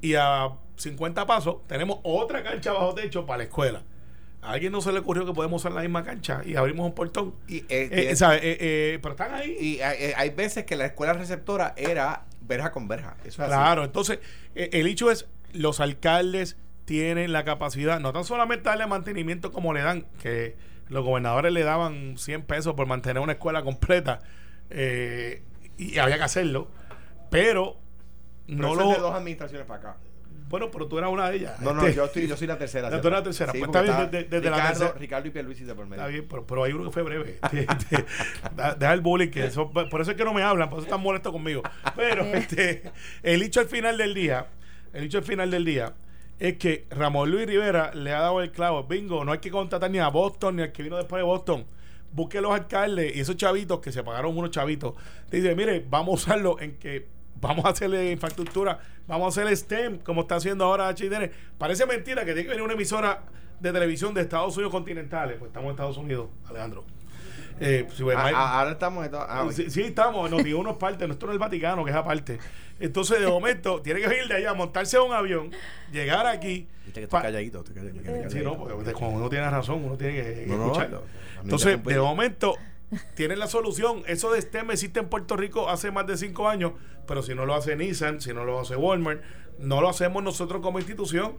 Y 0.01 0.15
a 0.15 0.51
50 0.77 1.27
pasos 1.27 1.67
tenemos 1.67 1.99
otra 2.05 2.45
cancha 2.45 2.73
bajo 2.73 2.95
techo 2.95 3.27
para 3.27 3.39
la 3.39 3.45
escuela. 3.45 3.83
A 4.41 4.53
alguien 4.53 4.71
no 4.71 4.81
se 4.81 4.93
le 4.93 5.01
ocurrió 5.01 5.27
que 5.27 5.33
podemos 5.33 5.63
usar 5.63 5.73
la 5.73 5.81
misma 5.81 6.05
cancha 6.05 6.43
y 6.45 6.55
abrimos 6.55 6.87
un 6.87 6.95
portón. 6.95 7.35
Y, 7.49 7.57
eh, 7.57 7.67
eh, 7.69 8.17
eh, 8.21 8.99
pero 9.03 9.13
están 9.13 9.35
ahí. 9.35 9.57
Y 9.59 9.81
hay, 9.81 10.31
veces 10.31 10.65
que 10.65 10.77
la 10.77 10.87
escuela 10.87 11.15
receptora 11.15 11.75
era 11.77 12.27
verja 12.43 12.71
con 12.71 12.87
verja. 12.87 13.17
Eso 13.25 13.45
claro, 13.45 13.85
entonces 13.85 14.21
el 14.55 14.87
hecho 14.87 15.11
es, 15.11 15.27
los 15.53 15.81
alcaldes 15.81 16.57
tienen 16.85 17.33
la 17.33 17.45
capacidad, 17.45 17.99
no 17.99 18.13
tan 18.13 18.25
solamente 18.25 18.69
darle 18.69 18.87
mantenimiento 18.87 19.51
como 19.51 19.75
le 19.75 19.83
dan, 19.83 20.07
que 20.23 20.57
los 20.89 21.05
gobernadores 21.05 21.53
le 21.53 21.65
daban 21.65 22.17
100 22.17 22.43
pesos 22.43 22.75
por 22.75 22.87
mantener 22.87 23.23
una 23.23 23.33
escuela 23.33 23.63
completa 23.63 24.21
y 24.71 25.99
había 25.99 26.17
que 26.17 26.25
hacerlo, 26.25 26.69
pero, 27.31 27.77
no 28.47 28.75
lo... 28.75 28.91
de 28.91 28.99
dos 28.99 29.15
administraciones 29.15 29.67
para 29.67 29.81
acá. 29.81 29.97
Bueno, 30.49 30.71
pero 30.71 30.89
tú 30.89 30.97
eras 30.97 31.11
una 31.11 31.29
de 31.29 31.37
ellas. 31.37 31.61
No, 31.61 31.75
no, 31.75 31.87
yo, 31.89 32.07
estoy, 32.07 32.27
yo 32.27 32.37
soy 32.37 32.47
la 32.47 32.57
tercera. 32.57 32.89
tú 32.89 33.09
eres 33.09 33.19
la 33.19 33.23
tercera. 33.23 33.53
pues 33.53 33.65
está 33.65 33.83
bien, 33.83 34.11
desde, 34.11 34.41
Ricardo, 34.41 34.51
la 34.51 34.69
tercera. 34.69 34.93
Ricardo 34.99 35.29
y 35.29 35.31
Pierluisi 35.31 35.65
de 35.65 35.75
por 35.75 35.87
medio. 35.87 36.03
Está 36.03 36.09
bien, 36.09 36.27
pero, 36.47 36.65
hay 36.65 36.73
uno 36.73 36.85
que 36.85 36.91
fue 36.91 37.03
breve. 37.03 37.39
Deja 38.79 38.93
el 38.93 39.01
bullying, 39.03 39.29
que 39.29 39.47
eso, 39.47 39.71
por 39.71 40.01
eso 40.01 40.11
es 40.11 40.17
que 40.17 40.25
no 40.25 40.33
me 40.33 40.43
hablan, 40.43 40.71
por 40.71 40.79
eso 40.79 40.87
están 40.87 41.03
molestos 41.03 41.33
conmigo. 41.33 41.63
Pero 41.95 42.25
este, 42.25 42.91
el 43.23 43.41
dicho 43.41 43.61
al 43.61 43.67
final 43.67 43.99
del 43.99 44.15
día, 44.15 44.47
el 44.95 45.03
dicho 45.03 45.19
al 45.19 45.25
final 45.25 45.51
del 45.51 45.65
día, 45.67 45.93
es 46.39 46.57
que 46.57 46.87
Ramón 46.91 47.31
Luis 47.31 47.47
Rivera 47.47 47.93
le 47.95 48.13
ha 48.13 48.21
dado 48.21 48.41
el 48.41 48.51
clavo. 48.51 48.85
Bingo, 48.85 49.25
no 49.25 49.33
hay 49.33 49.39
que 49.39 49.51
contratar 49.51 49.91
ni 49.91 49.99
a 49.99 50.09
Boston 50.09 50.57
ni 50.57 50.63
al 50.63 50.73
que 50.73 50.83
vino 50.83 50.97
después 50.97 51.21
de 51.21 51.25
Boston. 51.25 51.67
Busque 52.13 52.41
los 52.41 52.53
alcaldes 52.53 53.15
y 53.15 53.21
esos 53.21 53.37
chavitos 53.37 53.81
que 53.81 53.93
se 53.93 54.03
pagaron 54.03 54.37
unos 54.37 54.51
chavitos. 54.51 54.95
Dice, 55.31 55.55
mire, 55.55 55.85
vamos 55.91 56.09
a 56.09 56.31
usarlo 56.31 56.59
en 56.59 56.79
que 56.79 57.18
vamos 57.41 57.65
a 57.65 57.71
hacerle 57.71 58.11
infraestructura, 58.11 58.79
vamos 59.07 59.27
a 59.27 59.29
hacerle 59.29 59.57
STEM, 59.57 59.99
como 59.99 60.23
está 60.23 60.37
haciendo 60.37 60.65
ahora 60.65 60.93
HDN. 60.93 61.31
Parece 61.57 61.87
mentira 61.87 62.25
que 62.25 62.33
tiene 62.33 62.45
que 62.45 62.51
venir 62.51 62.63
una 62.63 62.75
emisora 62.75 63.23
de 63.61 63.73
televisión 63.73 64.15
de 64.15 64.23
Estados 64.23 64.57
Unidos 64.57 64.73
continentales. 64.73 65.37
Pues 65.39 65.49
estamos 65.49 65.67
en 65.67 65.71
Estados 65.73 65.97
Unidos, 65.97 66.29
Alejandro. 66.49 66.85
Eh, 67.61 67.89
pues, 67.89 68.17
ah, 68.17 68.31
ah, 68.35 68.61
ahora 68.61 68.73
estamos 68.73 69.05
en 69.05 69.13
ah, 69.15 69.49
sí, 69.51 69.69
sí, 69.69 69.83
estamos, 69.83 70.31
nos 70.31 70.45
digo 70.45 70.61
uno 70.61 70.71
es 70.71 70.77
parte, 70.77 71.09
nuestro 71.09 71.27
no 71.27 71.33
es 71.33 71.37
el 71.37 71.41
Vaticano, 71.41 71.85
que 71.85 71.91
es 71.91 71.97
aparte. 71.97 72.39
Entonces, 72.79 73.19
de 73.19 73.27
momento, 73.27 73.83
tiene 73.83 74.01
que 74.01 74.17
ir 74.17 74.29
de 74.29 74.35
allá, 74.35 74.55
montarse 74.55 74.97
a 74.97 75.03
un 75.03 75.13
avión, 75.13 75.51
llegar 75.91 76.27
aquí. 76.27 76.69
Viste 76.85 77.01
que 77.01 77.05
está 77.05 77.21
calladito, 77.21 77.65
calladito. 77.65 78.31
Sí, 78.31 78.41
no, 78.43 78.57
porque 78.57 78.93
como 78.93 79.11
uno 79.11 79.29
tiene 79.29 79.51
razón, 79.51 79.85
uno 79.85 79.97
tiene 79.97 80.15
que, 80.15 80.45
escucharlo. 80.45 81.03
Entonces, 81.43 81.83
de 81.83 81.99
momento, 81.99 82.55
tienen 83.15 83.39
la 83.39 83.47
solución. 83.47 84.03
Eso 84.07 84.33
de 84.33 84.41
STEM 84.41 84.71
existe 84.71 85.01
en 85.01 85.09
Puerto 85.09 85.37
Rico 85.37 85.69
hace 85.69 85.91
más 85.91 86.07
de 86.07 86.17
cinco 86.17 86.49
años, 86.49 86.73
pero 87.07 87.23
si 87.23 87.35
no 87.35 87.47
lo 87.47 87.55
hace 87.55 87.77
Nissan, 87.77 88.21
si 88.21 88.33
no 88.33 88.45
lo 88.45 88.61
hace 88.61 88.77
Walmart, 88.77 89.23
no 89.59 89.81
lo 89.81 89.89
hacemos 89.89 90.23
nosotros 90.23 90.63
como 90.63 90.79
institución. 90.79 91.39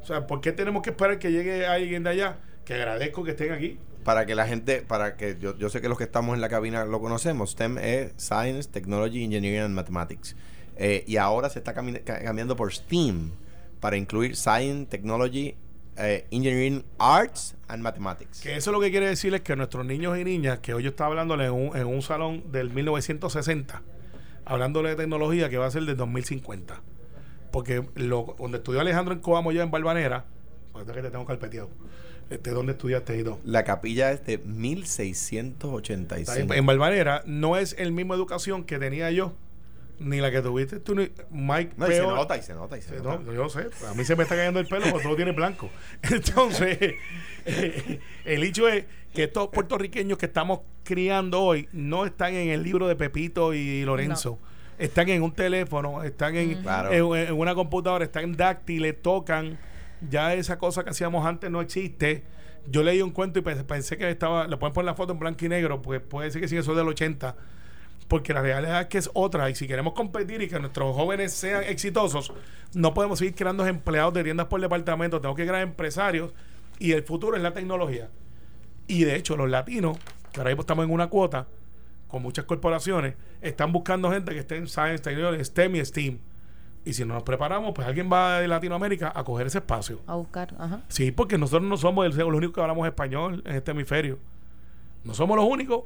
O 0.00 0.06
sea, 0.06 0.26
¿por 0.26 0.40
qué 0.40 0.52
tenemos 0.52 0.82
que 0.82 0.90
esperar 0.90 1.18
que 1.18 1.32
llegue 1.32 1.66
alguien 1.66 2.02
de 2.02 2.10
allá? 2.10 2.38
Que 2.64 2.74
agradezco 2.74 3.24
que 3.24 3.32
estén 3.32 3.52
aquí. 3.52 3.78
Para 4.04 4.26
que 4.26 4.34
la 4.34 4.46
gente, 4.46 4.82
para 4.82 5.16
que 5.16 5.38
yo, 5.40 5.56
yo 5.56 5.70
sé 5.70 5.80
que 5.80 5.88
los 5.88 5.96
que 5.96 6.04
estamos 6.04 6.34
en 6.34 6.42
la 6.42 6.48
cabina 6.50 6.84
lo 6.84 7.00
conocemos, 7.00 7.52
STEM 7.52 7.78
es 7.78 8.12
Science, 8.18 8.68
Technology, 8.70 9.24
Engineering 9.24 9.60
and 9.60 9.74
Mathematics. 9.74 10.36
Eh, 10.76 11.04
y 11.06 11.16
ahora 11.16 11.48
se 11.50 11.60
está 11.60 11.72
cambiando 11.72 12.56
por 12.56 12.72
STEAM 12.72 13.32
para 13.80 13.96
incluir 13.96 14.36
Science, 14.36 14.86
Technology, 14.86 15.56
eh, 15.96 16.26
engineering 16.30 16.84
Arts 16.98 17.56
and 17.68 17.82
Mathematics. 17.82 18.40
Que 18.40 18.56
eso 18.56 18.72
lo 18.72 18.80
que 18.80 18.90
quiere 18.90 19.06
decir 19.06 19.34
es 19.34 19.42
que 19.42 19.56
nuestros 19.56 19.86
niños 19.86 20.18
y 20.18 20.24
niñas, 20.24 20.58
que 20.58 20.74
hoy 20.74 20.82
yo 20.82 20.90
estaba 20.90 21.10
hablándole 21.10 21.46
en 21.46 21.52
un, 21.52 21.76
en 21.76 21.86
un 21.86 22.02
salón 22.02 22.50
del 22.50 22.70
1960, 22.70 23.82
hablándole 24.44 24.90
de 24.90 24.96
tecnología 24.96 25.48
que 25.48 25.58
va 25.58 25.66
a 25.66 25.70
ser 25.70 25.84
del 25.84 25.96
2050. 25.96 26.80
Porque 27.50 27.84
lo, 27.94 28.34
donde 28.38 28.58
estudió 28.58 28.80
Alejandro 28.80 29.14
en 29.14 29.20
Coamo 29.20 29.52
ya 29.52 29.62
en 29.62 29.70
Balvanera, 29.70 30.24
porque 30.72 30.92
que 30.92 31.02
te 31.02 31.10
tengo 31.10 31.24
carpeteado. 31.24 31.70
Este, 32.30 32.50
¿Dónde 32.50 32.72
estudiaste 32.72 33.18
y 33.18 33.24
La 33.44 33.64
capilla 33.64 34.10
es 34.10 34.24
de 34.24 34.38
1685. 34.38 36.32
En, 36.32 36.58
en 36.58 36.66
Balvanera 36.66 37.22
no 37.26 37.56
es 37.56 37.76
el 37.78 37.92
mismo 37.92 38.14
educación 38.14 38.64
que 38.64 38.78
tenía 38.78 39.10
yo 39.10 39.34
ni 39.98 40.20
la 40.20 40.30
que 40.30 40.42
tuviste 40.42 40.80
tú, 40.80 40.94
ni 40.94 41.10
Mike. 41.30 41.74
No, 41.76 41.90
y 41.90 41.94
se 41.94 42.02
nota, 42.02 42.36
y 42.36 42.42
se 42.42 42.54
nota, 42.54 42.78
y 42.78 42.82
se 42.82 42.96
nota. 42.96 43.18
No, 43.18 43.32
yo 43.32 43.48
sé, 43.48 43.68
a 43.88 43.94
mí 43.94 44.04
se 44.04 44.16
me 44.16 44.24
está 44.24 44.36
cayendo 44.36 44.60
el 44.60 44.66
pelo 44.66 44.86
porque 44.90 45.04
todo 45.04 45.16
tiene 45.16 45.32
blanco. 45.32 45.70
Entonces, 46.02 46.78
eh, 47.46 48.00
el 48.24 48.42
hecho 48.42 48.68
es 48.68 48.84
que 49.12 49.24
estos 49.24 49.48
puertorriqueños 49.48 50.18
que 50.18 50.26
estamos 50.26 50.60
criando 50.82 51.42
hoy 51.42 51.68
no 51.72 52.04
están 52.04 52.34
en 52.34 52.48
el 52.50 52.62
libro 52.62 52.88
de 52.88 52.96
Pepito 52.96 53.54
y 53.54 53.84
Lorenzo. 53.84 54.38
Están 54.76 55.08
en 55.08 55.22
un 55.22 55.32
teléfono, 55.32 56.02
están 56.02 56.34
en, 56.34 56.64
en, 56.90 57.32
una 57.32 57.54
computadora, 57.54 58.04
están 58.04 58.24
en 58.24 58.36
dáctiles, 58.36 59.00
tocan. 59.00 59.56
Ya 60.10 60.34
esa 60.34 60.58
cosa 60.58 60.82
que 60.82 60.90
hacíamos 60.90 61.24
antes 61.24 61.48
no 61.48 61.60
existe. 61.60 62.24
Yo 62.66 62.82
leí 62.82 63.00
un 63.00 63.12
cuento 63.12 63.38
y 63.38 63.42
pensé, 63.42 63.96
que 63.96 64.10
estaba, 64.10 64.48
le 64.48 64.56
pueden 64.56 64.72
poner 64.72 64.86
la 64.86 64.94
foto 64.94 65.12
en 65.12 65.20
blanco 65.20 65.44
y 65.44 65.48
negro, 65.48 65.80
pues 65.80 66.00
puede 66.00 66.30
ser 66.30 66.40
que 66.40 66.48
sí, 66.48 66.56
eso 66.56 66.72
es 66.72 66.76
del 66.76 66.88
80 66.88 67.36
porque 68.08 68.34
la 68.34 68.42
realidad 68.42 68.82
es 68.82 68.86
que 68.88 68.98
es 68.98 69.10
otra 69.14 69.48
y 69.50 69.54
si 69.54 69.66
queremos 69.66 69.94
competir 69.94 70.42
y 70.42 70.48
que 70.48 70.58
nuestros 70.58 70.94
jóvenes 70.94 71.32
sean 71.32 71.64
exitosos, 71.64 72.32
no 72.74 72.94
podemos 72.94 73.18
seguir 73.18 73.34
creando 73.34 73.66
empleados 73.66 74.14
de 74.14 74.24
tiendas 74.24 74.46
por 74.46 74.60
departamento, 74.60 75.20
tenemos 75.20 75.36
que 75.36 75.46
crear 75.46 75.62
empresarios 75.62 76.32
y 76.78 76.92
el 76.92 77.02
futuro 77.02 77.36
es 77.36 77.42
la 77.42 77.52
tecnología. 77.52 78.10
Y 78.86 79.04
de 79.04 79.16
hecho 79.16 79.36
los 79.36 79.48
latinos, 79.48 79.98
que 80.32 80.40
ahora 80.40 80.50
mismo 80.50 80.62
estamos 80.62 80.84
en 80.84 80.90
una 80.90 81.08
cuota 81.08 81.46
con 82.08 82.22
muchas 82.22 82.44
corporaciones, 82.44 83.14
están 83.40 83.72
buscando 83.72 84.10
gente 84.10 84.32
que 84.32 84.40
esté 84.40 84.56
en 84.56 84.68
Science, 84.68 85.02
Technology, 85.02 85.44
STEM 85.44 85.76
y 85.76 85.84
STEAM. 85.84 86.18
Y 86.84 86.92
si 86.92 87.04
no 87.04 87.14
nos 87.14 87.22
preparamos, 87.22 87.72
pues 87.74 87.88
alguien 87.88 88.10
va 88.12 88.40
de 88.40 88.46
Latinoamérica 88.46 89.10
a 89.14 89.24
coger 89.24 89.46
ese 89.46 89.58
espacio. 89.58 90.00
A 90.06 90.16
buscar, 90.16 90.54
ajá. 90.58 90.82
Sí, 90.88 91.10
porque 91.10 91.38
nosotros 91.38 91.68
no 91.68 91.76
somos 91.78 92.06
los 92.14 92.26
únicos 92.28 92.54
que 92.54 92.60
hablamos 92.60 92.86
español 92.86 93.42
en 93.46 93.56
este 93.56 93.70
hemisferio. 93.70 94.18
No 95.02 95.14
somos 95.14 95.36
los 95.36 95.46
únicos. 95.46 95.84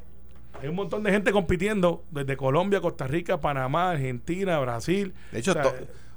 Hay 0.61 0.69
un 0.69 0.75
montón 0.75 1.03
de 1.03 1.11
gente 1.11 1.33
compitiendo 1.33 2.05
desde 2.11 2.37
Colombia, 2.37 2.81
Costa 2.81 3.07
Rica, 3.07 3.41
Panamá, 3.41 3.91
Argentina, 3.91 4.59
Brasil. 4.59 5.15
De 5.33 5.39
hecho, 5.39 5.55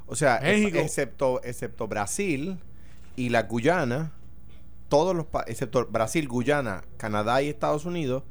o 0.08 0.16
sea, 0.16 0.38
excepto, 0.44 1.42
excepto 1.44 1.88
Brasil 1.88 2.58
y 3.16 3.30
la 3.30 3.44
Guyana, 3.44 4.12
todos 4.90 5.16
los 5.16 5.26
países, 5.26 5.54
excepto 5.54 5.86
Brasil, 5.86 6.28
Guyana, 6.28 6.84
Canadá 6.98 7.42
y 7.42 7.50
Estados 7.50 7.86
Unidos, 7.86 8.24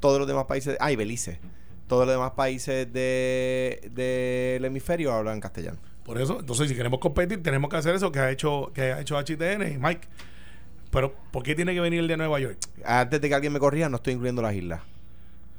todos 0.00 0.18
los 0.18 0.26
demás 0.26 0.46
países, 0.46 0.76
ah, 0.80 0.90
y 0.90 0.96
Belice, 0.96 1.38
todos 1.86 2.06
los 2.06 2.14
demás 2.14 2.32
países 2.32 2.92
del 2.92 3.94
de, 3.94 4.60
hemisferio 4.64 5.12
hablan 5.12 5.40
castellano. 5.40 5.78
Por 6.04 6.20
eso, 6.20 6.40
entonces, 6.40 6.68
si 6.68 6.74
queremos 6.74 6.98
competir, 6.98 7.40
tenemos 7.42 7.70
que 7.70 7.76
hacer 7.76 7.94
eso 7.94 8.10
que 8.10 8.18
ha 8.18 8.30
hecho, 8.30 8.72
que 8.74 8.92
ha 8.92 9.00
hecho 9.00 9.16
HTN 9.16 9.74
y 9.74 9.78
Mike. 9.78 10.08
Pero, 10.90 11.14
¿por 11.30 11.44
qué 11.44 11.54
tiene 11.54 11.72
que 11.72 11.80
venir 11.80 12.00
el 12.00 12.08
de 12.08 12.16
Nueva 12.16 12.40
York? 12.40 12.58
Antes 12.84 13.20
de 13.20 13.28
que 13.28 13.34
alguien 13.34 13.52
me 13.52 13.60
corrija, 13.60 13.88
no 13.88 13.96
estoy 13.96 14.14
incluyendo 14.14 14.42
las 14.42 14.54
islas. 14.54 14.80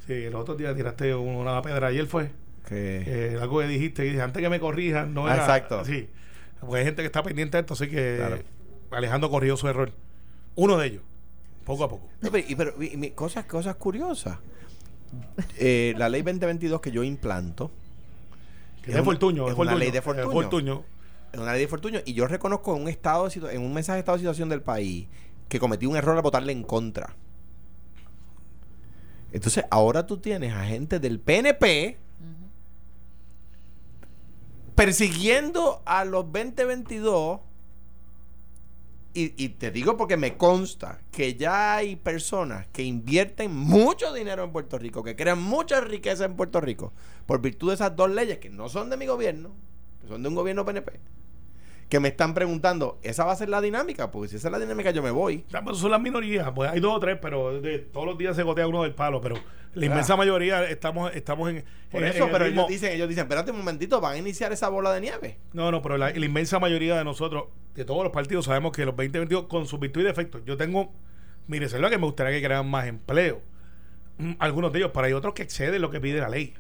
Sí, 0.06 0.14
el 0.14 0.36
otro 0.36 0.56
día 0.56 0.76
tiraste 0.76 1.16
una 1.16 1.62
pedra. 1.62 1.88
Ayer 1.88 2.06
fue. 2.08 2.32
Que 2.68 3.38
algo 3.42 3.60
que 3.60 3.68
dijiste, 3.68 4.12
que 4.12 4.22
antes 4.22 4.42
que 4.42 4.50
me 4.50 4.60
corrijan, 4.60 5.14
no 5.14 5.28
era. 5.28 5.38
Exacto. 5.38 5.84
Sí. 5.86 6.10
Porque 6.60 6.78
hay 6.78 6.86
gente 6.86 7.02
que 7.02 7.08
está 7.08 7.24
pendiente 7.24 7.58
de 7.58 7.62
esto, 7.62 7.74
así 7.74 7.90
que 7.90 8.44
Alejandro 8.92 9.30
corrigió 9.30 9.58
su 9.58 9.68
error. 9.68 9.92
Uno 10.56 10.78
de 10.78 10.88
ellos, 10.88 11.02
poco 11.66 11.84
a 11.84 11.90
poco. 11.90 12.10
pero, 12.22 12.74
cosas, 13.16 13.46
cosas 13.46 13.76
curiosas. 13.76 14.38
Eh, 15.58 15.94
la 15.98 16.10
ley 16.10 16.22
2022 16.22 16.82
que 16.82 16.92
yo 16.92 17.04
implanto. 17.04 17.72
es, 18.86 18.94
de 18.94 19.04
Fortuño. 19.04 19.48
Es, 19.48 19.56
una 19.56 19.76
ley 19.76 19.92
de 19.92 20.02
Fortuño. 20.02 20.84
Es 21.32 21.40
una 21.40 21.52
ley 21.52 21.62
de 21.62 21.68
Fortuño. 21.68 22.00
Y 22.06 22.14
yo 22.14 22.28
reconozco 22.28 22.76
en 22.76 22.84
un, 22.84 22.88
estado 22.88 23.28
en 23.52 23.62
un 23.62 23.74
mensaje 23.74 23.98
de 23.98 24.00
estado 24.00 24.18
de 24.18 24.22
situación 24.22 24.50
del 24.50 24.62
país 24.62 25.08
que 25.50 25.60
cometí 25.60 25.86
un 25.86 25.96
error 25.96 26.16
al 26.16 26.24
votarle 26.24 26.52
en 26.52 26.64
contra. 26.64 27.16
Entonces, 29.34 29.66
ahora 29.72 30.06
tú 30.06 30.18
tienes 30.18 30.54
a 30.54 30.64
gente 30.64 31.00
del 31.00 31.20
PNP 31.20 31.98
persiguiendo 34.76 35.82
a 35.86 36.06
los 36.06 36.32
2022. 36.32 37.40
Y, 39.16 39.44
y, 39.44 39.50
te 39.50 39.70
digo 39.70 39.96
porque 39.96 40.18
me 40.18 40.38
consta 40.38 41.00
que 41.12 41.36
ya 41.36 41.76
hay 41.76 41.96
personas 41.96 42.66
que 42.74 42.82
invierten 42.82 43.56
mucho 43.56 44.12
dinero 44.12 44.44
en 44.44 44.52
Puerto 44.52 44.80
Rico, 44.80 45.04
que 45.04 45.16
crean 45.16 45.42
mucha 45.42 45.82
riqueza 45.82 46.26
en 46.26 46.36
Puerto 46.36 46.60
Rico, 46.62 46.94
por 47.28 47.40
virtud 47.40 47.70
de 47.70 47.76
esas 47.76 47.96
dos 47.96 48.10
leyes 48.10 48.40
que 48.40 48.50
no 48.50 48.70
son 48.70 48.90
de 48.90 48.98
mi 48.98 49.06
gobierno, 49.06 49.52
que 50.02 50.08
son 50.08 50.24
de 50.24 50.30
un 50.30 50.36
gobierno 50.36 50.66
PNP 50.66 51.00
que 51.90 52.00
me 52.00 52.10
están 52.10 52.34
preguntando, 52.34 53.00
¿esa 53.04 53.26
va 53.26 53.34
a 53.34 53.36
ser 53.36 53.50
la 53.50 53.62
dinámica? 53.62 54.12
Porque 54.12 54.30
si 54.30 54.36
esa 54.38 54.48
es 54.48 54.52
la 54.52 54.60
dinámica, 54.60 54.92
yo 54.92 55.04
me 55.04 55.12
voy. 55.12 55.46
Ya, 55.50 55.64
son 55.74 55.92
las 55.92 56.02
minorías, 56.02 56.52
pues 56.56 56.72
hay 56.72 56.80
dos 56.80 56.96
o 56.96 57.00
tres, 57.00 57.18
pero 57.22 57.62
de, 57.62 57.80
todos 57.80 58.06
los 58.06 58.18
días 58.18 58.36
se 58.36 58.44
gotea 58.44 58.68
uno 58.68 58.84
del 58.84 58.94
palo, 58.94 59.22
pero 59.22 59.36
la 59.76 59.86
inmensa 59.86 60.16
mayoría 60.16 60.64
estamos, 60.70 61.14
estamos 61.16 61.50
en. 61.50 61.64
Por 61.92 62.04
eso, 62.04 62.30
pero 62.32 62.46
ellos 62.46 62.68
dicen, 62.68 62.94
ellos 62.94 63.08
dicen, 63.08 63.24
espérate 63.24 63.52
un 63.52 63.58
momentito, 63.58 64.00
van 64.02 64.14
a 64.14 64.18
iniciar 64.18 64.52
esa 64.52 64.70
bola 64.70 64.92
de 64.94 65.02
nieve. 65.02 65.38
No, 65.54 65.72
no, 65.72 65.82
pero 65.82 65.98
la, 65.98 66.16
inmensa 66.16 66.60
mayoría 66.60 66.98
de 66.98 67.04
nosotros, 67.04 67.46
de 67.76 67.86
todos 67.86 68.04
los 68.04 68.12
partidos, 68.12 68.46
sabemos 68.46 68.72
que 68.72 68.86
los 68.86 68.96
2022, 68.96 69.48
con 69.48 69.68
su 69.68 69.78
virtud 69.80 70.02
y 70.02 70.06
defectos, 70.06 70.42
yo 70.46 70.58
tengo 70.58 70.92
mi 71.48 71.60
reserva 71.60 71.90
que 71.90 71.98
me 71.98 72.06
gustaría 72.06 72.34
que 72.34 72.44
crearan 72.44 72.70
más 72.70 72.88
empleo. 72.88 73.42
Mm, 74.18 74.34
algunos 74.40 74.72
de 74.72 74.80
ellos, 74.80 74.92
pero 74.94 75.08
hay 75.08 75.14
otros 75.14 75.34
que 75.34 75.44
exceden 75.44 75.82
lo 75.82 75.90
que 75.90 76.00
pide 76.00 76.20
la 76.20 76.30
ley. 76.30 76.54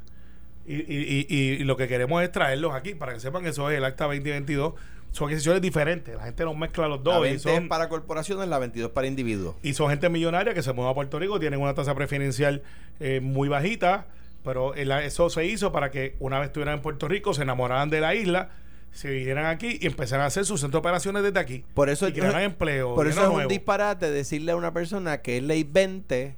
Y, 0.65 0.75
y, 0.75 1.27
y, 1.29 1.35
y, 1.35 1.63
lo 1.65 1.75
que 1.75 1.87
queremos 1.87 2.23
es 2.23 2.31
traerlos 2.31 2.73
aquí 2.73 2.95
para 2.95 3.13
que 3.13 3.19
sepan 3.19 3.43
que 3.43 3.49
eso 3.49 3.69
es 3.69 3.77
el 3.77 3.83
acta 3.83 4.05
2022 4.05 4.73
son 5.13 5.29
decisiones 5.29 5.61
diferentes. 5.61 6.15
La 6.15 6.23
gente 6.23 6.43
no 6.43 6.55
mezcla 6.55 6.87
los 6.87 7.03
dos. 7.03 7.13
La 7.13 7.19
20 7.19 7.55
es 7.55 7.61
para 7.67 7.87
corporaciones, 7.87 8.47
la 8.49 8.57
22 8.57 8.91
para 8.91 9.05
individuos. 9.05 9.55
Y 9.61 9.75
son 9.75 9.89
gente 9.89 10.09
millonaria 10.09 10.55
que 10.55 10.63
se 10.63 10.73
mueve 10.73 10.91
a 10.91 10.95
Puerto 10.95 11.19
Rico, 11.19 11.39
tienen 11.39 11.61
una 11.61 11.75
tasa 11.75 11.93
preferencial 11.93 12.63
eh, 12.99 13.19
muy 13.21 13.47
bajita, 13.47 14.07
pero 14.43 14.73
eso 14.73 15.29
se 15.29 15.45
hizo 15.45 15.71
para 15.71 15.91
que 15.91 16.15
una 16.19 16.39
vez 16.39 16.47
estuvieran 16.47 16.75
en 16.75 16.81
Puerto 16.81 17.07
Rico, 17.07 17.35
se 17.35 17.43
enamoraran 17.43 17.91
de 17.91 18.01
la 18.01 18.15
isla, 18.15 18.49
se 18.91 19.11
vinieran 19.11 19.45
aquí 19.45 19.77
y 19.79 19.85
empezaran 19.85 20.23
a 20.23 20.27
hacer 20.27 20.45
sus 20.45 20.61
centros 20.61 20.81
de 20.81 20.87
operaciones 20.87 21.21
desde 21.21 21.39
aquí. 21.39 21.63
Por 21.75 21.89
eso, 21.89 22.07
y 22.07 22.13
crearan 22.13 22.41
empleo. 22.41 22.95
Por 22.95 23.07
eso 23.07 23.21
es 23.21 23.29
un 23.29 23.47
disparate 23.47 24.09
decirle 24.09 24.53
a 24.53 24.55
una 24.55 24.73
persona 24.73 25.21
que 25.21 25.37
es 25.37 25.43
ley 25.43 25.63
20 25.63 26.35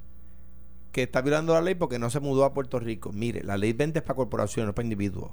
que 0.92 1.02
está 1.02 1.22
violando 1.22 1.54
la 1.54 1.62
ley 1.62 1.74
porque 1.74 1.98
no 1.98 2.10
se 2.10 2.20
mudó 2.20 2.44
a 2.44 2.52
Puerto 2.52 2.78
Rico. 2.78 3.10
Mire, 3.10 3.42
la 3.42 3.56
ley 3.56 3.72
20 3.72 3.98
es 3.98 4.02
para 4.02 4.16
corporaciones, 4.16 4.66
no 4.66 4.74
para 4.74 4.84
individuos. 4.84 5.30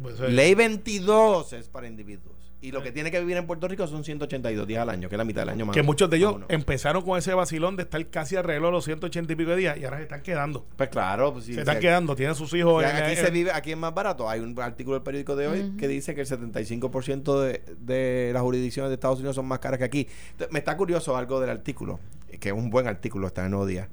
Pues 0.00 0.20
ley 0.20 0.54
22 0.54 1.54
es 1.54 1.68
para 1.68 1.86
individuos. 1.86 2.51
Y 2.62 2.70
lo 2.70 2.80
que 2.80 2.92
tiene 2.92 3.10
que 3.10 3.18
vivir 3.18 3.36
en 3.36 3.46
Puerto 3.46 3.66
Rico 3.66 3.88
son 3.88 4.04
182 4.04 4.68
días 4.68 4.82
al 4.82 4.88
año, 4.88 5.08
que 5.08 5.16
es 5.16 5.18
la 5.18 5.24
mitad 5.24 5.42
del 5.42 5.48
año 5.48 5.66
más. 5.66 5.74
Que 5.74 5.82
muchos 5.82 6.08
de 6.08 6.18
ellos 6.18 6.36
empezaron 6.48 7.02
con 7.02 7.18
ese 7.18 7.34
vacilón 7.34 7.74
de 7.74 7.82
estar 7.82 8.06
casi 8.06 8.36
alrededor 8.36 8.66
de 8.66 8.72
los 8.72 8.84
180 8.84 9.32
y 9.32 9.36
pico 9.36 9.50
de 9.50 9.56
días 9.56 9.76
y 9.78 9.84
ahora 9.84 9.96
se 9.96 10.04
están 10.04 10.22
quedando. 10.22 10.64
Pues 10.76 10.88
claro, 10.88 11.32
pues 11.32 11.46
se 11.46 11.58
están 11.58 11.80
quedando, 11.80 12.14
tienen 12.14 12.36
sus 12.36 12.54
hijos. 12.54 12.84
aquí 12.84 13.16
se 13.16 13.30
vive, 13.32 13.50
aquí 13.50 13.72
es 13.72 13.76
más 13.76 13.92
barato. 13.92 14.30
Hay 14.30 14.38
un 14.38 14.58
artículo 14.60 14.94
del 14.94 15.02
periódico 15.02 15.34
de 15.34 15.48
hoy 15.48 15.72
que 15.76 15.88
dice 15.88 16.14
que 16.14 16.20
el 16.20 16.28
75% 16.28 17.40
de, 17.40 17.62
de 17.80 18.30
las 18.32 18.42
jurisdicciones 18.42 18.90
de 18.90 18.94
Estados 18.94 19.18
Unidos 19.18 19.34
son 19.34 19.46
más 19.46 19.58
caras 19.58 19.78
que 19.78 19.84
aquí. 19.84 20.06
me 20.52 20.60
está 20.60 20.76
curioso 20.76 21.16
algo 21.16 21.40
del 21.40 21.50
artículo, 21.50 21.98
que 22.38 22.50
es 22.50 22.54
un 22.54 22.70
buen 22.70 22.86
artículo, 22.86 23.26
está 23.26 23.44
en 23.44 23.50
Nuevo 23.50 23.66
Día, 23.66 23.88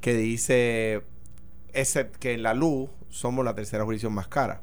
que 0.00 0.14
dice 0.14 1.02
ese, 1.74 2.08
que 2.18 2.32
en 2.32 2.42
la 2.42 2.54
luz 2.54 2.88
somos 3.10 3.44
la 3.44 3.54
tercera 3.54 3.84
jurisdicción 3.84 4.14
más 4.14 4.28
cara. 4.28 4.62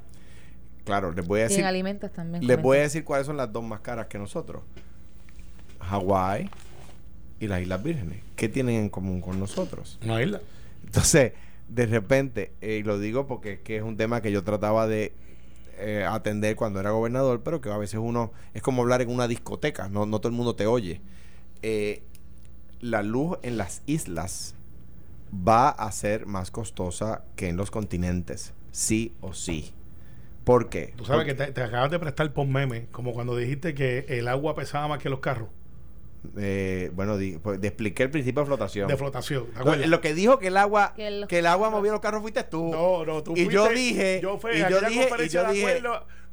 Claro, 0.86 1.12
les 1.12 1.26
voy 1.26 1.42
a 1.42 1.44
decir. 1.44 1.66
alimentos 1.66 2.12
también. 2.12 2.46
Les 2.46 2.62
voy 2.62 2.78
a 2.78 2.82
decir 2.82 3.04
cuáles 3.04 3.26
son 3.26 3.38
las 3.38 3.52
dos 3.52 3.64
más 3.64 3.80
caras 3.80 4.08
que 4.08 4.18
nosotros: 4.18 4.64
Hawái 5.80 6.50
y 7.40 7.48
las 7.48 7.62
Islas 7.62 7.84
Vírgenes. 7.84 8.22
¿Qué 8.36 8.50
tienen 8.50 8.76
en 8.76 8.90
común 8.90 9.22
con 9.22 9.40
nosotros? 9.40 10.00
Una 10.04 10.22
isla. 10.22 10.42
Entonces, 10.86 11.34
de 11.70 11.86
repente, 11.86 12.52
eh, 12.62 12.78
y 12.80 12.84
lo 12.84 13.00
digo 13.00 13.28
porque 13.28 13.62
es 13.66 13.82
un 13.82 13.98
tema 13.98 14.22
que 14.22 14.32
yo 14.32 14.44
trataba 14.44 14.88
de 14.88 15.14
eh, 15.78 16.06
atender 16.08 16.56
cuando 16.56 16.80
era 16.80 16.92
gobernador, 16.92 17.42
pero 17.44 17.60
que 17.60 17.70
a 17.70 17.78
veces 17.78 18.00
uno 18.02 18.32
es 18.54 18.62
como 18.62 18.84
hablar 18.84 19.02
en 19.02 19.10
una 19.10 19.28
discoteca, 19.28 19.90
no, 19.90 20.06
no 20.06 20.20
todo 20.20 20.30
el 20.30 20.36
mundo 20.36 20.56
te 20.56 20.68
oye. 20.68 21.02
Eh, 21.62 22.04
la 22.80 23.02
luz 23.02 23.38
en 23.42 23.58
las 23.58 23.82
islas 23.86 24.56
va 25.36 25.70
a 25.70 25.92
ser 25.92 26.26
más 26.26 26.52
costosa 26.52 27.24
que 27.36 27.50
en 27.50 27.58
los 27.58 27.72
continentes, 27.72 28.54
sí 28.72 29.14
o 29.22 29.34
sí. 29.34 29.74
¿Por 30.44 30.70
qué? 30.70 30.94
Tú 30.96 31.06
sabes 31.06 31.26
que 31.26 31.34
te, 31.34 31.62
acabas 31.62 31.90
de 31.90 32.00
prestar 32.00 32.32
por 32.34 32.48
meme, 32.48 32.88
como 32.92 33.14
cuando 33.14 33.36
dijiste 33.36 33.74
que 33.74 34.06
el 34.10 34.28
agua 34.28 34.56
pesaba 34.56 34.88
más 34.88 35.00
que 35.00 35.10
los 35.10 35.20
carros. 35.20 35.50
Eh, 36.38 36.90
bueno, 36.94 37.18
pues, 37.42 37.62
expliqué 37.64 38.04
el 38.04 38.10
principio 38.10 38.42
de 38.42 38.48
flotación. 38.48 38.88
De 38.88 38.98
flotación. 38.98 39.48
Lo, 39.88 40.02
que 40.02 40.14
dijo 40.14 40.40
que 40.40 40.48
el 40.48 40.58
agua 40.58 40.94
que 40.96 41.40
el, 41.40 41.46
agua 41.46 41.70
movía 41.70 41.92
los 41.92 42.02
carros 42.02 42.22
fuiste 42.22 42.44
tú. 42.44 42.72
No, 42.72 43.06
no, 43.06 43.24
tú 43.24 43.34
Y 43.36 43.50
yo 43.50 43.68
dije, 43.70 44.20
yo 44.22 44.38
fui, 44.38 44.52
y 44.52 44.60
yo 44.60 44.82
dije, 44.82 45.10
y 45.26 45.30
yo 45.30 45.52
dije, 45.52 45.82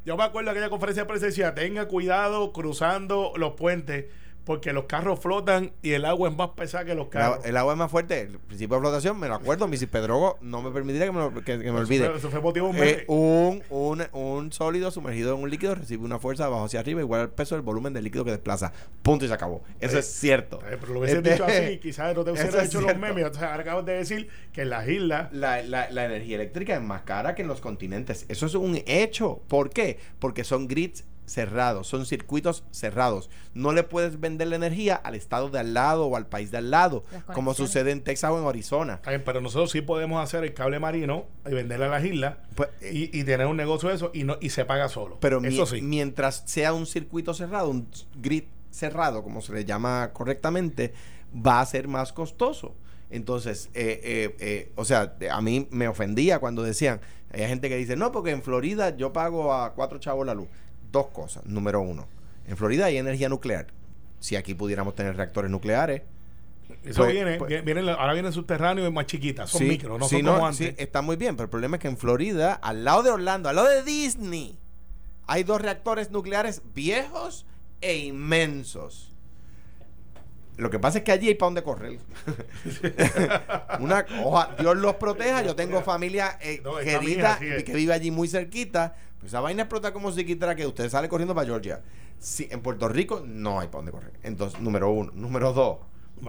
yo 0.05 0.17
me 0.17 0.25
acuerdo 0.25 0.47
de 0.47 0.53
aquella 0.53 0.71
conferencia 0.71 1.03
de 1.03 1.09
prensa 1.09 1.27
decía, 1.27 1.55
tenga 1.55 1.87
cuidado 1.87 2.53
cruzando 2.53 3.33
los 3.37 3.53
puentes 3.53 4.07
porque 4.45 4.73
los 4.73 4.85
carros 4.85 5.21
flotan 5.21 5.73
y 5.83 5.93
el 5.93 6.05
agua 6.05 6.29
es 6.29 6.37
más 6.37 6.51
pesada 6.51 6.85
que 6.85 6.95
los 6.95 7.09
carros. 7.09 7.45
el 7.45 7.57
agua 7.57 7.73
es 7.73 7.79
más 7.79 7.91
fuerte. 7.91 8.21
El 8.21 8.39
principio 8.39 8.77
de 8.77 8.81
flotación, 8.81 9.19
me 9.19 9.29
lo 9.29 9.35
acuerdo, 9.35 9.69
mi 9.69 9.77
Pedrogo 9.87 10.39
no 10.41 10.63
me 10.63 10.71
permitiría 10.71 11.07
que 11.07 11.13
me, 11.13 11.43
que, 11.43 11.59
me 11.59 11.71
olvide. 11.71 12.15
Eso 12.17 12.31
fue 12.31 12.41
motivo 12.41 12.71
eh, 12.75 13.05
un, 13.09 13.63
un, 13.71 14.03
un, 14.13 14.53
sólido 14.53 14.91
sumergido 14.91 15.35
en 15.35 15.43
un 15.43 15.51
líquido 15.51 15.75
recibe 15.75 16.05
una 16.05 16.19
fuerza 16.19 16.47
abajo 16.47 16.65
hacia 16.65 16.81
arriba 16.81 17.01
igual 17.01 17.21
al 17.23 17.31
peso 17.31 17.55
del 17.55 17.63
volumen 17.63 17.93
del 17.93 18.05
líquido 18.05 18.25
que 18.25 18.31
desplaza. 18.31 18.73
Punto 19.03 19.25
y 19.25 19.29
se 19.29 19.35
acabó. 19.35 19.63
Eso 19.81 19.97
eh, 19.97 20.01
es 20.01 20.07
cierto. 20.07 20.61
Eh, 20.71 20.77
pero 20.81 20.95
lo 20.95 21.01
hubiese 21.01 21.19
este, 21.19 21.33
dicho 21.33 21.45
así, 21.45 21.79
quizás 21.83 22.15
no 22.15 22.25
te 22.25 22.33
hubiera 22.33 22.65
hecho 22.65 22.81
los 22.81 22.97
memes. 22.97 23.25
O 23.25 23.35
sea, 23.35 23.55
acabas 23.55 23.85
de 23.85 23.95
decir 23.95 24.29
que 24.53 24.63
en 24.63 24.71
las 24.71 24.89
islas... 24.89 25.33
La, 25.33 25.63
la, 25.63 25.91
la 25.91 26.05
energía 26.05 26.37
eléctrica 26.37 26.75
es 26.75 26.83
más 26.83 27.03
cara 27.03 27.35
que 27.35 27.43
en 27.43 27.49
los 27.49 27.61
continentes. 27.61 28.27
Eso 28.29 28.47
es 28.47 28.55
un 28.55 28.81
hecho. 28.87 29.43
¿Por 29.49 29.71
qué? 29.71 29.99
Porque 30.19 30.45
son 30.45 30.69
grids 30.69 31.05
cerrados, 31.31 31.87
son 31.87 32.07
circuitos 32.07 32.65
cerrados. 32.73 33.31
No 33.55 33.73
le 33.73 33.85
puedes 33.85 34.21
vender 34.21 34.49
la 34.49 34.57
energía 34.57 34.97
al 34.97 35.15
estado 35.15 35.49
de 35.49 35.61
al 35.61 35.75
lado 35.75 36.07
o 36.07 36.17
al 36.17 36.27
país 36.27 36.51
de 36.51 36.59
al 36.59 36.71
lado, 36.71 37.05
como 37.33 37.55
sucede 37.55 37.93
en 37.93 38.03
Texas 38.03 38.31
o 38.33 38.41
en 38.41 38.47
Arizona. 38.47 39.01
pero 39.25 39.41
nosotros 39.41 39.71
sí 39.71 39.81
podemos 39.81 40.23
hacer 40.23 40.45
el 40.45 40.55
cable 40.55 40.81
marino 40.81 41.27
y 41.47 41.55
venderle 41.55 41.87
a 41.87 41.89
las 41.89 42.05
islas 42.05 42.37
pues, 42.55 42.69
y, 42.83 43.23
tener 43.25 43.47
un 43.47 43.57
negocio 43.57 43.89
de 43.89 43.95
eso 43.95 44.11
y, 44.13 44.25
no, 44.25 44.39
y 44.41 44.51
se 44.51 44.65
paga 44.65 44.89
solo. 44.89 45.19
Pero 45.21 45.43
eso 45.45 45.67
sí. 45.67 45.81
mientras 45.83 46.43
sea 46.47 46.73
un 46.73 46.87
circuito 46.87 47.33
cerrado, 47.33 47.71
un 47.71 47.89
grid 48.17 48.45
cerrado, 48.71 49.23
como 49.23 49.41
se 49.41 49.53
le 49.53 49.65
llama 49.65 50.11
correctamente, 50.13 50.93
va 51.35 51.61
a 51.61 51.67
ser 51.67 51.87
más 51.87 52.13
costoso. 52.13 52.75
Entonces, 53.11 53.71
eh, 53.75 54.01
eh, 54.05 54.37
eh, 54.39 54.73
o 54.77 54.85
sea, 54.85 55.17
a 55.31 55.41
mí 55.41 55.67
me 55.71 55.89
ofendía 55.89 56.39
cuando 56.39 56.63
decían, 56.63 57.01
hay 57.33 57.47
gente 57.47 57.69
que 57.69 57.77
dice, 57.77 57.97
no, 57.97 58.13
porque 58.13 58.31
en 58.31 58.43
Florida 58.43 58.97
yo 58.97 59.13
pago 59.13 59.53
a 59.53 59.75
cuatro 59.75 59.99
chavos 59.99 60.27
la 60.27 60.35
luz. 60.35 60.49
Dos 60.93 61.09
cosas. 61.09 61.45
Número 61.47 61.81
uno, 61.81 62.09
en 62.47 62.57
Florida 62.57 62.87
hay 62.87 62.97
energía 62.97 63.29
nuclear. 63.29 63.69
Si 64.19 64.37
aquí 64.37 64.55
pudiéramos 64.55 64.95
tener 64.95 65.17
reactores 65.17 65.51
nucleares, 65.51 66.03
eso 66.85 67.03
pues, 67.03 67.13
viene, 67.13 67.37
pues, 67.37 67.65
viene, 67.65 67.91
ahora 67.91 68.13
viene 68.13 68.33
subterráneo 68.33 68.87
y 68.87 68.93
más 68.93 69.07
chiquitas, 69.07 69.51
son 69.51 69.67
micro, 69.67 69.99
no 69.99 70.09
son 70.09 70.23
como 70.23 70.47
antes. 70.47 70.69
Sí, 70.69 70.75
está 70.79 71.03
muy 71.03 71.17
bien, 71.17 71.37
pero 71.37 71.45
el 71.45 71.51
problema 71.51 71.77
es 71.77 71.83
que 71.83 71.89
en 71.89 71.97
Florida, 71.97 72.55
al 72.55 72.85
lado 72.85 73.03
de 73.03 73.11
Orlando, 73.11 73.49
al 73.49 73.57
lado 73.57 73.69
de 73.69 73.83
Disney, 73.83 74.59
hay 75.27 75.43
dos 75.43 75.61
reactores 75.61 76.11
nucleares 76.11 76.63
viejos 76.75 77.47
e 77.81 77.97
inmensos. 77.99 79.15
Lo 80.57 80.69
que 80.69 80.79
pasa 80.79 80.99
es 80.99 81.05
que 81.05 81.13
allí 81.13 81.29
hay 81.29 81.35
para 81.35 81.47
dónde 81.47 81.63
correr. 81.63 81.99
Una, 83.81 84.05
Dios 84.59 84.77
los 84.77 84.97
proteja. 84.97 85.43
Yo 85.43 85.57
tengo 85.57 85.81
familia 85.81 86.39
eh, 86.43 86.63
querida 86.85 87.39
que 87.39 87.73
vive 87.73 87.95
allí 87.95 88.11
muy 88.11 88.29
cerquita. 88.29 88.95
Pues 89.21 89.33
esa 89.33 89.41
vaina 89.41 89.63
explota 89.63 89.93
como 89.93 90.11
si 90.13 90.25
quitara 90.25 90.57
que 90.57 90.67
usted 90.67 90.89
sale 90.89 91.09
corriendo 91.09 91.35
para 91.35 91.47
Georgia. 91.47 91.83
Sí, 92.19 92.49
en 92.51 92.61
Puerto 92.61 92.89
Rico 92.89 93.23
no 93.25 93.61
hay 93.61 93.69
para 93.69 93.79
dónde 93.79 93.93
correr. 93.93 94.13
Entonces, 94.23 94.61
número 94.61 94.91
uno. 94.91 95.13
Número 95.15 95.53
dos 95.53 95.79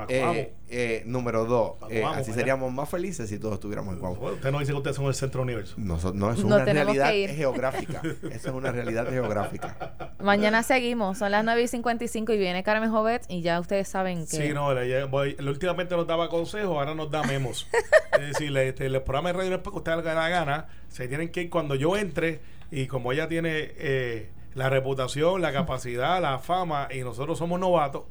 eh, 0.08 0.54
eh, 0.70 1.04
número 1.06 1.46
dos, 1.46 1.74
eh, 1.90 2.04
así 2.04 2.32
seríamos 2.32 2.72
más 2.72 2.90
felices 2.90 3.30
si 3.30 3.38
todos 3.38 3.56
estuviéramos 3.56 3.94
en 3.94 4.00
Guau. 4.00 4.14
Usted 4.34 4.52
no 4.52 4.60
dice 4.60 4.72
que 4.72 4.78
ustedes 4.78 4.96
son 4.96 5.06
el 5.08 5.14
centro 5.14 5.42
universo. 5.42 5.76
No, 5.78 5.98
no 6.14 6.32
es 6.32 6.44
una 6.44 6.64
realidad 6.64 7.12
geográfica. 7.12 8.02
Eso 8.32 8.50
es 8.50 8.54
una 8.54 8.72
realidad 8.72 9.10
geográfica. 9.10 10.16
Mañana 10.20 10.64
seguimos, 10.64 11.18
son 11.18 11.32
las 11.32 11.44
9 11.44 11.64
y 11.64 11.68
55 11.68 12.34
y 12.34 12.38
viene 12.38 12.64
Carmen 12.64 12.92
Jovet 12.92 13.24
y 13.28 13.42
ya 13.42 13.60
ustedes 13.60 13.88
saben 13.88 14.22
que. 14.22 14.38
Sí, 14.38 14.54
no, 14.54 14.74
voy, 15.10 15.36
últimamente 15.40 15.96
nos 15.96 16.08
daba 16.08 16.30
consejos, 16.30 16.78
ahora 16.78 16.96
nos 16.96 17.12
da 17.12 17.24
memos. 17.24 17.68
es 18.14 18.28
decir, 18.28 18.56
este, 18.58 18.86
el 18.86 19.02
programa 19.02 19.30
de 19.30 19.34
radio 19.34 19.50
no 19.50 19.56
es 19.58 19.62
porque 19.62 19.80
usted 19.80 19.92
haga 19.92 20.14
la 20.14 20.30
gana, 20.30 20.68
se 20.88 21.08
tienen 21.08 21.32
que 21.32 21.44
ir 21.44 21.50
cuando 21.50 21.76
yo 21.76 21.98
entre 21.98 22.40
y 22.72 22.88
como 22.88 23.12
ella 23.12 23.28
tiene. 23.28 23.74
Eh, 23.78 24.30
la 24.54 24.70
reputación, 24.70 25.42
la 25.42 25.54
capacidad, 25.54 26.22
la 26.22 26.40
fama 26.40 26.88
y 26.92 27.00
nosotros 27.02 27.38
somos 27.38 27.60
novatos, 27.60 28.04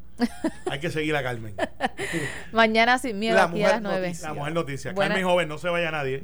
hay 0.70 0.80
que 0.80 0.90
seguir 0.90 1.14
a 1.16 1.22
Carmen. 1.22 1.54
Mañana 2.52 2.98
sin 2.98 3.18
miedo 3.18 3.40
aquí 3.40 3.62
a 3.62 3.72
las 3.72 3.82
9. 3.82 4.12
La 4.22 4.34
mujer 4.34 4.52
noticia. 4.54 4.94
Carmen 4.94 5.24
joven, 5.24 5.48
no 5.48 5.58
se 5.58 5.68
vaya 5.68 5.90
nadie. 5.90 6.18